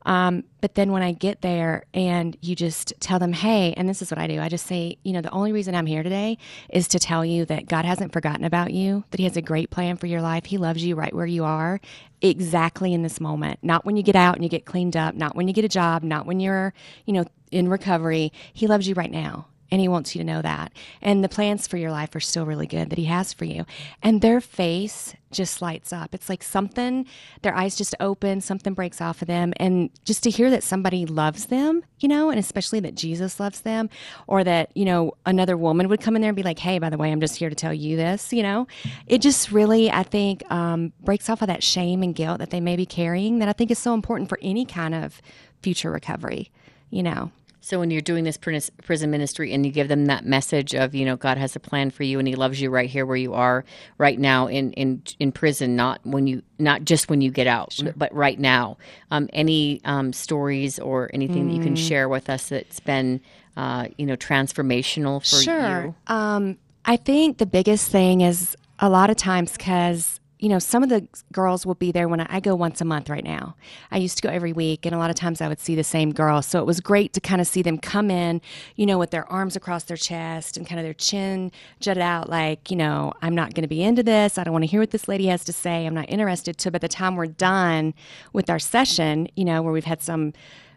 Um, 0.06 0.44
but 0.62 0.76
then 0.76 0.92
when 0.92 1.02
I 1.02 1.12
get 1.12 1.42
there 1.42 1.84
and 1.94 2.38
you 2.42 2.56
just 2.56 2.94
tell 3.00 3.20
them, 3.20 3.34
hey, 3.34 3.74
and 3.76 3.90
this 3.90 4.02
is 4.02 4.12
what 4.12 4.20
I 4.20 4.28
do 4.28 4.40
I 4.40 4.50
just 4.50 4.68
say, 4.68 4.98
you 5.04 5.14
know, 5.14 5.22
the 5.22 5.32
only 5.32 5.52
reason 5.52 5.76
I'm 5.76 5.86
here 5.86 6.04
today 6.04 6.38
is 6.70 6.88
to 6.90 7.00
tell 7.00 7.26
you 7.26 7.46
that 7.46 7.68
God 7.68 7.86
hasn't 7.86 8.14
forgotten 8.14 8.44
about 8.44 8.74
you, 8.74 9.04
that 9.12 9.20
He 9.20 9.26
has 9.26 9.38
a 9.38 9.42
great 9.42 9.70
plan 9.70 9.98
for 9.98 10.08
your 10.08 10.22
life. 10.22 10.46
He 10.46 10.58
loves 10.58 10.84
you 10.84 10.96
right 10.96 11.14
where 11.14 11.26
you 11.26 11.44
are, 11.44 11.82
exactly 12.22 12.94
in 12.94 13.04
this 13.04 13.20
moment. 13.20 13.60
Not 13.62 13.86
when 13.86 13.98
you 13.98 14.04
get 14.04 14.16
out 14.16 14.36
and 14.36 14.44
you 14.44 14.50
get 14.50 14.66
cleaned 14.66 14.96
up, 14.96 15.16
not 15.16 15.36
when 15.36 15.48
you 15.48 15.54
get 15.54 15.66
a 15.66 15.70
job, 15.70 16.04
not 16.04 16.26
when 16.26 16.40
you're, 16.40 16.74
you 17.06 17.14
know, 17.14 17.26
in 17.52 17.68
recovery. 17.68 18.32
He 18.54 18.68
loves 18.68 18.88
you 18.88 18.94
right 18.96 19.12
now. 19.12 19.48
And 19.72 19.82
he 19.82 19.88
wants 19.88 20.16
you 20.16 20.20
to 20.20 20.26
know 20.26 20.42
that. 20.42 20.72
And 21.02 21.24
the 21.24 21.30
plans 21.30 21.68
for 21.68 21.78
your 21.78 21.92
life 21.92 22.14
are 22.16 22.20
still 22.20 22.46
really 22.46 22.68
good 22.68 22.90
that 22.92 23.00
he 23.00 23.06
has 23.06 23.34
for 23.34 23.46
you. 23.46 23.66
And 24.04 24.22
their 24.22 24.40
face 24.40 25.16
just 25.32 25.62
lights 25.62 25.92
up. 25.92 26.14
It's 26.14 26.30
like 26.30 26.44
something, 26.44 27.06
their 27.42 27.56
eyes 27.56 27.76
just 27.76 27.96
open, 28.00 28.42
something 28.42 28.74
breaks 28.74 29.02
off 29.02 29.22
of 29.22 29.28
them. 29.28 29.54
And 29.58 29.90
just 30.06 30.24
to 30.24 30.30
hear 30.30 30.50
that 30.52 30.64
somebody 30.64 31.06
loves 31.06 31.48
them, 31.48 31.84
you 32.00 32.08
know, 32.08 32.30
and 32.30 32.40
especially 32.40 32.80
that 32.82 32.96
Jesus 32.96 33.40
loves 33.40 33.62
them, 33.62 33.90
or 34.28 34.44
that, 34.44 34.70
you 34.76 34.86
know, 34.86 35.14
another 35.26 35.58
woman 35.58 35.90
would 35.90 36.00
come 36.00 36.16
in 36.16 36.22
there 36.22 36.30
and 36.30 36.38
be 36.38 36.44
like, 36.44 36.60
hey, 36.60 36.80
by 36.80 36.90
the 36.90 36.98
way, 36.98 37.12
I'm 37.12 37.20
just 37.20 37.36
here 37.36 37.50
to 37.50 37.56
tell 37.56 37.74
you 37.74 37.98
this, 37.98 38.32
you 38.32 38.44
know, 38.44 38.68
it 39.08 39.20
just 39.22 39.52
really, 39.52 39.92
I 39.92 40.04
think, 40.04 40.50
um, 40.52 40.94
breaks 41.04 41.30
off 41.30 41.42
of 41.42 41.48
that 41.48 41.64
shame 41.64 42.04
and 42.04 42.14
guilt 42.16 42.40
that 42.40 42.52
they 42.52 42.62
may 42.62 42.76
be 42.76 42.86
carrying 42.86 43.40
that 43.40 43.50
I 43.50 43.54
think 43.54 43.72
is 43.72 43.80
so 43.80 43.94
important 43.94 44.30
for 44.30 44.38
any 44.42 44.66
kind 44.66 44.94
of 44.94 45.22
future 45.62 45.92
recovery, 45.92 46.52
you 46.90 47.04
know. 47.04 47.32
So 47.66 47.80
when 47.80 47.90
you're 47.90 48.00
doing 48.02 48.26
this 48.26 48.38
prison 48.38 49.10
ministry 49.10 49.52
and 49.52 49.66
you 49.66 49.72
give 49.72 49.88
them 49.88 50.06
that 50.06 50.24
message 50.24 50.76
of, 50.76 50.94
you 50.94 51.04
know, 51.04 51.16
God 51.16 51.40
has 51.40 51.56
a 51.56 51.60
plan 51.60 51.90
for 51.90 52.04
you 52.04 52.20
and 52.20 52.28
he 52.28 52.36
loves 52.36 52.62
you 52.62 52.70
right 52.70 52.88
here 52.88 53.08
where 53.08 53.18
you 53.18 53.34
are 53.34 53.66
right 53.98 54.20
now 54.20 54.46
in 54.46 54.72
in 54.74 55.02
in 55.18 55.32
prison, 55.32 55.76
not 55.76 56.00
when 56.04 56.28
you 56.28 56.44
not 56.60 56.86
just 56.86 57.10
when 57.10 57.22
you 57.22 57.32
get 57.32 57.48
out, 57.48 57.76
but 57.96 58.14
right 58.14 58.40
now. 58.40 58.78
Um, 59.10 59.28
any 59.34 59.82
um, 59.84 60.14
stories 60.14 60.78
or 60.78 61.10
anything 61.12 61.48
that 61.48 61.54
you 61.56 61.60
can 61.60 61.74
Mm. 61.74 61.88
share 61.88 62.08
with 62.08 62.30
us 62.30 62.50
that's 62.50 62.80
been 62.80 63.20
uh, 63.58 63.88
you 63.98 64.06
know, 64.06 64.16
transformational 64.16 65.28
for 65.28 65.42
sure. 65.42 65.86
you? 65.86 65.96
Um, 66.06 66.58
I 66.86 66.98
think 66.98 67.40
the 67.40 67.48
biggest 67.48 67.90
thing 67.90 68.22
is 68.22 68.56
a 68.78 68.90
lot 68.90 69.10
of 69.10 69.16
times 69.18 69.54
because 69.54 70.20
you 70.46 70.50
know 70.50 70.60
some 70.60 70.84
of 70.84 70.90
the 70.90 71.08
girls 71.32 71.66
will 71.66 71.74
be 71.74 71.92
there 71.92 72.08
when 72.08 72.22
I, 72.22 72.28
I 72.30 72.40
go 72.40 72.54
once 72.54 72.80
a 72.80 72.86
month 72.86 73.10
right 73.10 73.24
now. 73.24 73.56
I 73.90 73.98
used 73.98 74.16
to 74.18 74.22
go 74.22 74.30
every 74.30 74.54
week, 74.54 74.86
and 74.86 74.94
a 74.94 75.00
lot 75.00 75.10
of 75.10 75.16
times 75.16 75.42
I 75.42 75.48
would 75.48 75.60
see 75.60 75.74
the 75.74 75.84
same 75.84 76.14
girl. 76.14 76.44
So 76.44 76.60
it 76.60 76.68
was 76.68 76.80
great 76.80 77.14
to 77.14 77.20
kind 77.20 77.42
of 77.42 77.48
see 77.48 77.64
them 77.64 77.80
come 77.80 78.12
in, 78.12 78.42
you 78.76 78.86
know, 78.86 79.00
with 79.00 79.10
their 79.10 79.28
arms 79.32 79.56
across 79.56 79.86
their 79.86 79.98
chest 79.98 80.56
and 80.56 80.68
kind 80.68 80.80
of 80.80 80.84
their 80.84 80.94
chin 80.94 81.52
jutted 81.80 82.04
out, 82.04 82.30
like 82.30 82.70
you 82.70 82.78
know, 82.78 83.12
I'm 83.24 83.34
not 83.34 83.56
going 83.56 83.64
to 83.64 83.68
be 83.68 83.82
into 83.82 84.04
this. 84.04 84.38
I 84.38 84.44
don't 84.44 84.54
want 84.54 84.62
to 84.62 84.68
hear 84.68 84.82
what 84.82 84.92
this 84.92 85.08
lady 85.08 85.26
has 85.26 85.44
to 85.46 85.52
say. 85.52 85.88
I'm 85.88 85.96
not 85.96 86.12
interested. 86.12 86.60
To 86.60 86.70
by 86.70 86.78
the 86.78 86.90
time 86.90 87.16
we're 87.16 87.26
done 87.26 87.96
with 88.32 88.48
our 88.48 88.60
session, 88.60 89.28
you 89.36 89.46
know, 89.46 89.64
where 89.64 89.74
we've 89.74 89.84
had 89.84 90.04
some 90.04 90.32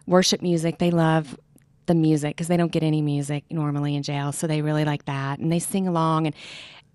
worship 0.07 0.41
music 0.41 0.79
they 0.79 0.91
love 0.91 1.39
the 1.85 1.95
music 1.95 2.37
because 2.37 2.49
they 2.49 2.57
don't 2.57 2.73
get 2.73 2.83
any 2.83 3.03
music 3.03 3.45
normally 3.51 3.97
in 3.97 4.03
jail, 4.03 4.33
so 4.33 4.47
they 4.47 4.63
really 4.63 4.87
like 4.87 5.05
that, 5.05 5.41
and 5.41 5.53
they 5.53 5.59
sing 5.59 5.87
along, 5.87 6.25
and 6.25 6.35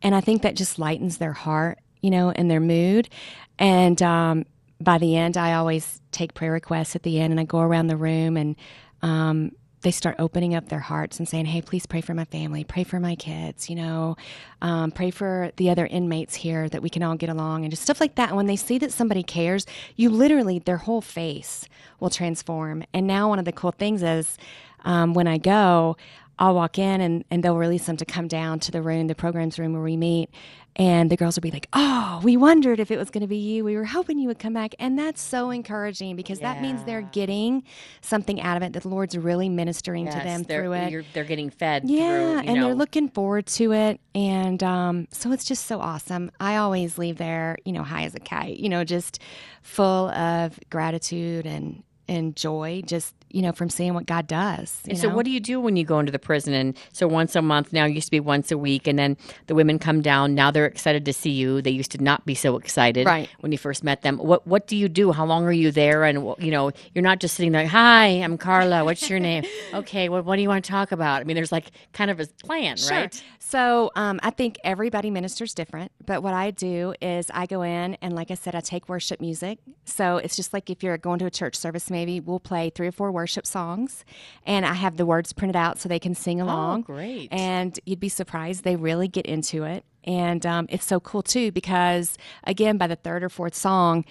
and 0.02 0.16
I 0.16 0.22
think 0.22 0.42
that 0.42 0.56
just 0.56 0.80
lightens 0.80 1.20
their 1.20 1.34
heart, 1.34 1.78
you 2.04 2.12
know, 2.12 2.32
and 2.32 2.52
their 2.52 2.60
mood, 2.60 3.10
and 3.58 4.02
um, 4.04 4.46
by 4.80 5.00
the 5.00 5.18
end, 5.18 5.38
I 5.38 5.54
always 5.56 6.02
take 6.12 6.36
prayer 6.36 6.52
requests 6.52 6.96
at 6.96 7.04
the 7.04 7.20
end, 7.20 7.34
and 7.34 7.40
I 7.40 7.46
go 7.46 7.60
around 7.62 7.88
the 7.88 7.98
room 7.98 8.38
and. 8.38 8.56
Um, 9.02 9.54
they 9.84 9.92
start 9.92 10.16
opening 10.18 10.56
up 10.56 10.70
their 10.70 10.80
hearts 10.80 11.20
and 11.20 11.28
saying, 11.28 11.46
"Hey, 11.46 11.62
please 11.62 11.86
pray 11.86 12.02
for 12.02 12.14
my 12.14 12.26
family, 12.26 12.64
pray 12.64 12.86
for 12.86 13.02
my 13.02 13.16
kids, 13.16 13.70
you 13.70 13.76
know, 13.76 14.16
um, 14.62 14.92
pray 14.92 15.12
for 15.12 15.52
the 15.58 15.70
other 15.70 15.86
inmates 15.88 16.36
here 16.36 16.70
that 16.70 16.82
we 16.82 16.90
can 16.90 17.04
all 17.04 17.16
get 17.16 17.30
along, 17.30 17.64
and 17.64 17.72
just 17.72 17.84
stuff 17.84 18.00
like 18.00 18.16
that." 18.16 18.30
And 18.30 18.38
when 18.38 18.48
they 18.48 18.56
see 18.56 18.78
that 18.80 18.94
somebody 18.94 19.24
cares, 19.24 19.66
you 19.98 20.10
literally 20.10 20.60
their 20.60 20.78
whole 20.78 21.02
face 21.02 21.68
will 22.00 22.10
transform. 22.10 22.84
And 22.94 23.06
now 23.08 23.30
one 23.30 23.40
of 23.40 23.46
the 23.46 23.52
cool 23.52 23.74
things 23.74 24.04
is 24.04 24.38
um, 24.86 25.14
when 25.14 25.28
I 25.28 25.38
go, 25.38 25.98
I'll 26.40 26.56
walk 26.56 26.80
in 26.80 27.02
and, 27.02 27.24
and 27.30 27.44
they'll 27.44 27.58
release 27.58 27.86
them 27.86 27.98
to 27.98 28.06
come 28.06 28.28
down 28.28 28.60
to 28.62 28.72
the 28.72 28.82
room, 28.82 29.08
the 29.08 29.16
programs 29.16 29.60
room 29.60 29.74
where 29.74 29.84
we 29.84 29.98
meet. 29.98 30.30
And 30.76 31.12
the 31.12 31.16
girls 31.16 31.36
will 31.36 31.42
be 31.42 31.52
like, 31.52 31.68
Oh, 31.74 32.20
we 32.24 32.36
wondered 32.36 32.80
if 32.80 32.90
it 32.90 32.98
was 32.98 33.12
going 33.12 33.22
to 33.22 33.28
be 33.28 33.38
you. 33.38 33.64
We 33.64 33.76
were 33.76 33.86
hoping 33.86 34.18
you 34.18 34.28
would 34.28 34.40
come 34.40 34.54
back. 34.54 34.74
And 34.80 34.98
that's 34.98 35.22
so 35.22 35.52
encouraging 35.52 36.16
because 36.16 36.40
that 36.40 36.62
means 36.62 36.84
they're 36.84 37.04
getting 37.04 37.64
something 38.02 38.42
out 38.42 38.58
of 38.58 38.64
it. 38.64 38.74
That 38.74 38.82
the 38.82 38.90
Lord's 38.90 39.16
really 39.16 39.50
ministering 39.50 40.08
to 40.08 40.12
them 40.12 40.42
they're, 40.44 40.64
through 40.64 40.74
it. 40.74 41.06
They're 41.14 41.24
getting 41.24 41.52
fed. 41.52 41.84
Yeah, 41.88 42.08
through, 42.08 42.32
you 42.32 42.38
and 42.40 42.56
know, 42.56 42.66
they're 42.66 42.76
looking 42.76 43.08
forward 43.10 43.46
to 43.48 43.72
it. 43.72 44.02
And 44.16 44.64
um, 44.64 45.08
so 45.12 45.32
it's 45.32 45.46
just 45.46 45.68
so 45.68 45.80
awesome. 45.80 46.32
I 46.40 46.56
always 46.56 46.98
leave 46.98 47.20
there, 47.20 47.58
you 47.66 47.72
know, 47.72 47.84
high 47.84 48.06
as 48.06 48.16
a 48.16 48.20
kite, 48.20 48.58
you 48.58 48.70
know, 48.70 48.84
just 48.84 49.20
full 49.62 50.10
of 50.10 50.60
gratitude 50.72 51.46
and, 51.46 51.84
and 52.08 52.36
joy, 52.36 52.82
just, 52.84 53.14
you 53.34 53.42
know, 53.42 53.52
from 53.52 53.70
seeing 53.70 53.94
what 53.94 54.06
God 54.06 54.28
does. 54.28 54.80
And 54.86 54.94
you 54.94 55.02
so, 55.02 55.10
know? 55.10 55.16
what 55.16 55.26
do 55.26 55.32
you 55.32 55.40
do 55.42 55.60
when 55.60 55.76
you 55.76 55.84
go 55.84 56.00
into 56.00 56.12
the 56.12 56.20
prison? 56.20 56.54
And 56.54 56.78
so, 56.94 57.08
once 57.08 57.36
a 57.36 57.42
month 57.42 57.74
now 57.74 57.86
it 57.86 57.92
used 57.94 58.08
to 58.08 58.12
be 58.12 58.20
once 58.22 58.52
a 58.52 58.58
week, 58.58 58.88
and 58.88 58.98
then 58.98 59.18
the 59.48 59.56
women 59.56 59.80
come 59.80 60.02
down. 60.02 60.36
Now 60.36 60.52
they're 60.52 60.66
excited 60.66 61.04
to 61.06 61.12
see 61.14 61.32
you. 61.32 61.62
They 61.62 61.72
used 61.72 61.92
to 61.92 62.02
not 62.02 62.26
be 62.26 62.36
so 62.36 62.56
excited 62.58 63.06
Right. 63.08 63.28
when 63.42 63.52
you 63.52 63.58
first 63.58 63.84
met 63.84 64.04
them. 64.04 64.18
What 64.20 64.48
What 64.48 64.68
do 64.68 64.78
you 64.78 64.88
do? 64.88 65.12
How 65.12 65.26
long 65.26 65.44
are 65.46 65.52
you 65.52 65.72
there? 65.72 66.04
And 66.06 66.34
you 66.40 66.52
know, 66.52 66.72
you're 66.94 67.02
not 67.04 67.20
just 67.20 67.36
sitting 67.36 67.52
there. 67.52 67.68
Hi, 67.68 68.06
I'm 68.08 68.38
Karla. 68.38 68.86
What's 68.86 69.10
your 69.10 69.20
name? 69.20 69.44
okay, 69.74 70.08
what 70.10 70.24
What 70.26 70.36
do 70.38 70.44
you 70.44 70.50
want 70.50 70.64
to 70.64 70.72
talk 70.72 70.92
about? 70.92 71.22
I 71.22 71.24
mean, 71.26 71.36
there's 71.36 71.52
like 71.52 71.72
kind 71.92 72.12
of 72.12 72.20
a 72.20 72.28
plan, 72.46 72.78
Sure. 72.78 72.92
right? 72.98 73.24
So 73.40 73.92
um, 73.96 74.20
I 74.24 74.30
think 74.30 74.58
everybody 74.64 75.10
ministers 75.12 75.54
different, 75.54 75.92
but 76.06 76.22
what 76.24 76.34
I 76.34 76.52
do 76.52 76.94
is 77.02 77.30
I 77.34 77.46
go 77.46 77.62
in 77.64 77.96
and, 78.02 78.16
like 78.16 78.32
I 78.32 78.36
said, 78.36 78.56
I 78.56 78.62
take 78.62 78.88
worship 78.90 79.20
music. 79.22 79.60
So 79.86 80.18
it's 80.18 80.36
just 80.36 80.54
like 80.54 80.70
if 80.70 80.82
you're 80.84 80.98
going 80.98 81.20
to 81.20 81.26
a 81.26 81.32
church 81.32 81.56
service, 81.56 81.90
maybe 81.90 82.20
we'll 82.20 82.40
play 82.40 82.70
three 82.70 82.88
or 82.88 82.92
four 82.92 83.12
worship 83.12 83.23
songs, 83.28 84.04
and 84.46 84.66
I 84.66 84.74
have 84.74 84.98
the 84.98 85.06
words 85.06 85.34
printed 85.34 85.56
out 85.56 85.80
so 85.80 85.88
they 85.90 86.00
can 86.00 86.16
sing 86.16 86.40
along. 86.42 86.82
great. 86.84 87.30
And 87.32 87.80
you'd 87.86 88.00
be 88.00 88.10
surprised 88.10 88.64
they 88.64 88.76
really 88.76 89.08
get 89.08 89.26
into 89.26 89.64
it, 89.64 89.84
and 90.04 90.46
um, 90.46 90.66
it's 90.70 90.86
so 90.86 91.00
cool 91.00 91.22
too 91.24 91.52
because 91.52 92.18
again, 92.44 92.78
by 92.78 92.88
the 92.88 92.96
third 92.96 93.24
or 93.24 93.30
fourth 93.30 93.56
song. 93.56 94.06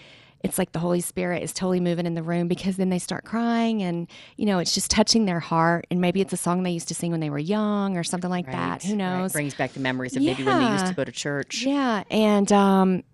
It's 0.44 0.58
like 0.58 0.72
the 0.72 0.80
Holy 0.80 1.00
Spirit 1.00 1.44
is 1.44 1.52
totally 1.52 1.78
moving 1.78 2.04
in 2.04 2.14
the 2.14 2.22
room 2.24 2.48
because 2.48 2.76
then 2.76 2.88
they 2.88 2.98
start 2.98 3.24
crying 3.24 3.80
and, 3.80 4.08
you 4.36 4.44
know, 4.44 4.58
it's 4.58 4.74
just 4.74 4.90
touching 4.90 5.24
their 5.24 5.38
heart. 5.38 5.86
And 5.88 6.00
maybe 6.00 6.20
it's 6.20 6.32
a 6.32 6.36
song 6.36 6.64
they 6.64 6.72
used 6.72 6.88
to 6.88 6.96
sing 6.96 7.12
when 7.12 7.20
they 7.20 7.30
were 7.30 7.38
young 7.38 7.96
or 7.96 8.02
something 8.02 8.28
like 8.28 8.46
that. 8.46 8.82
Who 8.82 8.88
Right. 8.90 8.98
knows? 8.98 9.32
Brings 9.32 9.54
back 9.54 9.72
the 9.72 9.78
memories 9.78 10.16
of 10.16 10.22
maybe 10.24 10.42
when 10.42 10.58
they 10.58 10.64
used 10.72 10.88
to 10.88 10.94
go 10.94 11.04
to 11.04 11.12
church. 11.12 11.62
Yeah, 11.64 12.02
and 12.10 12.50
um, 12.50 13.04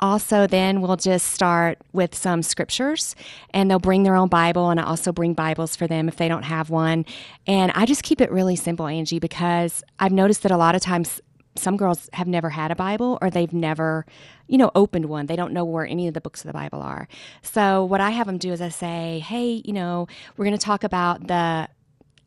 also 0.00 0.46
then 0.46 0.80
we'll 0.80 0.96
just 0.96 1.28
start 1.28 1.78
with 1.92 2.14
some 2.14 2.42
scriptures, 2.42 3.14
and 3.50 3.70
they'll 3.70 3.78
bring 3.78 4.02
their 4.02 4.16
own 4.16 4.28
Bible, 4.28 4.70
and 4.70 4.78
I 4.80 4.84
also 4.84 5.12
bring 5.12 5.34
Bibles 5.34 5.76
for 5.76 5.86
them 5.86 6.08
if 6.08 6.16
they 6.16 6.28
don't 6.28 6.44
have 6.44 6.70
one. 6.70 7.04
And 7.46 7.72
I 7.74 7.86
just 7.86 8.02
keep 8.02 8.20
it 8.20 8.30
really 8.30 8.56
simple, 8.56 8.86
Angie, 8.86 9.18
because 9.18 9.82
I've 9.98 10.12
noticed 10.12 10.42
that 10.42 10.52
a 10.52 10.56
lot 10.56 10.74
of 10.74 10.80
times 10.80 11.20
some 11.56 11.76
girls 11.76 12.08
have 12.12 12.28
never 12.28 12.50
had 12.50 12.70
a 12.70 12.76
Bible 12.76 13.18
or 13.20 13.30
they've 13.30 13.52
never, 13.52 14.06
you 14.46 14.56
know, 14.56 14.70
opened 14.74 15.06
one. 15.06 15.26
They 15.26 15.36
don't 15.36 15.52
know 15.52 15.64
where 15.64 15.84
any 15.84 16.06
of 16.06 16.14
the 16.14 16.20
books 16.20 16.42
of 16.42 16.46
the 16.46 16.52
Bible 16.52 16.80
are. 16.80 17.08
So 17.42 17.84
what 17.84 18.00
I 18.00 18.10
have 18.10 18.26
them 18.26 18.38
do 18.38 18.52
is 18.52 18.60
I 18.60 18.68
say, 18.68 19.18
hey, 19.26 19.62
you 19.64 19.72
know, 19.72 20.06
we're 20.36 20.44
going 20.44 20.56
to 20.56 20.64
talk 20.64 20.84
about 20.84 21.26
the 21.26 21.68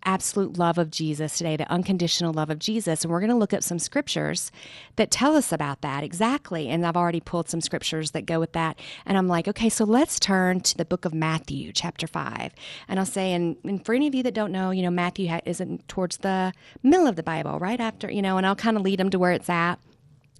absolute 0.03 0.57
love 0.57 0.77
of 0.77 0.91
Jesus 0.91 1.37
today, 1.37 1.55
the 1.55 1.71
unconditional 1.71 2.33
love 2.33 2.49
of 2.49 2.59
Jesus. 2.59 3.03
And 3.03 3.11
we're 3.11 3.19
going 3.19 3.31
to 3.31 3.35
look 3.35 3.53
at 3.53 3.63
some 3.63 3.79
scriptures 3.79 4.51
that 4.95 5.11
tell 5.11 5.35
us 5.35 5.51
about 5.51 5.81
that 5.81 6.03
exactly. 6.03 6.69
And 6.69 6.85
I've 6.85 6.97
already 6.97 7.19
pulled 7.19 7.49
some 7.49 7.61
scriptures 7.61 8.11
that 8.11 8.25
go 8.25 8.39
with 8.39 8.53
that. 8.53 8.79
And 9.05 9.17
I'm 9.17 9.27
like, 9.27 9.47
okay, 9.47 9.69
so 9.69 9.85
let's 9.85 10.19
turn 10.19 10.61
to 10.61 10.77
the 10.77 10.85
book 10.85 11.05
of 11.05 11.13
Matthew, 11.13 11.71
chapter 11.71 12.07
5. 12.07 12.53
And 12.87 12.99
I'll 12.99 13.05
say, 13.05 13.33
and, 13.33 13.57
and 13.63 13.85
for 13.85 13.93
any 13.93 14.07
of 14.07 14.15
you 14.15 14.23
that 14.23 14.33
don't 14.33 14.51
know, 14.51 14.71
you 14.71 14.81
know, 14.81 14.91
Matthew 14.91 15.29
ha- 15.29 15.41
isn't 15.45 15.87
towards 15.87 16.17
the 16.17 16.53
middle 16.83 17.07
of 17.07 17.15
the 17.15 17.23
Bible, 17.23 17.59
right 17.59 17.79
after, 17.79 18.11
you 18.11 18.21
know, 18.21 18.37
and 18.37 18.45
I'll 18.45 18.55
kind 18.55 18.77
of 18.77 18.83
lead 18.83 18.99
them 18.99 19.09
to 19.09 19.19
where 19.19 19.31
it's 19.31 19.49
at. 19.49 19.79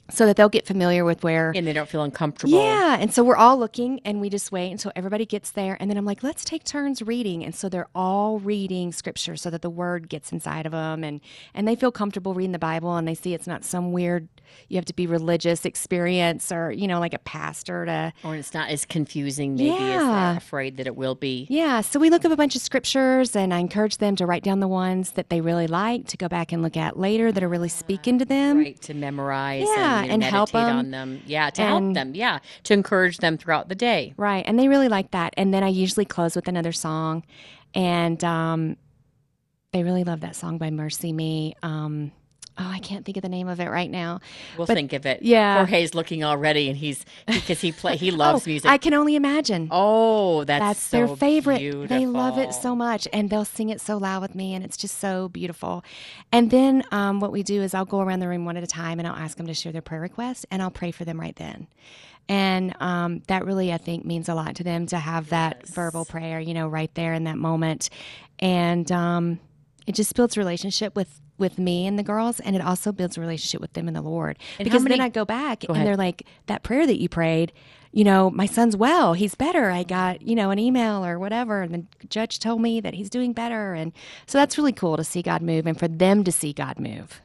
So 0.10 0.26
that 0.26 0.36
they'll 0.36 0.50
get 0.50 0.66
familiar 0.68 1.06
with 1.06 1.24
where 1.24 1.54
And 1.56 1.66
they 1.66 1.72
don't 1.72 1.88
feel 1.88 2.04
uncomfortable. 2.04 2.62
yeah, 2.62 2.98
and 3.00 3.14
so 3.14 3.24
we're 3.24 3.38
all 3.38 3.58
looking 3.58 4.02
and 4.04 4.20
we 4.20 4.30
just 4.30 4.52
wait 4.52 4.70
until 4.72 4.92
everybody 4.94 5.26
gets 5.26 5.52
there. 5.52 5.78
And 5.80 5.90
then 5.90 5.96
I'm 5.98 6.04
like, 6.04 6.22
let's 6.22 6.44
take 6.44 6.66
turns 6.66 7.02
reading. 7.02 7.46
And 7.46 7.56
so 7.56 7.70
they're 7.70 7.88
all 7.96 8.38
reading 8.40 8.92
scripture 8.92 9.38
so 9.38 9.50
that 9.50 9.62
the 9.62 9.70
word 9.70 10.10
gets 10.10 10.34
inside 10.34 10.66
of 10.66 10.74
them 10.74 11.06
and, 11.06 11.22
and 11.54 11.66
they 11.66 11.76
feel 11.78 11.94
comfortable 11.94 12.34
reading 12.34 12.52
the 12.52 12.60
Bible 12.60 12.98
and 12.98 13.08
they 13.08 13.16
see 13.16 13.34
it's 13.34 13.48
not 13.48 13.64
some 13.64 13.94
weird, 13.94 14.28
you 14.68 14.76
have 14.76 14.84
to 14.86 14.94
be 14.94 15.08
religious 15.08 15.64
experience 15.64 16.52
or, 16.52 16.72
you 16.72 16.88
know, 16.88 17.00
like 17.00 17.14
a 17.14 17.20
pastor 17.20 17.86
to. 17.86 18.12
Or 18.26 18.36
it's 18.36 18.54
not 18.54 18.70
as 18.70 18.84
confusing, 18.84 19.56
maybe, 19.56 19.70
as 19.70 19.78
Yeah. 19.78 20.30
they're 20.32 20.38
afraid 20.38 20.76
that 20.76 20.88
it 20.88 20.98
will 20.98 21.16
be. 21.16 21.48
Yeah, 21.50 21.80
so 21.80 22.00
we 22.02 22.10
look 22.10 22.26
up 22.26 22.34
a 22.34 22.36
bunch 22.36 22.56
of 22.58 22.62
scriptures 22.62 23.34
and 23.34 23.54
I 23.54 23.60
encourage 23.60 23.98
them 24.00 24.18
to 24.18 24.26
write 24.26 24.44
down 24.44 24.60
the 24.60 24.68
ones 24.68 25.12
that 25.12 25.30
they 25.30 25.40
really 25.40 25.68
like 25.68 26.08
to 26.08 26.18
go 26.18 26.28
back 26.28 26.52
and 26.52 26.62
look 26.62 26.76
at 26.76 27.00
later 27.00 27.32
that 27.32 27.42
are 27.42 27.48
really 27.48 27.70
speaking 27.70 28.20
to 28.20 28.26
them. 28.26 28.58
Right, 28.58 28.82
to 28.82 28.94
memorize 28.94 29.66
Yeah, 29.74 30.01
and, 30.04 30.08
you 30.08 30.14
and 30.14 30.24
help 30.24 30.54
meditate 30.54 30.72
'em. 30.72 30.78
on 30.80 30.92
them. 30.92 31.22
Yeah, 31.26 31.50
to 31.52 31.62
help 31.62 31.94
them. 31.94 32.16
Yeah, 32.16 32.40
to 32.64 32.74
encourage 32.74 33.18
them 33.18 33.38
throughout 33.38 33.70
the 33.70 33.76
day. 33.76 34.14
Right. 34.18 34.44
And 34.48 34.58
they 34.60 34.68
really 34.68 34.88
like 34.90 35.12
that. 35.12 35.34
And 35.38 35.54
then 35.54 35.64
I 35.64 35.68
usually 35.68 36.06
close 36.06 36.36
with 36.36 36.48
another 36.48 36.72
song. 36.72 37.24
And 37.74 38.24
um, 38.24 38.78
they 39.72 39.84
really 39.84 40.04
love 40.04 40.22
that 40.22 40.36
song 40.36 40.58
by 40.58 40.70
Mercy 40.70 41.14
Me. 41.14 41.56
Um, 41.64 42.12
oh, 42.58 42.70
I 42.70 42.80
can't 42.80 43.06
think 43.06 43.18
of 43.18 43.24
the 43.24 43.30
name 43.30 43.48
of 43.48 43.60
it 43.60 43.70
right 43.70 43.90
now. 43.90 44.20
We'll 44.58 44.68
But- 44.68 44.76
think 44.76 44.94
of 44.94 45.06
it. 45.06 45.24
Yeah. 45.24 45.58
Jorge's 45.66 45.96
looking 45.96 46.24
already, 46.24 46.68
and 46.70 46.78
he's 46.78 47.06
because 47.26 47.62
he 47.62 47.72
play 47.72 47.96
he 47.98 48.12
loves 48.26 48.46
Oh, 48.46 48.50
music. 48.50 48.70
I 48.70 48.78
can 48.78 48.94
only 48.94 49.16
imagine. 49.16 49.68
Oh, 49.72 50.44
that's 50.44 50.62
That's 50.64 50.80
so 50.80 50.98
their 51.08 51.16
favorite. 51.16 51.88
They 51.90 52.06
love 52.06 52.38
it 52.38 52.54
so 52.54 52.76
much, 52.76 53.08
and 53.14 53.30
they'll 53.30 53.46
sing 53.46 53.70
it 53.70 53.80
so 53.82 53.98
loud 53.98 54.22
with 54.22 54.36
me, 54.36 54.54
and 54.54 54.64
it's 54.66 54.78
just 54.78 55.00
so 55.00 55.30
beautiful. 55.30 55.84
And 56.32 56.52
then 56.52 56.84
um, 56.92 57.20
what 57.20 57.32
we 57.32 57.42
do 57.44 57.62
is 57.62 57.74
I'll 57.74 57.86
go 57.86 58.02
around 58.02 58.20
the 58.20 58.28
room 58.28 58.46
one 58.46 58.58
at 58.58 58.64
a 58.64 58.68
time, 58.68 59.00
and 59.00 59.08
I'll 59.08 59.16
ask 59.16 59.38
them 59.38 59.48
to 59.48 59.54
share 59.54 59.72
their 59.72 59.82
prayer 59.82 60.02
requests, 60.02 60.46
and 60.52 60.62
I'll 60.62 60.72
pray 60.72 60.92
for 60.92 61.06
them 61.06 61.20
right 61.20 61.36
then. 61.38 61.68
And 62.30 62.76
um, 62.82 63.24
that 63.28 63.46
really, 63.46 63.72
I 63.74 63.78
think, 63.78 64.06
means 64.06 64.30
a 64.30 64.36
lot 64.36 64.56
to 64.58 64.64
them 64.64 64.86
to 64.88 64.98
have 64.98 65.30
that 65.30 65.68
verbal 65.68 66.06
prayer, 66.06 66.40
you 66.40 66.54
know, 66.54 66.68
right 66.68 66.94
there 66.96 67.14
in 67.14 67.24
that 67.24 67.38
moment, 67.38 67.90
and 68.40 68.92
um, 68.92 69.40
it 69.88 69.96
just 69.96 70.16
builds 70.16 70.38
relationship 70.38 70.96
with 70.96 71.21
with 71.42 71.60
me 71.60 71.86
and 71.86 72.00
the 72.00 72.04
girls, 72.04 72.40
and 72.40 72.56
it 72.56 72.62
also 72.62 72.94
builds 72.94 73.18
a 73.18 73.22
relationship 73.22 73.60
with 73.60 73.74
them 73.74 73.88
and 73.88 73.96
the 73.96 74.02
Lord. 74.02 74.40
And 74.58 74.66
because 74.66 74.84
many- 74.84 74.96
then 74.96 75.02
I 75.06 75.10
go 75.10 75.26
back 75.26 75.66
Go 75.68 75.74
and 75.74 75.86
they're 75.86 75.98
like, 75.98 76.26
that 76.46 76.64
prayer 76.64 76.88
that 76.88 77.02
you 77.02 77.10
prayed, 77.10 77.52
you 77.92 78.06
know, 78.06 78.30
my 78.30 78.46
son's 78.46 78.78
well, 78.78 79.14
he's 79.14 79.36
better. 79.36 79.70
I 79.70 79.84
got, 79.84 80.22
you 80.22 80.36
know, 80.36 80.50
an 80.52 80.60
email 80.60 81.04
or 81.06 81.20
whatever, 81.20 81.62
and 81.62 81.74
the 81.74 82.08
judge 82.08 82.40
told 82.40 82.62
me 82.62 82.80
that 82.80 82.94
he's 82.94 83.10
doing 83.10 83.34
better. 83.34 83.74
And 83.74 83.92
so 84.28 84.38
that's 84.38 84.58
really 84.58 84.72
cool 84.72 84.96
to 84.96 85.04
see 85.04 85.22
God 85.22 85.42
move 85.42 85.68
and 85.68 85.78
for 85.78 85.90
them 85.90 86.24
to 86.24 86.32
see 86.32 86.54
God 86.54 86.80
move. 86.80 87.22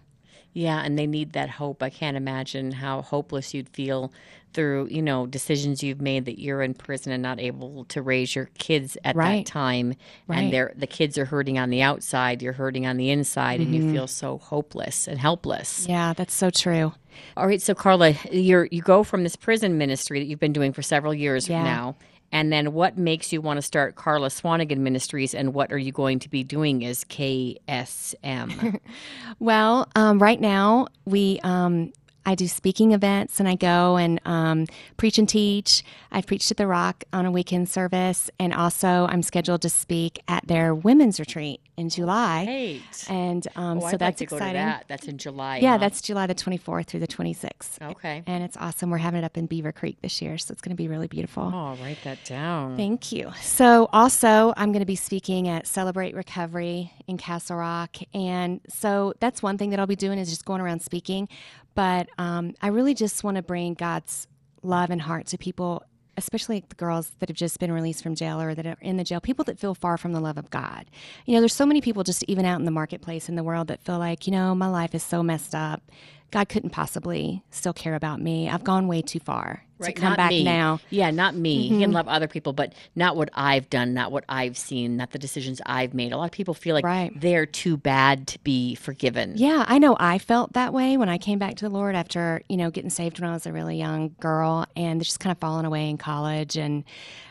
Yeah, 0.53 0.81
and 0.83 0.99
they 0.99 1.07
need 1.07 1.35
that 1.35 1.51
hope. 1.51 1.83
I 1.83 1.91
can't 1.91 2.17
imagine 2.17 2.73
how 2.73 3.03
hopeless 3.03 3.53
you'd 3.53 3.69
feel 3.69 4.11
through, 4.57 4.88
you 4.90 5.01
know, 5.03 5.27
decisions 5.27 5.85
you've 5.85 6.01
made 6.01 6.25
that 6.25 6.40
you're 6.40 6.62
in 6.62 6.75
prison 6.75 7.12
and 7.12 7.23
not 7.23 7.38
able 7.38 7.85
to 7.85 8.03
raise 8.03 8.35
your 8.35 8.47
kids 8.59 8.99
at 9.05 9.14
Right. 9.14 9.47
that 9.47 9.51
time. 9.53 9.95
Right. 10.27 10.38
And 10.40 10.53
they're 10.53 10.73
the 10.77 10.88
kids 10.88 11.16
are 11.16 11.27
hurting 11.27 11.59
on 11.61 11.71
the 11.71 11.83
outside, 11.83 12.42
you're 12.42 12.55
hurting 12.55 12.87
on 12.87 12.97
the 12.97 13.11
inside, 13.11 13.61
and 13.61 13.73
you 13.73 13.83
Mhm. 13.83 13.92
feel 13.92 14.07
so 14.09 14.38
hopeless 14.38 15.07
and 15.07 15.21
helpless. 15.21 15.87
Yeah, 15.88 16.12
that's 16.14 16.35
so 16.35 16.51
true. 16.51 16.92
All 17.37 17.47
right, 17.47 17.62
so 17.62 17.75
Karla, 17.75 18.14
you're 18.33 18.66
you 18.73 18.83
go 18.83 19.05
from 19.05 19.23
this 19.23 19.37
prison 19.37 19.79
ministry 19.79 20.19
that 20.19 20.27
you've 20.27 20.40
been 20.40 20.53
doing 20.53 20.73
for 20.73 20.83
several 20.83 21.14
years 21.14 21.49
Yeah. 21.49 21.62
now. 21.62 21.97
And 22.33 22.53
then 22.53 22.73
what 22.73 22.99
makes 22.99 23.33
you 23.33 23.40
want 23.40 23.59
to 23.59 23.62
start 23.62 23.95
Karla 23.95 24.29
Swanigan 24.31 24.79
Ministries 24.79 25.33
and 25.33 25.55
what 25.55 25.71
are 25.73 25.79
you 25.79 25.92
going 25.92 26.19
to 26.19 26.29
be 26.29 26.42
doing 26.42 26.85
as 26.85 27.05
KSM? 27.05 28.81
Well, 29.38 29.88
um, 29.95 30.19
right 30.19 30.40
now 30.40 30.87
we, 31.05 31.38
um, 31.45 31.92
I 32.27 32.35
do 32.35 32.49
speaking 32.49 32.93
events 32.93 33.39
and 33.41 33.49
I 33.49 33.55
go 33.55 33.97
and 33.97 34.21
um, 34.27 34.67
preach 34.97 35.16
and 35.18 35.29
teach. 35.29 35.83
I've 36.11 36.27
preached 36.27 36.51
at 36.51 36.57
the 36.57 36.66
Rock 36.66 37.05
on 37.12 37.24
a 37.24 37.31
weekend 37.31 37.68
service, 37.68 38.31
and 38.41 38.53
also 38.53 39.07
I'm 39.09 39.22
scheduled 39.22 39.62
to 39.62 39.68
speak 39.68 40.22
at 40.29 40.47
their 40.47 40.74
women's 40.74 41.20
retreat 41.20 41.61
in 41.77 41.89
July. 41.89 42.45
Great. 42.47 42.83
And 43.09 43.47
um, 43.55 43.79
Oh, 43.79 43.81
so 43.83 43.87
I'd 43.87 43.93
like 43.93 43.99
that's 44.01 44.18
to 44.18 44.24
exciting. 44.24 44.55
that. 44.55 44.85
That's 44.89 45.07
in 45.07 45.18
July, 45.18 45.59
Yeah, 45.59 45.72
huh? 45.72 45.79
that's 45.79 46.01
July 46.03 46.27
the 46.27 46.35
24th 46.35 46.87
through 46.87 47.01
the 47.01 47.07
26th. 47.07 47.81
Okay. 47.91 48.22
And 48.27 48.43
it's 48.43 48.57
awesome. 48.57 48.91
We're 48.91 48.97
having 48.99 49.22
it 49.22 49.24
up 49.24 49.37
in 49.37 49.47
Beaver 49.47 49.72
Creek 49.72 49.99
this 50.03 50.20
year, 50.20 50.37
so 50.39 50.53
it's 50.53 50.62
going 50.62 50.70
to 50.74 50.77
be 50.83 50.89
really 50.89 51.07
beautiful. 51.07 51.45
Oh, 51.55 51.77
write 51.83 51.99
that 52.05 52.24
down. 52.24 52.77
Thank 52.77 53.12
you. 53.12 53.31
So, 53.43 53.89
also, 53.93 54.53
I'm 54.57 54.72
going 54.72 54.81
to 54.81 54.87
be 54.87 54.97
speaking 54.97 55.49
at 55.49 55.66
Celebrate 55.66 56.14
Recovery 56.16 56.93
in 57.07 57.18
Castle 57.18 57.59
Rock. 57.59 57.97
And 58.14 58.61
so, 58.68 59.12
that's 59.20 59.43
one 59.43 59.59
thing 59.59 59.70
that 59.70 59.79
I'll 59.79 59.87
be 59.87 59.95
doing 59.97 60.18
is 60.18 60.29
just 60.31 60.45
going 60.45 60.61
around 60.61 60.81
speaking. 60.83 61.29
But 61.77 62.09
um, 62.18 62.55
I 62.61 62.68
really 62.68 62.95
just 62.95 63.22
want 63.22 63.37
to 63.37 63.43
bring 63.43 63.74
God's 63.74 64.27
love 64.62 64.91
and 64.91 65.01
heart 65.01 65.27
to 65.27 65.39
people, 65.39 65.85
especially 66.16 66.64
the 66.66 66.74
girls 66.74 67.12
that 67.20 67.29
have 67.29 67.37
just 67.37 67.61
been 67.61 67.70
released 67.70 68.03
from 68.03 68.14
jail 68.14 68.41
or 68.41 68.55
that 68.55 68.66
are 68.66 68.79
in 68.81 68.97
the 68.97 69.05
jail, 69.05 69.20
people 69.20 69.45
that 69.45 69.59
feel 69.61 69.74
far 69.74 69.99
from 69.99 70.12
the 70.12 70.20
love 70.20 70.39
of 70.39 70.51
God. 70.51 70.87
You 71.27 71.35
know, 71.35 71.41
there's 71.41 71.55
so 71.55 71.66
many 71.66 71.83
people 71.83 72.03
just 72.03 72.24
even 72.24 72.47
out 72.47 72.59
in 72.59 72.64
the 72.64 72.70
marketplace 72.70 73.29
in 73.29 73.37
the 73.37 73.45
world 73.45 73.68
that 73.68 73.83
feel 73.83 73.99
like, 73.99 74.27
you 74.27 74.33
know, 74.33 74.55
my 74.55 74.68
life 74.68 74.95
is 74.95 75.03
so 75.03 75.22
messed 75.22 75.55
up. 75.55 75.83
God 76.31 76.49
couldn't 76.49 76.70
possibly 76.70 77.43
still 77.51 77.72
care 77.72 77.95
about 77.95 78.20
me. 78.20 78.49
I've 78.49 78.64
gone 78.64 78.89
way 78.89 79.01
too 79.03 79.20
far 79.20 79.62
Right, 79.79 79.95
to 79.95 80.01
come 80.01 80.11
not 80.11 80.16
back 80.16 80.31
me. 80.31 80.43
now. 80.43 80.81
Yeah, 80.89 81.11
not 81.11 81.35
me. 81.37 81.68
He 81.68 81.74
Mhm. 81.74 81.81
can 81.81 81.93
love 81.93 82.09
other 82.09 82.27
people, 82.27 82.55
but 82.55 82.72
not 82.95 83.14
what 83.14 83.29
I've 83.35 83.68
done, 83.68 83.93
not 83.93 84.11
what 84.11 84.24
I've 84.29 84.57
seen, 84.57 84.97
not 84.97 85.11
the 85.11 85.18
decisions 85.18 85.61
I've 85.66 85.93
made. 85.93 86.12
A 86.12 86.16
lot 86.16 86.24
of 86.24 86.31
people 86.33 86.55
feel 86.55 86.74
like 86.74 87.12
they're 87.20 87.45
too 87.45 87.77
bad 87.77 88.27
to 88.29 88.39
be 88.41 88.74
forgiven. 88.74 89.35
Yeah, 89.37 89.64
I 89.68 89.79
know 89.79 89.95
I 90.01 90.16
felt 90.18 90.55
that 90.55 90.72
way 90.72 90.97
when 90.97 91.11
I 91.11 91.18
came 91.18 91.39
back 91.39 91.57
to 91.57 91.66
the 91.66 91.70
Lord 91.70 91.95
after, 91.95 92.41
you 92.49 92.57
know, 92.57 92.70
getting 92.70 92.89
saved 92.91 93.20
when 93.20 93.29
I 93.29 93.35
was 93.35 93.45
a 93.47 93.53
really 93.53 93.77
young 93.77 94.14
girl 94.18 94.64
and 94.74 95.03
just 95.03 95.20
kind 95.20 95.31
of 95.31 95.37
falling 95.39 95.66
away 95.66 95.91
in 95.91 95.99
college 95.99 96.57
and 96.57 96.83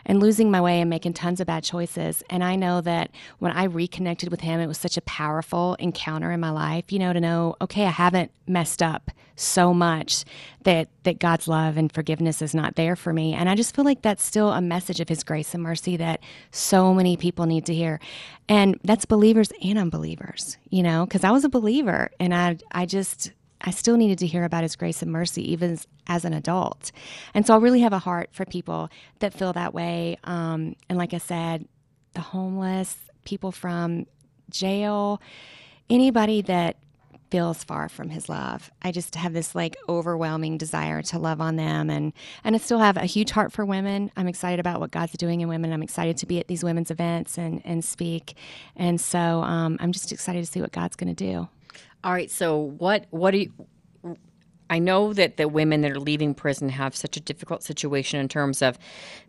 and 0.08 0.20
losing 0.20 0.52
my 0.52 0.62
way 0.62 0.82
and 0.82 0.88
making 0.88 1.14
tons 1.14 1.42
of 1.42 1.48
bad 1.48 1.64
choices. 1.64 2.22
And 2.30 2.44
I 2.44 2.56
know 2.56 2.80
that 2.82 3.10
when 3.40 3.52
I 3.54 3.64
reconnected 3.64 4.30
with 4.30 4.42
him, 4.42 4.60
it 4.60 4.68
was 4.68 4.78
such 4.78 4.98
a 4.98 5.02
powerful 5.02 5.74
encounter 5.80 6.32
in 6.32 6.40
my 6.40 6.52
life, 6.52 6.92
you 6.92 7.00
know, 7.00 7.12
to 7.12 7.20
know, 7.20 7.56
okay, 7.60 7.86
I 7.88 7.90
haven't 7.90 8.30
messed 8.46 8.84
up 8.84 8.85
so 9.36 9.74
much 9.74 10.24
that 10.64 10.88
that 11.04 11.20
God's 11.20 11.48
love 11.48 11.78
and 11.78 11.92
forgiveness 11.92 12.42
is 12.42 12.56
not 12.56 12.76
there 12.76 12.96
for 12.96 13.14
me. 13.14 13.34
And 13.34 13.50
I 13.50 13.56
just 13.56 13.76
feel 13.76 13.86
like 13.86 14.02
that's 14.02 14.24
still 14.24 14.52
a 14.52 14.62
message 14.62 15.00
of 15.00 15.10
his 15.10 15.24
grace 15.24 15.54
and 15.54 15.62
mercy 15.62 15.98
that 15.98 16.22
so 16.52 16.94
many 16.94 17.18
people 17.18 17.46
need 17.46 17.66
to 17.66 17.74
hear. 17.74 18.00
And 18.48 18.80
that's 18.84 19.06
believers 19.06 19.52
and 19.62 19.78
unbelievers, 19.78 20.58
you 20.70 20.84
know, 20.84 21.06
because 21.06 21.24
I 21.24 21.32
was 21.32 21.44
a 21.44 21.50
believer 21.50 22.10
and 22.20 22.34
I 22.34 22.58
I 22.72 22.86
just 22.86 23.32
I 23.62 23.72
still 23.72 23.98
needed 23.98 24.20
to 24.20 24.28
hear 24.28 24.44
about 24.44 24.64
his 24.64 24.76
grace 24.76 25.02
and 25.02 25.12
mercy 25.12 25.52
even 25.52 25.72
as, 25.72 25.88
as 26.08 26.26
an 26.26 26.34
adult. 26.34 26.92
And 27.34 27.46
so 27.46 27.54
I 27.54 27.58
really 27.58 27.82
have 27.82 27.94
a 27.94 28.00
heart 28.00 28.30
for 28.32 28.46
people 28.46 28.90
that 29.20 29.34
feel 29.34 29.54
that 29.54 29.74
way. 29.74 30.18
Um, 30.24 30.76
and 30.90 30.98
like 30.98 31.14
I 31.14 31.18
said, 31.18 31.68
the 32.14 32.22
homeless, 32.22 32.96
people 33.26 33.52
from 33.52 34.06
jail, 34.50 35.22
anybody 35.90 36.42
that 36.44 36.78
feels 37.32 37.64
far 37.64 37.90
from 37.90 38.10
his 38.10 38.30
love. 38.30 38.72
I 38.82 38.92
just 38.92 39.16
have 39.16 39.34
this 39.34 39.56
like 39.56 39.76
overwhelming 39.90 40.58
desire 40.58 41.02
to 41.04 41.20
love 41.20 41.42
on 41.42 41.56
them 41.56 41.90
and 41.90 42.14
and 42.44 42.56
I 42.56 42.60
still 42.60 42.80
have 42.80 42.98
a 42.98 43.06
huge 43.06 43.32
heart 43.32 43.52
for 43.52 43.66
women. 43.66 44.12
I'm 44.16 44.28
excited 44.28 44.60
about 44.60 44.80
what 44.80 44.92
God's 44.92 45.14
doing 45.14 45.42
in 45.42 45.48
women. 45.48 45.74
I'm 45.74 45.84
excited 45.84 46.18
to 46.18 46.26
be 46.26 46.40
at 46.40 46.48
these 46.48 46.64
women's 46.64 46.92
events 46.92 47.38
and 47.38 47.62
and 47.66 47.84
speak. 47.84 48.36
And 48.76 49.00
so 49.00 49.20
um, 49.20 49.78
I'm 49.80 49.92
just 49.92 50.12
excited 50.12 50.46
to 50.46 50.52
see 50.52 50.62
what 50.62 50.72
God's 50.72 50.96
going 50.96 51.14
to 51.14 51.26
do. 51.26 51.48
All 52.04 52.14
right. 52.14 52.30
So 52.30 52.58
what 52.58 53.08
what 53.10 53.32
do 53.32 53.40
you 53.40 53.52
I 54.70 54.80
know 54.80 55.14
that 55.14 55.38
the 55.38 55.48
women 55.48 55.82
that 55.82 55.92
are 55.92 56.00
leaving 56.00 56.34
prison 56.34 56.70
have 56.70 56.96
such 56.96 57.18
a 57.18 57.20
difficult 57.20 57.64
situation 57.64 58.20
in 58.20 58.28
terms 58.28 58.62
of 58.62 58.78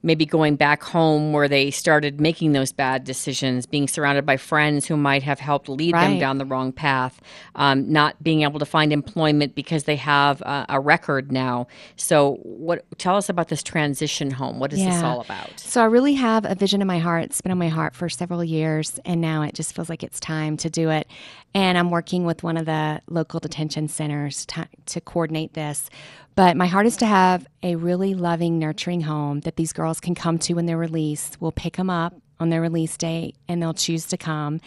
maybe 0.02 0.24
going 0.24 0.56
back 0.56 0.82
home 0.82 1.32
where 1.32 1.48
they 1.48 1.70
started 1.70 2.20
making 2.20 2.52
those 2.52 2.72
bad 2.72 3.04
decisions, 3.04 3.66
being 3.66 3.88
surrounded 3.88 4.24
by 4.24 4.36
friends 4.36 4.86
who 4.86 4.96
might 4.96 5.22
have 5.22 5.40
helped 5.40 5.68
lead 5.68 5.94
them 5.94 6.18
down 6.18 6.38
the 6.38 6.44
wrong 6.44 6.72
path, 6.72 7.20
um, 7.54 7.90
not 7.90 8.22
being 8.22 8.42
able 8.42 8.58
to 8.58 8.66
find 8.66 8.92
employment 8.92 9.54
because 9.54 9.84
they 9.84 9.96
have 9.96 10.40
a, 10.42 10.66
a 10.70 10.80
record 10.80 11.32
now. 11.32 11.66
So, 11.96 12.38
what? 12.42 12.84
Tell 12.98 13.16
us 13.16 13.28
about 13.28 13.48
this 13.48 13.62
transition 13.62 14.30
home. 14.30 14.58
What 14.58 14.72
is 14.72 14.78
this 14.78 15.02
all 15.02 15.20
about? 15.20 15.58
So 15.58 15.82
I 15.82 15.86
really 15.86 16.14
have 16.14 16.44
a 16.44 16.54
vision 16.54 16.80
in 16.80 16.86
my 16.86 16.98
heart. 16.98 17.24
It's 17.24 17.40
been 17.40 17.52
on 17.52 17.58
my 17.58 17.68
heart 17.68 17.94
for 17.94 18.08
several 18.08 18.42
years, 18.42 18.98
and 19.04 19.20
now 19.20 19.42
it 19.42 19.54
just 19.54 19.74
feels 19.74 19.88
like 19.88 20.02
it's 20.02 20.20
time 20.20 20.56
to 20.58 20.70
do 20.70 20.90
it. 20.90 21.06
And 21.56 21.78
I'm 21.78 21.90
working 21.90 22.26
with 22.26 22.42
one 22.42 22.58
of 22.58 22.66
the 22.66 23.00
local 23.08 23.40
detention 23.40 23.88
centers 23.88 24.44
to, 24.44 24.68
to 24.84 25.00
coordinate 25.00 25.54
this. 25.54 25.88
But 26.34 26.54
my 26.54 26.66
heart 26.66 26.84
is 26.84 26.98
to 26.98 27.06
have 27.06 27.46
a 27.62 27.76
really 27.76 28.12
loving, 28.12 28.58
nurturing 28.58 29.00
home 29.00 29.40
that 29.40 29.56
these 29.56 29.72
girls 29.72 29.98
can 29.98 30.14
come 30.14 30.38
to 30.40 30.52
when 30.52 30.66
they're 30.66 30.76
released. 30.76 31.40
We'll 31.40 31.52
pick 31.52 31.78
them 31.78 31.88
up 31.88 32.14
on 32.38 32.50
their 32.50 32.60
release 32.60 32.94
date, 32.98 33.36
and 33.48 33.62
they'll 33.62 33.72
choose 33.72 34.04
to 34.08 34.18
come. 34.18 34.60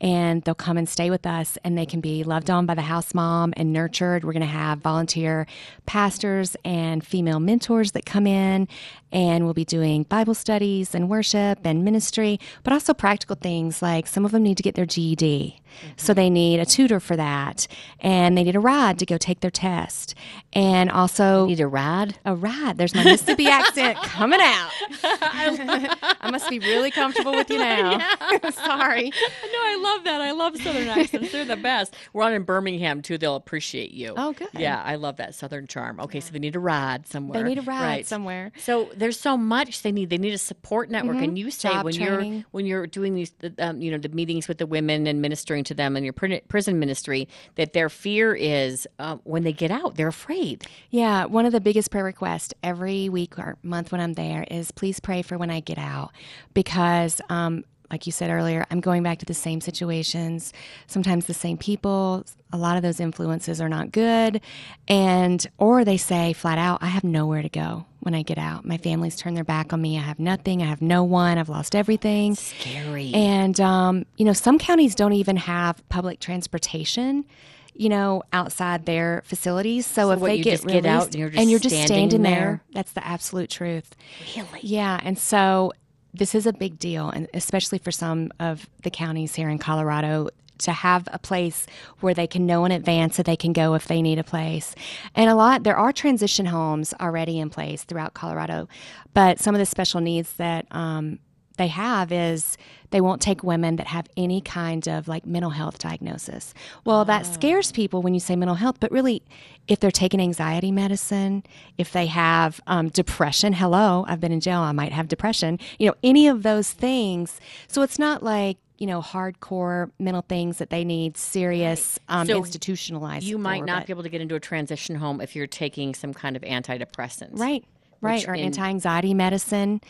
And 0.00 0.42
they'll 0.42 0.54
come 0.54 0.78
and 0.78 0.88
stay 0.88 1.10
with 1.10 1.26
us, 1.26 1.58
and 1.62 1.76
they 1.76 1.86
can 1.86 2.00
be 2.00 2.24
loved 2.24 2.50
on 2.50 2.66
by 2.66 2.74
the 2.74 2.82
house 2.82 3.12
mom 3.12 3.52
and 3.56 3.72
nurtured. 3.72 4.24
We're 4.24 4.32
going 4.32 4.40
to 4.40 4.46
have 4.46 4.78
volunteer 4.78 5.46
pastors 5.86 6.56
and 6.64 7.04
female 7.04 7.40
mentors 7.40 7.92
that 7.92 8.06
come 8.06 8.26
in, 8.26 8.68
and 9.12 9.44
we'll 9.44 9.54
be 9.54 9.64
doing 9.64 10.04
Bible 10.04 10.34
studies 10.34 10.94
and 10.94 11.08
worship 11.08 11.60
and 11.64 11.84
ministry, 11.84 12.38
but 12.62 12.72
also 12.72 12.94
practical 12.94 13.36
things 13.36 13.82
like 13.82 14.06
some 14.06 14.24
of 14.24 14.30
them 14.30 14.42
need 14.42 14.56
to 14.56 14.62
get 14.62 14.74
their 14.74 14.86
GED. 14.86 15.60
Mm-hmm. 15.70 15.88
So 15.96 16.14
they 16.14 16.30
need 16.30 16.60
a 16.60 16.66
tutor 16.66 17.00
for 17.00 17.16
that, 17.16 17.66
and 18.00 18.36
they 18.36 18.44
need 18.44 18.56
a 18.56 18.60
ride 18.60 18.98
to 19.00 19.06
go 19.06 19.18
take 19.18 19.40
their 19.40 19.50
test. 19.50 20.14
And 20.52 20.90
also, 20.90 21.46
need 21.46 21.60
a 21.60 21.66
ride? 21.66 22.18
A 22.24 22.34
ride. 22.34 22.76
There's 22.76 22.94
my 22.94 23.04
Mississippi 23.04 23.46
accent 23.46 23.98
coming 24.02 24.40
out. 24.42 24.70
I 25.02 26.28
must 26.30 26.48
be 26.50 26.58
really 26.58 26.90
comfortable 26.90 27.32
with 27.32 27.50
you 27.50 27.58
now. 27.58 27.98
Sorry. 28.50 29.10
No, 29.10 29.58
I 29.58 29.80
love 29.82 29.89
that. 30.04 30.20
I 30.20 30.30
love 30.32 30.56
Southern 30.60 30.88
accents. 30.88 31.32
They're 31.32 31.44
the 31.44 31.56
best. 31.56 31.94
We're 32.12 32.22
on 32.24 32.32
in 32.32 32.42
Birmingham 32.44 33.02
too. 33.02 33.18
They'll 33.18 33.36
appreciate 33.36 33.90
you. 33.92 34.14
Oh, 34.16 34.32
good. 34.32 34.48
Yeah, 34.54 34.82
I 34.84 34.94
love 34.96 35.16
that 35.16 35.34
Southern 35.34 35.66
charm. 35.66 36.00
Okay, 36.00 36.20
so 36.20 36.32
they 36.32 36.38
need 36.38 36.56
a 36.56 36.60
ride 36.60 37.06
somewhere. 37.06 37.42
They 37.42 37.48
need 37.48 37.58
a 37.58 37.62
ride 37.62 37.80
Right. 37.80 38.06
somewhere. 38.06 38.52
So 38.58 38.90
there's 38.96 39.18
so 39.18 39.36
much 39.36 39.82
they 39.82 39.92
need. 39.92 40.10
They 40.10 40.18
need 40.18 40.34
a 40.34 40.38
support 40.38 40.90
network. 40.90 41.16
Mhm. 41.16 41.24
And 41.24 41.38
you 41.38 41.50
say 41.50 41.68
Job 41.70 41.84
when 41.84 41.94
training. 41.94 42.32
you're 42.34 42.44
when 42.50 42.66
you're 42.66 42.86
doing 42.86 43.14
these, 43.14 43.32
um, 43.58 43.80
you 43.80 43.90
know, 43.90 43.98
the 43.98 44.08
meetings 44.08 44.48
with 44.48 44.58
the 44.58 44.66
women 44.66 45.06
and 45.06 45.20
ministering 45.22 45.64
to 45.64 45.74
them 45.74 45.96
in 45.96 46.04
your 46.04 46.12
prison 46.12 46.78
ministry, 46.78 47.28
that 47.56 47.72
their 47.72 47.88
fear 47.88 48.34
is 48.34 48.86
um, 48.98 49.20
when 49.24 49.42
they 49.44 49.52
get 49.52 49.70
out, 49.70 49.94
they're 49.96 50.08
afraid. 50.08 50.64
Yeah, 50.90 51.24
one 51.26 51.46
of 51.46 51.52
the 51.52 51.60
biggest 51.60 51.90
prayer 51.90 52.04
requests 52.04 52.52
every 52.62 53.08
week 53.08 53.38
or 53.38 53.56
month 53.62 53.92
when 53.92 54.00
I'm 54.00 54.14
there 54.14 54.44
is 54.50 54.70
please 54.70 55.00
pray 55.00 55.22
for 55.22 55.38
when 55.38 55.50
I 55.50 55.60
get 55.60 55.78
out 55.78 56.10
because 56.54 57.20
um, 57.28 57.64
like 57.90 58.06
you 58.06 58.12
said 58.12 58.30
earlier, 58.30 58.64
I'm 58.70 58.80
going 58.80 59.02
back 59.02 59.18
to 59.18 59.26
the 59.26 59.34
same 59.34 59.60
situations, 59.60 60.52
sometimes 60.86 61.26
the 61.26 61.34
same 61.34 61.58
people. 61.58 62.24
A 62.52 62.56
lot 62.56 62.76
of 62.76 62.82
those 62.82 63.00
influences 63.00 63.60
are 63.60 63.68
not 63.68 63.92
good. 63.92 64.40
And, 64.88 65.44
or 65.58 65.84
they 65.84 65.96
say 65.96 66.32
flat 66.32 66.58
out, 66.58 66.82
I 66.82 66.86
have 66.86 67.04
nowhere 67.04 67.42
to 67.42 67.48
go 67.48 67.86
when 68.00 68.14
I 68.14 68.22
get 68.22 68.38
out. 68.38 68.64
My 68.64 68.76
family's 68.76 69.16
turned 69.16 69.36
their 69.36 69.44
back 69.44 69.72
on 69.72 69.80
me. 69.80 69.96
I 69.98 70.02
have 70.02 70.18
nothing. 70.18 70.62
I 70.62 70.66
have 70.66 70.82
no 70.82 71.04
one. 71.04 71.38
I've 71.38 71.48
lost 71.48 71.76
everything. 71.76 72.34
Scary. 72.34 73.12
And, 73.14 73.60
um, 73.60 74.06
you 74.16 74.24
know, 74.24 74.32
some 74.32 74.58
counties 74.58 74.94
don't 74.94 75.12
even 75.12 75.36
have 75.36 75.86
public 75.88 76.20
transportation. 76.20 77.24
You 77.72 77.88
know, 77.88 78.24
outside 78.32 78.84
their 78.84 79.22
facilities. 79.24 79.86
So, 79.86 80.02
So 80.02 80.10
if 80.10 80.20
what, 80.20 80.26
they 80.28 80.42
get 80.42 80.50
just 80.50 80.66
get 80.66 80.84
out 80.84 81.14
and 81.14 81.14
you're 81.14 81.30
just 81.30 81.62
just 81.62 81.86
standing 81.86 82.10
standing 82.10 82.22
there? 82.22 82.34
there, 82.34 82.62
that's 82.72 82.92
the 82.92 83.06
absolute 83.06 83.48
truth. 83.48 83.96
Really? 84.36 84.60
Yeah. 84.60 85.00
And 85.02 85.18
so 85.18 85.72
this 86.12 86.34
is 86.34 86.46
a 86.46 86.52
big 86.52 86.78
deal, 86.78 87.10
and 87.10 87.28
especially 87.34 87.78
for 87.78 87.90
some 87.90 88.32
of 88.40 88.68
the 88.82 88.90
counties 88.90 89.34
here 89.34 89.48
in 89.48 89.58
Colorado 89.58 90.28
to 90.58 90.72
have 90.72 91.08
a 91.12 91.18
place 91.18 91.66
where 92.00 92.14
they 92.14 92.26
can 92.26 92.46
know 92.46 92.64
in 92.64 92.72
advance 92.72 93.16
that 93.16 93.26
they 93.26 93.36
can 93.36 93.52
go 93.52 93.74
if 93.74 93.86
they 93.86 94.02
need 94.02 94.18
a 94.18 94.24
place. 94.24 94.74
And 95.14 95.30
a 95.30 95.34
lot, 95.34 95.62
there 95.62 95.76
are 95.76 95.92
transition 95.92 96.46
homes 96.46 96.92
already 97.00 97.38
in 97.38 97.50
place 97.50 97.84
throughout 97.84 98.14
Colorado, 98.14 98.68
but 99.14 99.38
some 99.38 99.54
of 99.54 99.58
the 99.58 99.66
special 99.66 100.00
needs 100.00 100.34
that 100.34 100.66
um, 100.70 101.18
they 101.60 101.68
have 101.68 102.10
is 102.10 102.56
they 102.88 103.02
won't 103.02 103.20
take 103.20 103.44
women 103.44 103.76
that 103.76 103.86
have 103.86 104.06
any 104.16 104.40
kind 104.40 104.88
of 104.88 105.08
like 105.08 105.26
mental 105.26 105.50
health 105.50 105.78
diagnosis. 105.78 106.54
Well, 106.86 107.04
that 107.04 107.26
scares 107.26 107.70
people 107.70 108.00
when 108.00 108.14
you 108.14 108.20
say 108.20 108.34
mental 108.34 108.56
health, 108.56 108.78
but 108.80 108.90
really, 108.90 109.22
if 109.68 109.78
they're 109.78 109.90
taking 109.90 110.20
anxiety 110.20 110.72
medicine, 110.72 111.44
if 111.76 111.92
they 111.92 112.06
have 112.06 112.60
um, 112.66 112.88
depression, 112.88 113.52
hello, 113.52 114.06
I've 114.08 114.20
been 114.20 114.32
in 114.32 114.40
jail, 114.40 114.60
I 114.60 114.72
might 114.72 114.92
have 114.92 115.06
depression, 115.06 115.58
you 115.78 115.86
know, 115.86 115.94
any 116.02 116.28
of 116.28 116.42
those 116.42 116.72
things. 116.72 117.38
So 117.68 117.82
it's 117.82 117.98
not 117.98 118.22
like, 118.22 118.56
you 118.78 118.86
know, 118.86 119.02
hardcore 119.02 119.90
mental 119.98 120.24
things 120.26 120.56
that 120.56 120.70
they 120.70 120.84
need 120.84 121.18
serious 121.18 121.98
um, 122.08 122.26
So 122.26 122.38
institutionalized. 122.38 123.26
You 123.26 123.36
might 123.36 123.60
for, 123.60 123.66
not 123.66 123.86
be 123.86 123.92
able 123.92 124.04
to 124.04 124.08
get 124.08 124.22
into 124.22 124.34
a 124.34 124.40
transition 124.40 124.96
home 124.96 125.20
if 125.20 125.36
you're 125.36 125.46
taking 125.46 125.94
some 125.94 126.14
kind 126.14 126.34
of 126.36 126.42
antidepressant. 126.42 127.38
Right, 127.38 127.62
right, 128.00 128.26
or 128.28 128.34
in- 128.34 128.46
anti 128.46 128.68
anxiety 128.68 129.14
medicine. 129.14 129.80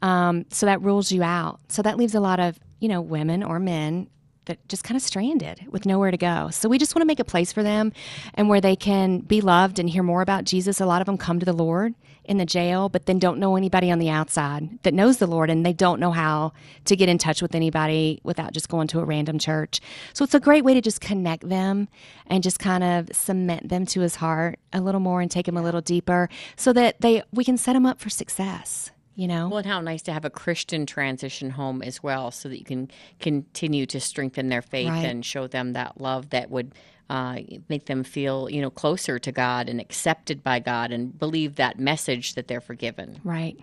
Um, 0.00 0.46
so 0.50 0.66
that 0.66 0.80
rules 0.82 1.10
you 1.10 1.22
out. 1.22 1.60
So 1.68 1.82
that 1.82 1.96
leaves 1.96 2.14
a 2.14 2.20
lot 2.20 2.38
of, 2.38 2.58
you 2.78 2.88
know, 2.88 3.00
women 3.00 3.42
or 3.42 3.58
men 3.58 4.08
that 4.48 4.68
just 4.68 4.84
kind 4.84 4.96
of 4.96 5.02
stranded 5.02 5.66
with 5.70 5.86
nowhere 5.86 6.10
to 6.10 6.16
go. 6.16 6.50
So 6.50 6.68
we 6.68 6.78
just 6.78 6.94
want 6.94 7.02
to 7.02 7.06
make 7.06 7.20
a 7.20 7.24
place 7.24 7.52
for 7.52 7.62
them 7.62 7.92
and 8.34 8.48
where 8.48 8.60
they 8.60 8.76
can 8.76 9.20
be 9.20 9.40
loved 9.40 9.78
and 9.78 9.88
hear 9.88 10.02
more 10.02 10.20
about 10.20 10.44
Jesus. 10.44 10.80
A 10.80 10.86
lot 10.86 11.00
of 11.00 11.06
them 11.06 11.16
come 11.16 11.38
to 11.38 11.46
the 11.46 11.52
Lord 11.52 11.94
in 12.24 12.36
the 12.36 12.44
jail, 12.44 12.88
but 12.88 13.06
then 13.06 13.18
don't 13.18 13.38
know 13.38 13.56
anybody 13.56 13.90
on 13.90 13.98
the 13.98 14.10
outside 14.10 14.82
that 14.82 14.92
knows 14.92 15.16
the 15.16 15.26
Lord 15.26 15.48
and 15.48 15.64
they 15.64 15.72
don't 15.72 15.98
know 15.98 16.12
how 16.12 16.52
to 16.84 16.94
get 16.94 17.08
in 17.08 17.16
touch 17.16 17.40
with 17.40 17.54
anybody 17.54 18.20
without 18.22 18.52
just 18.52 18.68
going 18.68 18.88
to 18.88 19.00
a 19.00 19.04
random 19.04 19.38
church. 19.38 19.80
So 20.12 20.24
it's 20.24 20.34
a 20.34 20.40
great 20.40 20.64
way 20.64 20.74
to 20.74 20.82
just 20.82 21.00
connect 21.00 21.48
them 21.48 21.88
and 22.26 22.42
just 22.42 22.58
kind 22.58 22.84
of 22.84 23.08
cement 23.14 23.68
them 23.68 23.86
to 23.86 24.00
his 24.00 24.16
heart 24.16 24.58
a 24.72 24.80
little 24.80 25.00
more 25.00 25.22
and 25.22 25.30
take 25.30 25.46
them 25.46 25.56
a 25.56 25.62
little 25.62 25.80
deeper 25.80 26.28
so 26.56 26.72
that 26.74 27.00
they 27.00 27.22
we 27.32 27.44
can 27.44 27.56
set 27.56 27.72
them 27.72 27.86
up 27.86 27.98
for 27.98 28.10
success 28.10 28.90
you 29.18 29.26
know? 29.26 29.48
Well 29.48 29.58
and 29.58 29.66
how 29.66 29.80
nice 29.80 30.02
to 30.02 30.12
have 30.12 30.24
a 30.24 30.30
christian 30.30 30.86
transition 30.86 31.50
home 31.50 31.82
as 31.82 32.02
well 32.02 32.30
so 32.30 32.48
that 32.48 32.58
you 32.58 32.64
can 32.64 32.88
continue 33.18 33.84
to 33.86 33.98
strengthen 34.00 34.48
their 34.48 34.62
faith 34.62 34.88
Right. 34.88 35.04
and 35.04 35.24
show 35.26 35.46
them 35.48 35.72
that 35.72 36.00
love 36.00 36.30
that 36.30 36.50
would 36.50 36.72
uh, 37.10 37.38
make 37.68 37.86
them 37.86 38.04
feel 38.04 38.48
you 38.50 38.60
know 38.62 38.70
closer 38.70 39.18
to 39.18 39.32
god 39.32 39.68
and 39.68 39.80
accepted 39.80 40.44
by 40.44 40.60
god 40.60 40.92
and 40.92 41.18
believe 41.18 41.56
that 41.56 41.78
message 41.78 42.34
that 42.34 42.46
they're 42.48 42.60
forgiven. 42.60 43.18
Right. 43.24 43.56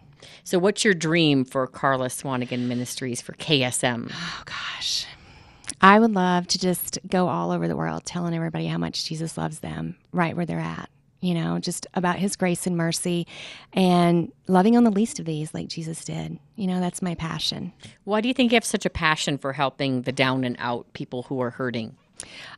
So 0.43 0.57
what's 0.59 0.83
your 0.83 0.95
dream 0.95 1.45
for 1.45 1.67
Karla 1.67 2.07
swanigan 2.09 2.67
ministries 2.67 3.21
for 3.21 3.33
ksm 3.33 4.11
oh 4.13 4.43
gosh. 4.45 5.05
I 5.81 5.99
would 5.99 6.13
love 6.13 6.47
to 6.47 6.59
just 6.59 6.99
go 7.07 7.27
all 7.27 7.51
over 7.51 7.67
the 7.67 7.75
world 7.75 8.03
telling 8.05 8.33
everybody 8.33 8.67
how 8.67 8.77
much 8.79 9.05
Jesus 9.05 9.37
loves 9.37 9.59
them 9.59 9.95
right 10.11 10.35
where 10.35 10.45
they're 10.45 10.59
at. 10.59 10.89
You 11.21 11.33
know, 11.33 11.59
just 11.59 11.87
about 11.93 12.17
his 12.17 12.35
grace 12.35 12.67
and 12.67 12.77
mercy 12.77 13.25
and 13.73 14.31
loving 14.47 14.77
on 14.77 14.83
the 14.83 14.91
least 14.91 15.19
of 15.19 15.25
these 15.25 15.53
like 15.53 15.67
Jesus 15.67 16.05
did. 16.05 16.37
You 16.55 16.67
know, 16.67 16.79
that's 16.79 17.01
my 17.01 17.15
passion. 17.15 17.73
why 18.03 18.21
do 18.21 18.27
you 18.27 18.33
think 18.33 18.51
you 18.51 18.55
have 18.55 18.65
such 18.65 18.85
a 18.85 18.89
passion 18.89 19.37
for 19.37 19.53
helping 19.53 20.03
the 20.03 20.11
down 20.11 20.43
and 20.43 20.55
out 20.59 20.91
people 20.93 21.23
who 21.23 21.41
are 21.41 21.49
hurting 21.51 21.95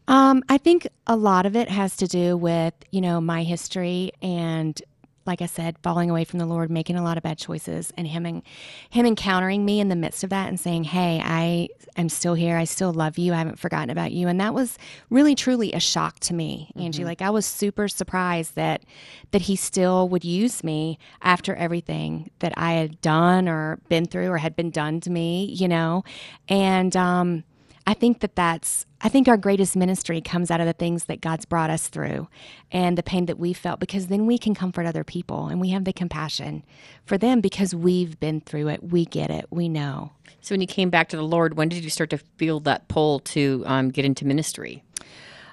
Um, 0.08 0.44
I 0.50 0.58
think 0.58 0.88
a 1.06 1.16
lot 1.16 1.46
of 1.46 1.56
it 1.56 1.70
has 1.70 1.96
to 1.98 2.08
do 2.08 2.38
with, 2.38 2.74
you 2.92 3.02
know, 3.02 3.20
my 3.22 3.44
history 3.44 4.12
and 4.22 4.80
like 5.28 5.42
I 5.42 5.46
said, 5.46 5.78
falling 5.84 6.10
away 6.10 6.24
from 6.24 6.40
the 6.40 6.46
Lord, 6.46 6.72
making 6.72 6.96
a 6.96 7.04
lot 7.04 7.18
of 7.18 7.24
bad 7.24 7.38
choices, 7.38 7.92
and 7.98 8.08
him 8.08 8.26
and 8.26 8.42
him 8.90 9.06
encountering 9.06 9.66
me 9.66 9.80
in 9.80 9.90
the 9.90 9.96
midst 9.96 10.24
of 10.24 10.30
that 10.32 10.48
and 10.50 10.60
saying, 10.60 10.86
"Hey, 10.86 11.22
I 11.24 11.68
am 11.98 12.10
still 12.10 12.34
here. 12.34 12.58
I 12.58 12.64
still 12.64 12.94
love 12.94 13.18
you. 13.18 13.34
I 13.34 13.38
haven't 13.38 13.60
forgotten 13.60 13.90
about 13.90 14.12
you." 14.12 14.28
And 14.28 14.40
that 14.40 14.54
was 14.54 14.78
really, 15.10 15.36
truly 15.36 15.74
a 15.74 15.80
shock 15.80 16.20
to 16.22 16.34
me, 16.34 16.72
Angie. 16.76 17.04
Mhm. 17.04 17.08
Like 17.08 17.22
I 17.22 17.30
was 17.30 17.46
super 17.46 17.88
surprised 17.88 18.56
that 18.56 18.84
that 19.32 19.44
he 19.44 19.56
still 19.56 20.08
would 20.10 20.24
use 20.24 20.64
me 20.64 20.98
after 21.22 21.54
everything 21.56 22.32
that 22.40 22.54
I 22.58 22.74
had 22.74 23.02
done 23.02 23.48
or 23.50 23.80
been 23.90 24.06
through 24.06 24.30
or 24.30 24.38
had 24.38 24.56
been 24.56 24.70
done 24.70 25.00
to 25.02 25.10
me, 25.10 25.46
you 25.46 25.68
know, 25.68 26.04
and 26.48 26.96
um, 26.96 27.44
I 27.88 27.94
think 27.94 28.20
that 28.20 28.36
that's, 28.36 28.86
I 29.02 29.08
think 29.10 29.28
our 29.30 29.38
greatest 29.38 29.76
ministry 29.78 30.20
comes 30.22 30.52
out 30.52 30.60
of 30.60 30.68
the 30.68 30.74
things 30.74 31.06
that 31.06 31.22
God's 31.22 31.46
brought 31.46 31.70
us 31.70 31.88
through 31.88 32.28
and 32.70 32.98
the 32.98 33.02
pain 33.04 33.28
that 33.28 33.40
we 33.40 33.54
felt 33.54 33.80
because 33.80 34.08
then 34.08 34.26
we 34.28 34.38
can 34.38 34.54
comfort 34.54 34.86
other 34.86 35.06
people 35.06 35.48
and 35.48 35.62
we 35.62 35.70
have 35.70 35.86
the 35.86 35.94
compassion 35.94 36.66
for 37.06 37.18
them 37.18 37.40
because 37.40 37.74
we've 37.74 38.20
been 38.20 38.42
through 38.42 38.68
it. 38.68 38.84
We 38.84 39.06
get 39.06 39.32
it. 39.32 39.46
We 39.50 39.70
know. 39.70 40.12
so 40.42 40.54
when 40.54 40.62
you 40.62 40.68
came 40.68 40.90
back 40.90 41.08
to 41.10 41.18
the 41.18 41.24
lord 41.24 41.58
when 41.58 41.70
did 41.70 41.84
you 41.84 41.90
start 41.90 42.10
to 42.10 42.18
feel 42.38 42.60
that 42.62 42.88
pull 42.90 43.20
to 43.20 43.64
um, 43.66 43.90
get 43.90 44.06
into 44.06 44.26
ministry 44.26 44.84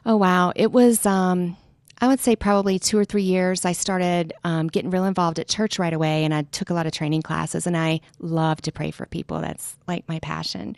Oh, 0.07 0.16
wow. 0.16 0.53
It 0.55 0.70
was, 0.70 1.07
um, 1.07 1.57
I 2.05 2.07
would 2.07 2.20
say 2.20 2.36
probably 2.36 2.78
two 2.78 2.98
or 2.98 3.05
three 3.07 3.22
years. 3.22 3.64
I 3.64 3.72
started 3.72 4.34
um, 4.44 4.68
getting 4.68 4.90
real 4.90 5.07
involved 5.07 5.38
at 5.38 5.48
church 5.48 5.78
right 5.78 5.92
away, 5.94 6.22
and 6.26 6.34
I 6.34 6.42
took 6.42 6.68
a 6.68 6.74
lot 6.74 6.86
of 6.86 6.92
training 6.92 7.22
classes, 7.22 7.66
and 7.66 7.74
I 7.74 8.02
love 8.18 8.61
to 8.61 8.72
pray 8.72 8.90
for 8.90 9.07
people. 9.07 9.40
That's 9.40 9.74
like 9.86 10.07
my 10.07 10.18
passion. 10.18 10.76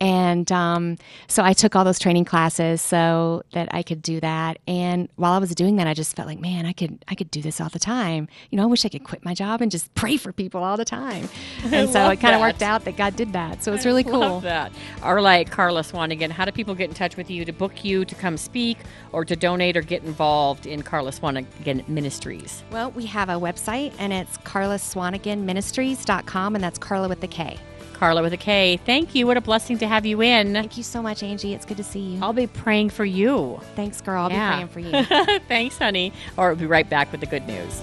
And 0.00 0.50
um, 0.50 0.96
so 1.28 1.44
I 1.44 1.52
took 1.52 1.76
all 1.76 1.84
those 1.84 1.98
training 1.98 2.24
classes 2.24 2.82
so 2.82 3.42
that 3.52 3.68
I 3.72 3.82
could 3.82 4.02
do 4.02 4.20
that. 4.20 4.58
And 4.66 5.08
while 5.16 5.32
I 5.32 5.38
was 5.38 5.54
doing 5.54 5.76
that, 5.76 5.86
I 5.86 5.94
just 5.94 6.16
felt 6.16 6.26
like, 6.26 6.40
man, 6.40 6.66
I 6.66 6.72
could 6.72 7.04
I 7.06 7.14
could 7.14 7.30
do 7.30 7.40
this 7.40 7.60
all 7.60 7.68
the 7.68 7.78
time. 7.78 8.28
You 8.50 8.56
know, 8.56 8.64
I 8.64 8.66
wish 8.66 8.84
I 8.84 8.88
could 8.88 9.04
quit 9.04 9.24
my 9.24 9.34
job 9.34 9.60
and 9.60 9.70
just 9.70 9.94
pray 9.94 10.16
for 10.16 10.32
people 10.32 10.64
all 10.64 10.76
the 10.76 10.84
time. 10.84 11.28
I 11.64 11.76
And 11.76 11.90
so 11.90 12.10
it 12.10 12.20
kind 12.20 12.34
of 12.34 12.40
worked 12.40 12.62
out 12.62 12.84
that 12.84 12.96
God 12.96 13.14
did 13.14 13.32
that. 13.34 13.62
So 13.62 13.72
it's 13.72 13.86
really 13.86 14.04
cool. 14.04 14.18
Love 14.18 14.42
that. 14.42 14.72
Or 15.04 15.20
like 15.20 15.50
Karla 15.50 15.82
Swanigan, 15.82 16.30
how 16.30 16.44
do 16.44 16.50
people 16.52 16.74
get 16.74 16.88
in 16.88 16.94
touch 16.94 17.16
with 17.16 17.30
you 17.30 17.44
to 17.44 17.52
book 17.52 17.84
you 17.84 18.04
to 18.04 18.14
come 18.14 18.36
speak 18.36 18.78
or 19.12 19.24
to 19.24 19.36
donate 19.36 19.76
or 19.76 19.82
get 19.82 20.02
involved 20.02 20.63
in 20.66 20.82
Karla 20.82 21.10
Swanigan 21.12 21.86
Ministries? 21.88 22.62
Well, 22.70 22.90
we 22.92 23.06
have 23.06 23.28
a 23.28 23.34
website 23.34 23.92
and 23.98 24.12
it's 24.12 24.36
karlaswaniganministries.com 24.38 26.54
and 26.54 26.62
that's 26.64 26.78
Karla 26.78 27.08
with 27.08 27.20
the 27.20 27.28
K. 27.28 27.58
Karla 27.94 28.22
with 28.22 28.32
a 28.32 28.36
K. 28.36 28.76
Thank 28.84 29.14
you. 29.14 29.24
What 29.26 29.36
a 29.36 29.40
blessing 29.40 29.78
to 29.78 29.86
have 29.86 30.04
you 30.04 30.20
in. 30.20 30.52
Thank 30.52 30.76
you 30.76 30.82
so 30.82 31.00
much, 31.00 31.22
Angie. 31.22 31.54
It's 31.54 31.64
good 31.64 31.76
to 31.76 31.84
see 31.84 32.00
you. 32.00 32.18
I'll 32.22 32.32
be 32.32 32.48
praying 32.48 32.90
for 32.90 33.04
you. 33.04 33.60
Thanks, 33.76 34.00
girl. 34.00 34.24
I'll 34.24 34.32
Yeah. 34.32 34.64
be 34.64 34.66
praying 34.66 34.68
for 34.68 34.80
you. 34.80 35.38
Thanks, 35.48 35.78
honey. 35.78 36.12
Or 36.36 36.48
we'll 36.48 36.56
be 36.56 36.66
right 36.66 36.88
back 36.90 37.12
with 37.12 37.20
the 37.20 37.26
good 37.26 37.46
news. 37.46 37.82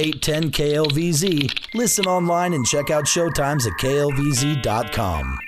Eight 0.00 0.22
ten 0.22 0.50
KLVZ. 0.50 1.74
Listen 1.74 2.06
online 2.06 2.54
and 2.54 2.64
check 2.64 2.88
out 2.88 3.04
showtimes 3.04 3.66
at 3.66 3.74
klvz.com. 3.78 5.38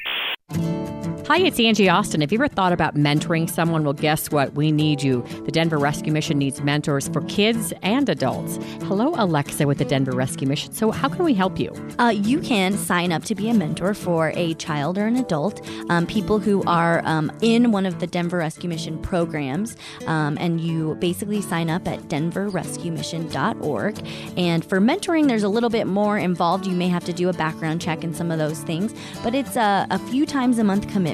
Hi, 1.28 1.38
it's 1.38 1.60
Angie 1.60 1.88
Austin. 1.88 2.20
Have 2.20 2.32
you 2.32 2.38
ever 2.38 2.48
thought 2.48 2.72
about 2.72 2.96
mentoring 2.96 3.48
someone? 3.48 3.84
Well, 3.84 3.92
guess 3.92 4.32
what? 4.32 4.54
We 4.54 4.72
need 4.72 5.04
you. 5.04 5.24
The 5.44 5.52
Denver 5.52 5.78
Rescue 5.78 6.12
Mission 6.12 6.36
needs 6.36 6.60
mentors 6.62 7.06
for 7.06 7.20
kids 7.22 7.72
and 7.82 8.08
adults. 8.08 8.58
Hello, 8.82 9.14
Alexa 9.16 9.64
with 9.64 9.78
the 9.78 9.84
Denver 9.84 10.10
Rescue 10.10 10.48
Mission. 10.48 10.72
So, 10.72 10.90
how 10.90 11.08
can 11.08 11.24
we 11.24 11.32
help 11.32 11.60
you? 11.60 11.72
Uh, 12.00 12.08
you 12.08 12.40
can 12.40 12.76
sign 12.76 13.12
up 13.12 13.22
to 13.24 13.36
be 13.36 13.48
a 13.48 13.54
mentor 13.54 13.94
for 13.94 14.32
a 14.34 14.54
child 14.54 14.98
or 14.98 15.06
an 15.06 15.14
adult, 15.14 15.64
um, 15.90 16.08
people 16.08 16.40
who 16.40 16.64
are 16.64 17.02
um, 17.04 17.30
in 17.40 17.70
one 17.70 17.86
of 17.86 18.00
the 18.00 18.08
Denver 18.08 18.38
Rescue 18.38 18.68
Mission 18.68 19.00
programs. 19.00 19.76
Um, 20.08 20.36
and 20.40 20.60
you 20.60 20.96
basically 20.96 21.40
sign 21.40 21.70
up 21.70 21.86
at 21.86 22.00
denverrescuemission.org. 22.08 24.08
And 24.36 24.64
for 24.64 24.80
mentoring, 24.80 25.28
there's 25.28 25.44
a 25.44 25.48
little 25.48 25.70
bit 25.70 25.86
more 25.86 26.18
involved. 26.18 26.66
You 26.66 26.74
may 26.74 26.88
have 26.88 27.04
to 27.04 27.12
do 27.12 27.28
a 27.28 27.32
background 27.32 27.80
check 27.80 28.02
and 28.02 28.16
some 28.16 28.32
of 28.32 28.40
those 28.40 28.58
things, 28.62 28.92
but 29.22 29.36
it's 29.36 29.54
a, 29.54 29.86
a 29.88 30.00
few 30.10 30.26
times 30.26 30.58
a 30.58 30.64
month 30.64 30.88
commitment. 30.88 31.11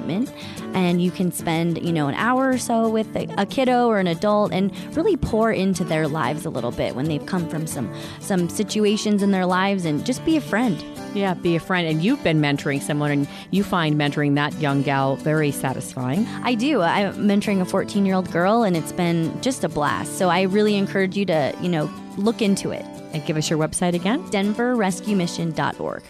And 0.74 1.03
you 1.03 1.11
can 1.11 1.32
spend, 1.32 1.84
you 1.84 1.92
know, 1.92 2.09
an 2.09 2.14
hour 2.14 2.51
or 2.51 2.59
so 2.59 2.88
with 2.88 3.14
a, 3.16 3.26
a 3.38 3.46
kiddo 3.46 3.86
or 3.86 3.99
an 3.99 4.07
adult 4.07 4.53
and 4.53 4.72
really 4.96 5.16
pour 5.16 5.51
into 5.51 5.84
their 5.84 6.07
lives 6.07 6.44
a 6.44 6.51
little 6.51 6.70
bit 6.70 6.94
when 6.94 7.07
they've 7.07 7.24
come 7.24 7.49
from 7.49 7.66
some 7.66 7.92
some 8.20 8.49
situations 8.49 9.22
in 9.22 9.30
their 9.30 9.46
lives 9.46 9.84
and 9.84 10.05
just 10.05 10.24
be 10.24 10.36
a 10.36 10.40
friend. 10.40 10.82
Yeah, 11.14 11.34
be 11.34 11.57
a 11.57 11.61
friend. 11.61 11.86
And 11.88 12.03
you've 12.03 12.22
been 12.22 12.40
mentoring 12.40 12.82
someone, 12.82 13.11
and 13.11 13.28
you 13.51 13.64
find 13.64 13.96
mentoring 13.96 14.34
that 14.34 14.55
young 14.61 14.82
gal 14.82 15.16
very 15.16 15.51
satisfying. 15.51 16.26
I 16.42 16.55
do. 16.55 16.82
I'm 16.82 17.14
mentoring 17.14 17.61
a 17.61 17.64
14 17.64 18.05
year 18.05 18.14
old 18.14 18.30
girl, 18.30 18.62
and 18.62 18.76
it's 18.76 18.92
been 18.92 19.40
just 19.40 19.64
a 19.64 19.68
blast. 19.68 20.18
So 20.18 20.28
I 20.28 20.42
really 20.42 20.76
encourage 20.76 21.16
you 21.16 21.24
to, 21.26 21.55
you 21.61 21.68
know, 21.68 21.90
look 22.16 22.42
into 22.42 22.70
it. 22.70 22.84
And 23.12 23.24
give 23.24 23.38
us 23.38 23.49
your 23.49 23.59
website 23.59 23.94
again 23.94 24.22
denverrescuemission.org. 24.30 26.03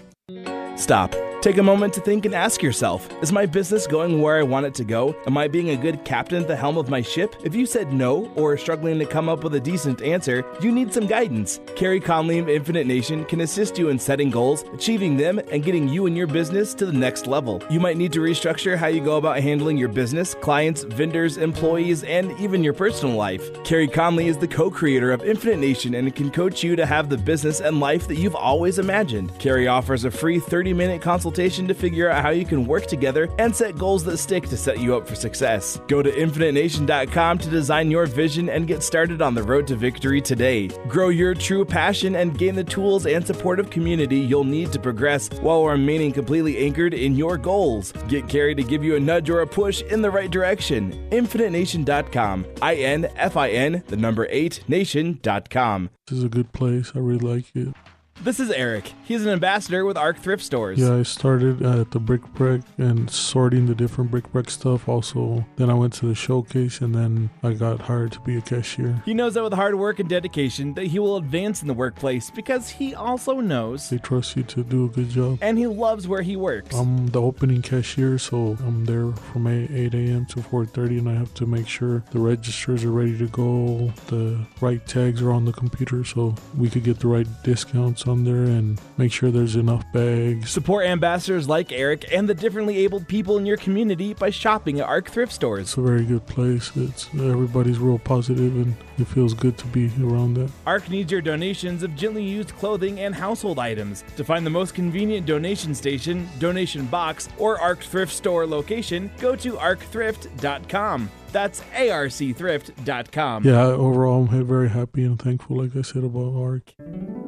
Stop. 0.76 1.14
Take 1.48 1.56
a 1.56 1.62
moment 1.62 1.94
to 1.94 2.02
think 2.02 2.26
and 2.26 2.34
ask 2.34 2.62
yourself 2.62 3.08
Is 3.22 3.32
my 3.32 3.46
business 3.46 3.86
going 3.86 4.20
where 4.20 4.36
I 4.36 4.42
want 4.42 4.66
it 4.66 4.74
to 4.74 4.84
go? 4.84 5.16
Am 5.26 5.38
I 5.38 5.48
being 5.48 5.70
a 5.70 5.76
good 5.78 6.04
captain 6.04 6.42
at 6.42 6.46
the 6.46 6.54
helm 6.54 6.76
of 6.76 6.90
my 6.90 7.00
ship? 7.00 7.36
If 7.42 7.54
you 7.54 7.64
said 7.64 7.90
no 7.90 8.30
or 8.36 8.52
are 8.52 8.58
struggling 8.58 8.98
to 8.98 9.06
come 9.06 9.30
up 9.30 9.42
with 9.42 9.54
a 9.54 9.60
decent 9.60 10.02
answer, 10.02 10.44
you 10.60 10.70
need 10.70 10.92
some 10.92 11.06
guidance. 11.06 11.58
Carrie 11.74 12.00
Conley 12.00 12.38
of 12.38 12.50
Infinite 12.50 12.86
Nation 12.86 13.24
can 13.24 13.40
assist 13.40 13.78
you 13.78 13.88
in 13.88 13.98
setting 13.98 14.28
goals, 14.28 14.62
achieving 14.74 15.16
them, 15.16 15.38
and 15.50 15.64
getting 15.64 15.88
you 15.88 16.04
and 16.04 16.14
your 16.14 16.26
business 16.26 16.74
to 16.74 16.84
the 16.84 16.92
next 16.92 17.26
level. 17.26 17.62
You 17.70 17.80
might 17.80 17.96
need 17.96 18.12
to 18.12 18.20
restructure 18.20 18.76
how 18.76 18.88
you 18.88 19.02
go 19.02 19.16
about 19.16 19.40
handling 19.40 19.78
your 19.78 19.88
business, 19.88 20.34
clients, 20.34 20.82
vendors, 20.82 21.38
employees, 21.38 22.04
and 22.04 22.38
even 22.38 22.62
your 22.62 22.74
personal 22.74 23.16
life. 23.16 23.64
Carrie 23.64 23.88
Conley 23.88 24.28
is 24.28 24.36
the 24.36 24.48
co 24.48 24.70
creator 24.70 25.12
of 25.12 25.24
Infinite 25.24 25.60
Nation 25.60 25.94
and 25.94 26.14
can 26.14 26.30
coach 26.30 26.62
you 26.62 26.76
to 26.76 26.84
have 26.84 27.08
the 27.08 27.16
business 27.16 27.60
and 27.60 27.80
life 27.80 28.06
that 28.06 28.16
you've 28.16 28.36
always 28.36 28.78
imagined. 28.78 29.32
Carrie 29.38 29.66
offers 29.66 30.04
a 30.04 30.10
free 30.10 30.38
30 30.38 30.74
minute 30.74 31.00
consultation 31.00 31.37
to 31.38 31.74
figure 31.74 32.10
out 32.10 32.22
how 32.22 32.30
you 32.30 32.44
can 32.44 32.66
work 32.66 32.86
together 32.86 33.28
and 33.38 33.54
set 33.54 33.78
goals 33.78 34.04
that 34.04 34.18
stick 34.18 34.48
to 34.48 34.56
set 34.56 34.80
you 34.80 34.96
up 34.96 35.06
for 35.06 35.14
success. 35.14 35.80
Go 35.88 36.02
to 36.02 36.14
infinitenation.com 36.14 37.38
to 37.38 37.48
design 37.48 37.90
your 37.90 38.06
vision 38.06 38.48
and 38.48 38.66
get 38.66 38.82
started 38.82 39.22
on 39.22 39.34
the 39.34 39.42
road 39.42 39.66
to 39.68 39.76
victory 39.76 40.20
today. 40.20 40.68
Grow 40.88 41.08
your 41.08 41.34
true 41.34 41.64
passion 41.64 42.16
and 42.16 42.36
gain 42.36 42.54
the 42.54 42.64
tools 42.64 43.06
and 43.06 43.26
supportive 43.26 43.70
community 43.70 44.18
you'll 44.18 44.44
need 44.44 44.72
to 44.72 44.78
progress 44.78 45.28
while 45.40 45.64
remaining 45.64 46.12
completely 46.12 46.58
anchored 46.58 46.94
in 46.94 47.14
your 47.14 47.36
goals. 47.36 47.92
Get 48.08 48.28
Carrie 48.28 48.54
to 48.54 48.62
give 48.62 48.84
you 48.84 48.96
a 48.96 49.00
nudge 49.00 49.30
or 49.30 49.40
a 49.40 49.46
push 49.46 49.82
in 49.82 50.02
the 50.02 50.10
right 50.10 50.30
direction. 50.30 50.92
InfiniteNation.com. 51.10 52.46
I 52.62 52.74
N 52.76 53.08
F 53.16 53.36
I 53.36 53.50
N, 53.50 53.82
the 53.86 53.96
number 53.96 54.26
8 54.30 54.64
nation.com. 54.68 55.90
This 56.06 56.18
is 56.18 56.24
a 56.24 56.28
good 56.28 56.52
place. 56.52 56.92
I 56.94 56.98
really 56.98 57.18
like 57.18 57.44
it. 57.54 57.74
This 58.20 58.40
is 58.40 58.50
Eric. 58.50 58.92
He's 59.04 59.24
an 59.24 59.30
ambassador 59.30 59.84
with 59.84 59.96
ARC 59.96 60.18
Thrift 60.18 60.42
Stores. 60.42 60.78
Yeah, 60.78 60.96
I 60.96 61.02
started 61.04 61.62
at 61.62 61.92
the 61.92 62.00
brick 62.00 62.22
break 62.34 62.62
and 62.76 63.08
sorting 63.08 63.66
the 63.66 63.76
different 63.76 64.10
bric-a-brac 64.10 64.50
stuff. 64.50 64.88
Also, 64.88 65.46
then 65.56 65.70
I 65.70 65.74
went 65.74 65.92
to 65.94 66.06
the 66.06 66.16
showcase 66.16 66.80
and 66.80 66.92
then 66.94 67.30
I 67.44 67.52
got 67.52 67.80
hired 67.80 68.10
to 68.12 68.20
be 68.20 68.36
a 68.36 68.40
cashier. 68.40 69.00
He 69.04 69.14
knows 69.14 69.34
that 69.34 69.44
with 69.44 69.52
hard 69.52 69.76
work 69.76 70.00
and 70.00 70.08
dedication 70.08 70.74
that 70.74 70.88
he 70.88 70.98
will 70.98 71.16
advance 71.16 71.62
in 71.62 71.68
the 71.68 71.74
workplace 71.74 72.28
because 72.30 72.68
he 72.68 72.92
also 72.92 73.34
knows 73.40 73.88
They 73.88 73.98
trust 73.98 74.36
you 74.36 74.42
to 74.42 74.64
do 74.64 74.86
a 74.86 74.88
good 74.88 75.10
job. 75.10 75.38
and 75.40 75.56
he 75.56 75.68
loves 75.68 76.08
where 76.08 76.22
he 76.22 76.34
works. 76.34 76.74
I'm 76.74 77.06
the 77.06 77.22
opening 77.22 77.62
cashier, 77.62 78.18
so 78.18 78.58
I'm 78.66 78.84
there 78.84 79.12
from 79.12 79.46
8, 79.46 79.70
8 79.70 79.94
a.m. 79.94 80.26
to 80.26 80.40
4:30, 80.40 80.98
and 80.98 81.08
I 81.08 81.14
have 81.14 81.32
to 81.34 81.46
make 81.46 81.68
sure 81.68 82.02
the 82.10 82.18
registers 82.18 82.82
are 82.84 82.90
ready 82.90 83.16
to 83.16 83.28
go, 83.28 83.92
the 84.08 84.44
right 84.60 84.84
tags 84.88 85.22
are 85.22 85.30
on 85.30 85.44
the 85.44 85.52
computer, 85.52 86.04
so 86.04 86.34
we 86.56 86.68
could 86.68 86.82
get 86.82 86.98
the 86.98 87.06
right 87.08 87.26
discounts 87.44 88.06
there, 88.24 88.44
and 88.44 88.80
make 88.96 89.12
sure 89.12 89.30
there's 89.30 89.56
enough 89.56 89.84
bags. 89.92 90.50
Support 90.50 90.86
ambassadors 90.86 91.48
like 91.48 91.72
Eric 91.72 92.06
and 92.12 92.28
the 92.28 92.34
differently 92.34 92.78
abled 92.78 93.06
people 93.08 93.38
in 93.38 93.46
your 93.46 93.56
community 93.56 94.14
by 94.14 94.30
shopping 94.30 94.80
at 94.80 94.88
ARC 94.88 95.10
Thrift 95.10 95.32
Stores. 95.32 95.62
It's 95.62 95.76
a 95.76 95.82
very 95.82 96.04
good 96.04 96.26
place. 96.26 96.70
It's 96.76 97.08
everybody's 97.14 97.78
real 97.78 97.98
positive, 97.98 98.54
and 98.56 98.74
it 98.98 99.06
feels 99.06 99.34
good 99.34 99.56
to 99.58 99.66
be 99.68 99.90
around 100.00 100.34
that. 100.34 100.50
ARC 100.66 100.90
needs 100.90 101.12
your 101.12 101.20
donations 101.20 101.82
of 101.82 101.94
gently 101.94 102.24
used 102.24 102.56
clothing 102.56 103.00
and 103.00 103.14
household 103.14 103.58
items. 103.58 104.04
To 104.16 104.24
find 104.24 104.44
the 104.44 104.50
most 104.50 104.74
convenient 104.74 105.26
donation 105.26 105.74
station, 105.74 106.28
donation 106.38 106.86
box, 106.86 107.28
or 107.38 107.60
ARC 107.60 107.80
Thrift 107.80 108.12
Store 108.12 108.46
location, 108.46 109.10
go 109.18 109.36
to 109.36 109.52
arcthrift.com. 109.52 111.10
That's 111.30 111.60
arcthrift.com. 111.60 113.44
Yeah, 113.44 113.62
overall, 113.64 114.28
I'm 114.30 114.46
very 114.46 114.70
happy 114.70 115.04
and 115.04 115.20
thankful, 115.20 115.58
like 115.58 115.76
I 115.76 115.82
said 115.82 116.04
about 116.04 116.34
ARC. 116.34 117.27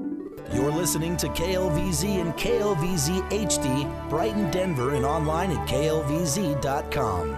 You're 0.53 0.73
listening 0.73 1.17
to 1.19 1.29
KLVZ 1.29 2.21
and 2.21 2.35
KLVZ 2.35 3.31
HD, 3.31 4.11
Brighton, 4.11 4.51
Denver, 4.51 4.97
and 4.97 5.05
online 5.05 5.53
at 5.53 5.69
klvz.com. 5.69 7.37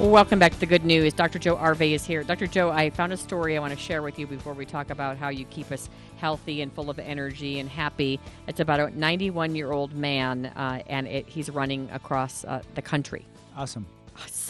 Welcome 0.00 0.38
back 0.38 0.52
to 0.52 0.60
the 0.60 0.64
good 0.64 0.86
news. 0.86 1.12
Dr. 1.12 1.38
Joe 1.38 1.56
Arvey 1.56 1.92
is 1.92 2.06
here. 2.06 2.22
Dr. 2.22 2.46
Joe, 2.46 2.70
I 2.70 2.88
found 2.88 3.12
a 3.12 3.18
story 3.18 3.54
I 3.54 3.60
want 3.60 3.74
to 3.74 3.78
share 3.78 4.00
with 4.00 4.18
you 4.18 4.26
before 4.26 4.54
we 4.54 4.64
talk 4.64 4.88
about 4.88 5.18
how 5.18 5.28
you 5.28 5.44
keep 5.44 5.70
us 5.70 5.90
healthy 6.16 6.62
and 6.62 6.72
full 6.72 6.88
of 6.88 6.98
energy 6.98 7.58
and 7.58 7.68
happy. 7.68 8.18
It's 8.48 8.60
about 8.60 8.80
a 8.80 8.98
91 8.98 9.54
year 9.54 9.72
old 9.72 9.92
man, 9.94 10.46
uh, 10.46 10.82
and 10.86 11.06
it, 11.06 11.28
he's 11.28 11.50
running 11.50 11.90
across 11.92 12.46
uh, 12.46 12.62
the 12.74 12.82
country. 12.82 13.26
Awesome. 13.58 13.84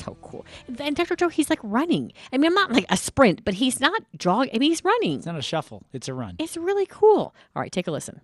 So 0.05 0.17
cool. 0.23 0.47
And 0.79 0.97
Dr. 0.97 1.15
Joe, 1.15 1.29
he's 1.29 1.51
like 1.51 1.59
running. 1.63 2.13
I 2.33 2.39
mean, 2.39 2.47
I'm 2.47 2.55
not 2.55 2.73
like 2.73 2.87
a 2.89 2.97
sprint, 2.97 3.45
but 3.45 3.55
he's 3.55 3.81
not 3.81 4.03
jogging. 4.17 4.55
I 4.55 4.59
mean, 4.59 4.71
he's 4.71 4.83
running. 4.85 5.19
It's 5.19 5.27
not 5.27 5.37
a 5.37 5.43
shuffle, 5.43 5.83
it's 5.93 6.09
a 6.09 6.15
run. 6.15 6.37
It's 6.39 6.57
really 6.57 6.87
cool. 6.87 7.35
All 7.55 7.63
right, 7.63 7.71
take 7.71 7.87
a 7.87 7.91
listen. 7.91 8.21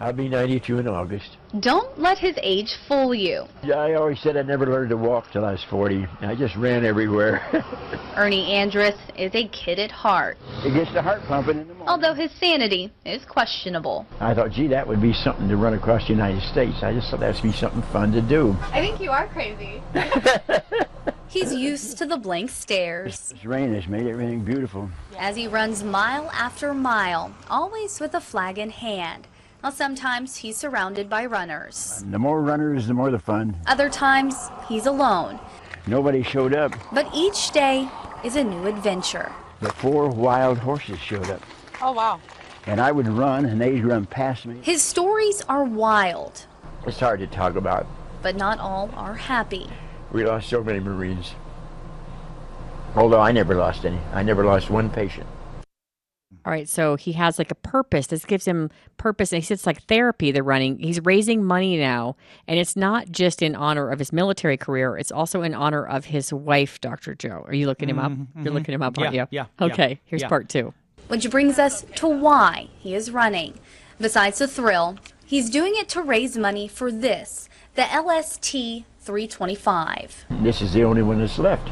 I'll 0.00 0.12
be 0.12 0.28
92 0.28 0.78
in 0.78 0.86
August. 0.86 1.36
Don't 1.58 1.98
let 1.98 2.18
his 2.18 2.36
age 2.40 2.76
fool 2.86 3.12
you. 3.12 3.46
Yeah, 3.64 3.78
I 3.78 3.94
always 3.94 4.20
said 4.20 4.36
I 4.36 4.42
never 4.42 4.64
learned 4.66 4.90
to 4.90 4.96
walk 4.96 5.32
till 5.32 5.44
I 5.44 5.52
was 5.52 5.64
40. 5.64 6.06
I 6.20 6.36
just 6.36 6.54
ran 6.54 6.84
everywhere. 6.84 7.42
Ernie 8.16 8.52
Andrus 8.52 8.94
is 9.16 9.34
a 9.34 9.48
kid 9.48 9.80
at 9.80 9.90
heart, 9.90 10.38
it 10.64 10.72
gets 10.72 10.92
the 10.92 11.02
heart 11.02 11.22
pumping 11.26 11.58
in 11.60 11.66
the 11.68 11.74
morning. 11.74 11.88
although 11.88 12.14
his 12.14 12.30
sanity 12.32 12.92
is 13.04 13.24
questionable. 13.24 14.06
I 14.20 14.34
thought, 14.34 14.52
gee, 14.52 14.68
that 14.68 14.86
would 14.86 15.00
be 15.02 15.12
something 15.12 15.48
to 15.48 15.56
run 15.56 15.74
across 15.74 16.02
the 16.06 16.12
United 16.12 16.42
States. 16.42 16.82
I 16.82 16.92
just 16.92 17.10
thought 17.10 17.20
that'd 17.20 17.42
be 17.42 17.52
something 17.52 17.82
fun 17.90 18.12
to 18.12 18.20
do. 18.20 18.56
I 18.72 18.80
think 18.80 19.00
you 19.00 19.10
are 19.10 19.26
crazy. 19.28 19.82
He's 21.28 21.52
used 21.52 21.98
to 21.98 22.06
the 22.06 22.16
blank 22.16 22.48
stares 22.50 23.28
This 23.30 23.44
rain 23.44 23.74
has 23.74 23.86
made 23.86 24.06
everything 24.06 24.44
beautiful. 24.44 24.88
as 25.18 25.36
he 25.36 25.46
runs 25.46 25.82
mile 25.84 26.30
after 26.30 26.72
mile, 26.72 27.34
always 27.50 28.00
with 28.00 28.14
a 28.14 28.20
flag 28.20 28.58
in 28.58 28.70
hand. 28.70 29.26
Now, 29.62 29.70
sometimes 29.70 30.36
he's 30.36 30.56
surrounded 30.56 31.10
by 31.10 31.26
runners. 31.26 32.04
The 32.10 32.18
more 32.18 32.40
runners, 32.42 32.86
the 32.86 32.94
more 32.94 33.10
the 33.10 33.18
fun. 33.18 33.56
Other 33.66 33.90
times, 33.90 34.36
he's 34.68 34.86
alone. 34.86 35.40
Nobody 35.86 36.22
showed 36.22 36.54
up, 36.54 36.74
But 36.92 37.08
each 37.14 37.50
day 37.50 37.88
is 38.24 38.36
a 38.36 38.44
new 38.44 38.66
adventure. 38.66 39.32
The 39.60 39.72
four 39.72 40.08
wild 40.08 40.58
horses 40.58 40.98
showed 41.00 41.28
up. 41.30 41.42
Oh, 41.82 41.92
wow. 41.92 42.20
And 42.66 42.80
I 42.80 42.92
would 42.92 43.08
run, 43.08 43.46
and 43.46 43.60
they'd 43.60 43.84
run 43.84 44.06
past 44.06 44.46
me. 44.46 44.60
His 44.62 44.80
stories 44.82 45.42
are 45.48 45.64
wild, 45.64 46.46
It's 46.86 47.00
hard 47.00 47.18
to 47.20 47.26
talk 47.26 47.56
about. 47.56 47.86
but 48.22 48.36
not 48.36 48.58
all 48.60 48.90
are 48.94 49.14
happy. 49.14 49.68
We 50.12 50.24
lost 50.24 50.48
so 50.48 50.62
many 50.62 50.78
Marines. 50.80 51.34
Although 52.94 53.20
I 53.20 53.32
never 53.32 53.54
lost 53.54 53.84
any. 53.84 53.98
I 54.12 54.22
never 54.22 54.44
lost 54.44 54.70
one 54.70 54.88
patient. 54.90 55.26
All 56.48 56.54
right, 56.54 56.66
so 56.66 56.96
he 56.96 57.12
has 57.12 57.38
like 57.38 57.50
a 57.50 57.54
purpose. 57.54 58.06
This 58.06 58.24
gives 58.24 58.46
him 58.46 58.70
purpose. 58.96 59.32
And 59.34 59.42
he 59.42 59.44
says 59.44 59.58
it's 59.58 59.66
like 59.66 59.82
therapy, 59.82 60.32
they're 60.32 60.42
running. 60.42 60.78
He's 60.78 60.98
raising 61.04 61.44
money 61.44 61.76
now. 61.76 62.16
And 62.46 62.58
it's 62.58 62.74
not 62.74 63.10
just 63.10 63.42
in 63.42 63.54
honor 63.54 63.90
of 63.90 63.98
his 63.98 64.14
military 64.14 64.56
career, 64.56 64.96
it's 64.96 65.12
also 65.12 65.42
in 65.42 65.52
honor 65.52 65.84
of 65.86 66.06
his 66.06 66.32
wife, 66.32 66.80
Dr. 66.80 67.14
Joe. 67.14 67.44
Are 67.46 67.52
you 67.52 67.66
looking 67.66 67.90
him 67.90 67.98
up? 67.98 68.12
Mhm, 68.12 68.28
You're 68.36 68.44
mhm. 68.46 68.54
looking 68.54 68.74
him 68.74 68.80
up, 68.80 68.96
aren't 68.96 69.12
Yeah, 69.12 69.24
you? 69.24 69.28
yeah, 69.30 69.44
yeah, 69.60 69.66
Okay, 69.66 70.00
here's 70.06 70.22
yeah. 70.22 70.28
part 70.28 70.48
two. 70.48 70.72
Which 71.08 71.30
brings 71.30 71.58
us 71.58 71.84
to 71.96 72.08
why 72.08 72.68
he 72.78 72.94
is 72.94 73.10
running. 73.10 73.52
Besides 74.00 74.38
the 74.38 74.48
thrill, 74.48 74.96
he's 75.26 75.50
doing 75.50 75.74
it 75.76 75.90
to 75.90 76.00
raise 76.00 76.38
money 76.38 76.66
for 76.66 76.90
this 76.90 77.50
the 77.74 77.84
LST 77.94 78.86
325. 79.00 80.24
This 80.30 80.62
is 80.62 80.72
the 80.72 80.84
only 80.84 81.02
one 81.02 81.18
that's 81.18 81.38
left. 81.38 81.68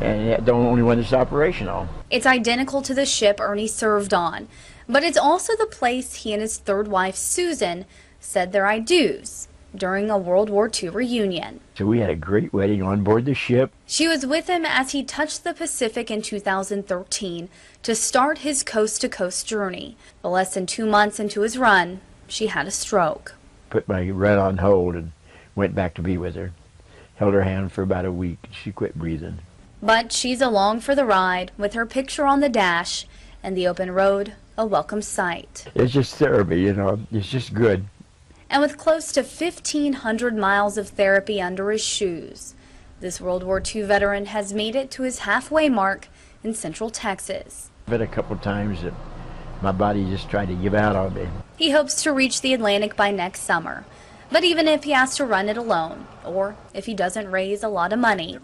And 0.00 0.46
the 0.46 0.52
only 0.52 0.82
one 0.82 0.98
that's 0.98 1.12
operational. 1.12 1.88
It's 2.12 2.26
identical 2.26 2.82
to 2.82 2.92
the 2.92 3.06
ship 3.06 3.40
Ernie 3.40 3.66
served 3.66 4.12
on, 4.12 4.48
but 4.86 5.02
it's 5.02 5.16
also 5.16 5.56
the 5.56 5.64
place 5.64 6.16
he 6.16 6.34
and 6.34 6.42
his 6.42 6.58
third 6.58 6.86
wife, 6.86 7.16
Susan, 7.16 7.86
said 8.20 8.52
their 8.52 8.66
I 8.66 8.80
do's 8.80 9.48
during 9.74 10.10
a 10.10 10.18
World 10.18 10.50
War 10.50 10.70
II 10.70 10.90
reunion. 10.90 11.60
So 11.74 11.86
we 11.86 12.00
had 12.00 12.10
a 12.10 12.14
great 12.14 12.52
wedding 12.52 12.82
on 12.82 13.02
board 13.02 13.24
the 13.24 13.32
ship. 13.32 13.72
She 13.86 14.06
was 14.06 14.26
with 14.26 14.46
him 14.46 14.66
as 14.66 14.92
he 14.92 15.02
touched 15.02 15.42
the 15.42 15.54
Pacific 15.54 16.10
in 16.10 16.20
2013 16.20 17.48
to 17.82 17.94
start 17.94 18.38
his 18.40 18.62
coast 18.62 19.00
to 19.00 19.08
coast 19.08 19.46
journey. 19.46 19.96
But 20.20 20.32
less 20.32 20.52
than 20.52 20.66
two 20.66 20.84
months 20.84 21.18
into 21.18 21.40
his 21.40 21.56
run, 21.56 22.02
she 22.28 22.48
had 22.48 22.66
a 22.66 22.70
stroke. 22.70 23.36
Put 23.70 23.88
my 23.88 24.10
run 24.10 24.38
on 24.38 24.58
hold 24.58 24.96
and 24.96 25.12
went 25.54 25.74
back 25.74 25.94
to 25.94 26.02
be 26.02 26.18
with 26.18 26.34
her. 26.34 26.52
Held 27.16 27.32
her 27.32 27.44
hand 27.44 27.72
for 27.72 27.80
about 27.80 28.04
a 28.04 28.12
week. 28.12 28.48
She 28.50 28.70
quit 28.70 28.94
breathing. 28.94 29.38
But 29.82 30.12
she's 30.12 30.40
along 30.40 30.80
for 30.80 30.94
the 30.94 31.04
ride 31.04 31.50
with 31.58 31.74
her 31.74 31.84
picture 31.84 32.24
on 32.24 32.38
the 32.38 32.48
dash 32.48 33.04
and 33.42 33.56
the 33.56 33.66
open 33.66 33.90
road 33.90 34.34
a 34.56 34.64
welcome 34.64 35.02
sight. 35.02 35.66
It's 35.74 35.92
just 35.92 36.14
therapy, 36.14 36.60
you 36.60 36.74
know. 36.74 37.00
It's 37.10 37.28
just 37.28 37.52
good. 37.52 37.86
And 38.48 38.62
with 38.62 38.78
close 38.78 39.10
to 39.12 39.22
1,500 39.22 40.36
miles 40.36 40.78
of 40.78 40.90
therapy 40.90 41.40
under 41.40 41.70
his 41.72 41.82
shoes, 41.82 42.54
this 43.00 43.20
World 43.20 43.42
War 43.42 43.60
II 43.74 43.82
veteran 43.82 44.26
has 44.26 44.52
made 44.52 44.76
it 44.76 44.90
to 44.92 45.02
his 45.02 45.20
halfway 45.20 45.68
mark 45.68 46.06
in 46.44 46.54
central 46.54 46.90
Texas. 46.90 47.70
I've 47.86 47.90
Been 47.90 48.02
a 48.02 48.06
couple 48.06 48.36
times 48.36 48.82
that 48.82 48.94
my 49.62 49.72
body 49.72 50.04
just 50.04 50.28
tried 50.28 50.48
to 50.48 50.54
give 50.54 50.74
out 50.74 50.94
on 50.94 51.14
me. 51.14 51.26
He 51.56 51.70
hopes 51.70 52.02
to 52.04 52.12
reach 52.12 52.40
the 52.40 52.54
Atlantic 52.54 52.94
by 52.94 53.10
next 53.10 53.40
summer. 53.40 53.84
But 54.32 54.44
even 54.44 54.66
if 54.66 54.84
he 54.84 54.92
has 54.92 55.14
to 55.16 55.26
run 55.26 55.50
it 55.50 55.58
alone, 55.58 56.06
or 56.24 56.56
if 56.72 56.86
he 56.86 56.94
doesn't 56.94 57.30
raise 57.30 57.62
a 57.62 57.68
lot 57.68 57.92
of 57.92 57.98
money, 57.98 58.38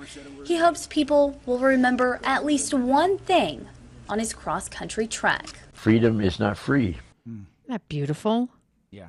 he 0.44 0.58
hopes 0.58 0.86
people 0.86 1.40
will 1.46 1.58
remember 1.58 2.20
at 2.22 2.44
least 2.44 2.74
one 2.74 3.16
thing 3.16 3.66
on 4.06 4.18
his 4.18 4.34
cross 4.34 4.68
country 4.68 5.06
trek. 5.06 5.46
Freedom 5.72 6.20
is 6.20 6.38
not 6.38 6.58
free. 6.58 6.98
Isn't 7.26 7.46
that 7.68 7.88
beautiful? 7.88 8.50
Yeah. 8.90 9.08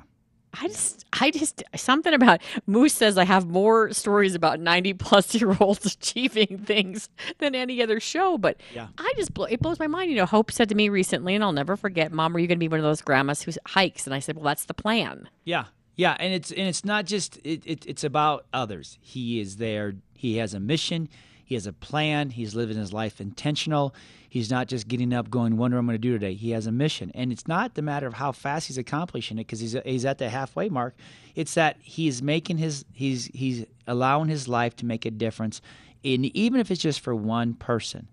I 0.54 0.68
just, 0.68 1.04
I 1.12 1.30
just, 1.30 1.62
something 1.76 2.12
about 2.14 2.40
Moose 2.66 2.94
says 2.94 3.18
I 3.18 3.24
have 3.24 3.46
more 3.46 3.92
stories 3.92 4.34
about 4.34 4.58
90 4.58 4.94
plus 4.94 5.34
year 5.34 5.54
olds 5.60 5.84
achieving 5.94 6.58
things 6.64 7.08
than 7.38 7.54
any 7.54 7.82
other 7.82 8.00
show. 8.00 8.38
But 8.38 8.58
Yeah. 8.74 8.88
I 8.98 9.12
just, 9.16 9.34
blow, 9.34 9.44
it 9.44 9.60
blows 9.60 9.78
my 9.78 9.86
mind. 9.86 10.10
You 10.10 10.16
know, 10.16 10.26
Hope 10.26 10.50
said 10.50 10.68
to 10.70 10.74
me 10.74 10.88
recently, 10.88 11.34
and 11.34 11.44
I'll 11.44 11.52
never 11.52 11.76
forget, 11.76 12.10
Mom, 12.10 12.34
are 12.34 12.38
you 12.38 12.46
going 12.46 12.56
to 12.58 12.60
be 12.60 12.68
one 12.68 12.80
of 12.80 12.84
those 12.84 13.02
grandmas 13.02 13.42
who 13.42 13.52
hikes? 13.66 14.06
And 14.06 14.14
I 14.14 14.18
said, 14.18 14.36
Well, 14.36 14.44
that's 14.44 14.64
the 14.64 14.74
plan. 14.74 15.28
Yeah, 15.44 15.66
yeah, 16.00 16.16
and 16.18 16.32
it's 16.32 16.50
and 16.50 16.66
it's 16.66 16.82
not 16.82 17.04
just 17.04 17.36
it, 17.44 17.62
it 17.66 17.84
it's 17.84 18.04
about 18.04 18.46
others. 18.54 18.96
He 19.02 19.38
is 19.38 19.58
there. 19.58 19.96
He 20.14 20.38
has 20.38 20.54
a 20.54 20.60
mission. 20.60 21.10
He 21.44 21.54
has 21.56 21.66
a 21.66 21.74
plan. 21.74 22.30
He's 22.30 22.54
living 22.54 22.78
his 22.78 22.94
life 22.94 23.20
intentional. 23.20 23.94
He's 24.26 24.50
not 24.50 24.66
just 24.66 24.88
getting 24.88 25.12
up, 25.12 25.28
going, 25.28 25.58
"Wonder 25.58 25.76
what 25.76 25.80
I'm 25.80 25.86
going 25.86 25.96
to 25.96 25.98
do 25.98 26.12
today." 26.12 26.32
He 26.32 26.52
has 26.52 26.66
a 26.66 26.72
mission, 26.72 27.12
and 27.14 27.30
it's 27.30 27.46
not 27.46 27.74
the 27.74 27.82
matter 27.82 28.06
of 28.06 28.14
how 28.14 28.32
fast 28.32 28.68
he's 28.68 28.78
accomplishing 28.78 29.36
it 29.36 29.42
because 29.46 29.60
he's 29.60 29.76
he's 29.84 30.06
at 30.06 30.16
the 30.16 30.30
halfway 30.30 30.70
mark. 30.70 30.96
It's 31.34 31.52
that 31.52 31.76
he's 31.82 32.22
making 32.22 32.56
his 32.56 32.86
he's 32.94 33.26
he's 33.34 33.66
allowing 33.86 34.30
his 34.30 34.48
life 34.48 34.74
to 34.76 34.86
make 34.86 35.04
a 35.04 35.10
difference, 35.10 35.60
in 36.02 36.24
even 36.34 36.60
if 36.60 36.70
it's 36.70 36.80
just 36.80 37.00
for 37.00 37.14
one 37.14 37.52
person. 37.52 38.08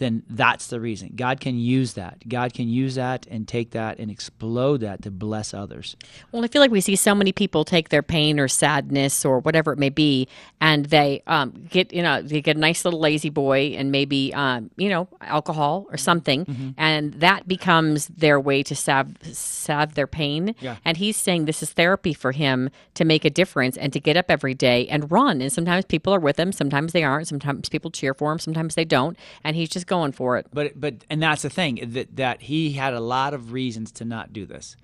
Then 0.00 0.24
that's 0.28 0.66
the 0.66 0.80
reason. 0.80 1.12
God 1.14 1.38
can 1.38 1.56
use 1.58 1.92
that. 1.94 2.28
God 2.28 2.52
can 2.52 2.68
use 2.68 2.96
that 2.96 3.26
and 3.30 3.46
take 3.46 3.70
that 3.70 3.98
and 4.00 4.10
explode 4.10 4.78
that 4.78 5.02
to 5.02 5.10
bless 5.12 5.54
others. 5.54 5.94
Well, 6.32 6.44
I 6.44 6.48
feel 6.48 6.60
like 6.60 6.72
we 6.72 6.80
see 6.80 6.96
so 6.96 7.14
many 7.14 7.30
people 7.32 7.64
take 7.64 7.90
their 7.90 8.02
pain 8.02 8.40
or 8.40 8.48
sadness 8.48 9.24
or 9.24 9.38
whatever 9.38 9.72
it 9.72 9.78
may 9.78 9.90
be, 9.90 10.26
and 10.60 10.86
they 10.86 11.22
um, 11.28 11.66
get 11.70 11.92
you 11.92 12.02
know 12.02 12.20
they 12.20 12.40
get 12.40 12.56
a 12.56 12.60
nice 12.60 12.84
little 12.84 12.98
lazy 12.98 13.30
boy 13.30 13.74
and 13.78 13.92
maybe 13.92 14.34
um, 14.34 14.70
you 14.76 14.88
know 14.88 15.06
alcohol 15.20 15.86
or 15.90 15.96
something, 15.96 16.44
Mm-hmm. 16.46 16.70
and 16.78 17.14
that 17.20 17.46
becomes 17.46 18.08
their 18.08 18.40
way 18.40 18.62
to 18.64 18.74
salve 18.74 19.14
salve 19.22 19.94
their 19.94 20.06
pain. 20.06 20.54
Yeah. 20.60 20.76
And 20.84 20.96
he's 20.96 21.16
saying 21.16 21.44
this 21.44 21.62
is 21.62 21.70
therapy 21.70 22.14
for 22.14 22.32
him 22.32 22.70
to 22.94 23.04
make 23.04 23.24
a 23.24 23.30
difference 23.30 23.76
and 23.76 23.92
to 23.92 24.00
get 24.00 24.16
up 24.16 24.30
every 24.30 24.54
day 24.54 24.88
and 24.88 25.10
run. 25.12 25.40
And 25.40 25.52
sometimes 25.52 25.84
people 25.84 26.14
are 26.14 26.18
with 26.20 26.38
him, 26.38 26.52
sometimes 26.52 26.92
they 26.92 27.04
aren't. 27.04 27.28
Sometimes 27.28 27.68
people 27.68 27.90
cheer 27.90 28.14
for 28.14 28.32
him, 28.32 28.38
sometimes 28.38 28.74
they 28.74 28.84
don't. 28.84 29.16
And 29.44 29.54
he's 29.56 29.68
just 29.68 29.86
going 29.90 30.12
for 30.12 30.38
it. 30.38 30.46
But 30.52 30.80
but 30.80 31.04
and 31.10 31.22
that's 31.22 31.42
the 31.42 31.50
thing 31.50 31.80
that 31.92 32.16
that 32.16 32.40
he 32.42 32.72
had 32.72 32.94
a 32.94 33.00
lot 33.00 33.34
of 33.34 33.52
reasons 33.52 33.92
to 33.92 34.06
not 34.06 34.32
do 34.32 34.46
this. 34.46 34.76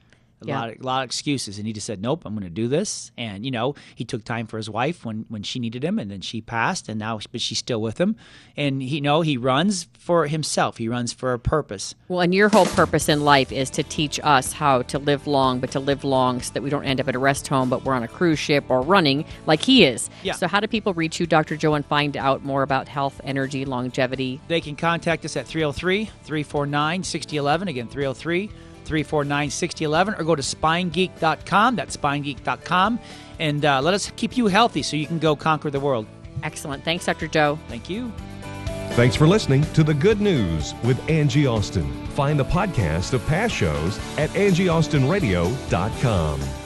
A 0.42 0.46
Yeah. 0.46 0.60
lot, 0.60 0.68
of, 0.70 0.84
lot 0.84 1.02
of 1.02 1.06
excuses, 1.06 1.56
and 1.56 1.66
he 1.66 1.72
just 1.72 1.86
said, 1.86 2.02
"Nope, 2.02 2.24
I'm 2.26 2.34
going 2.34 2.44
to 2.44 2.50
do 2.50 2.68
this." 2.68 3.10
And 3.16 3.44
you 3.44 3.50
know, 3.50 3.74
he 3.94 4.04
took 4.04 4.22
time 4.22 4.46
for 4.46 4.58
his 4.58 4.68
wife 4.68 5.04
when 5.04 5.24
when 5.28 5.42
she 5.42 5.58
needed 5.58 5.82
him, 5.82 5.98
and 5.98 6.10
then 6.10 6.20
she 6.20 6.42
passed, 6.42 6.88
and 6.90 6.98
now 6.98 7.18
but 7.32 7.40
she's 7.40 7.56
still 7.58 7.80
with 7.80 7.98
him. 7.98 8.16
And 8.56 8.82
he 8.82 8.96
you 8.96 9.00
know 9.00 9.22
he 9.22 9.36
runs 9.38 9.88
for 9.98 10.26
himself. 10.26 10.76
He 10.76 10.88
runs 10.88 11.12
for 11.14 11.32
a 11.32 11.38
purpose. 11.38 11.94
Well, 12.08 12.20
and 12.20 12.34
your 12.34 12.50
whole 12.50 12.66
purpose 12.66 13.08
in 13.08 13.24
life 13.24 13.50
is 13.50 13.70
to 13.70 13.82
teach 13.82 14.20
us 14.22 14.52
how 14.52 14.82
to 14.82 14.98
live 14.98 15.26
long, 15.26 15.58
but 15.58 15.70
to 15.70 15.80
live 15.80 16.04
long 16.04 16.42
so 16.42 16.52
that 16.52 16.62
we 16.62 16.68
don't 16.70 16.84
end 16.84 17.00
up 17.00 17.08
at 17.08 17.14
a 17.14 17.18
rest 17.18 17.48
home, 17.48 17.70
but 17.70 17.84
we're 17.84 17.94
on 17.94 18.02
a 18.02 18.08
cruise 18.08 18.38
ship 18.38 18.64
or 18.68 18.82
running 18.82 19.24
like 19.46 19.62
he 19.62 19.84
is. 19.84 20.10
Yeah. 20.22 20.34
So, 20.34 20.46
how 20.48 20.60
do 20.60 20.66
people 20.66 20.92
reach 20.92 21.18
you, 21.18 21.26
Dr. 21.26 21.56
Joe, 21.56 21.74
and 21.74 21.84
find 21.86 22.16
out 22.16 22.44
more 22.44 22.62
about 22.62 22.88
health, 22.88 23.20
energy, 23.24 23.64
longevity? 23.64 24.40
They 24.48 24.60
can 24.60 24.76
contact 24.76 25.24
us 25.24 25.36
at 25.36 25.46
303 25.46 26.04
349 26.24 27.02
6011. 27.04 27.68
Again, 27.68 27.88
303 27.88 28.50
349 28.86 29.50
6011, 29.50 30.14
or 30.14 30.24
go 30.24 30.34
to 30.34 30.42
spinegeek.com. 30.42 31.76
That's 31.76 31.96
spinegeek.com. 31.96 32.98
And 33.38 33.64
uh, 33.64 33.80
let 33.82 33.94
us 33.94 34.10
keep 34.16 34.36
you 34.36 34.46
healthy 34.46 34.82
so 34.82 34.96
you 34.96 35.06
can 35.06 35.18
go 35.18 35.36
conquer 35.36 35.70
the 35.70 35.80
world. 35.80 36.06
Excellent. 36.42 36.84
Thanks, 36.84 37.06
Dr. 37.06 37.28
Joe. 37.28 37.58
Thank 37.68 37.88
you. 37.90 38.12
Thanks 38.90 39.16
for 39.16 39.26
listening 39.26 39.62
to 39.74 39.84
The 39.84 39.92
Good 39.92 40.22
News 40.22 40.72
with 40.82 40.98
Angie 41.10 41.46
Austin. 41.46 42.06
Find 42.08 42.40
the 42.40 42.44
podcast 42.44 43.12
of 43.12 43.26
past 43.26 43.54
shows 43.54 43.98
at 44.16 44.30
angieaustinradio.com. 44.30 46.65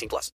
18 0.00 0.08
plus. 0.08 0.28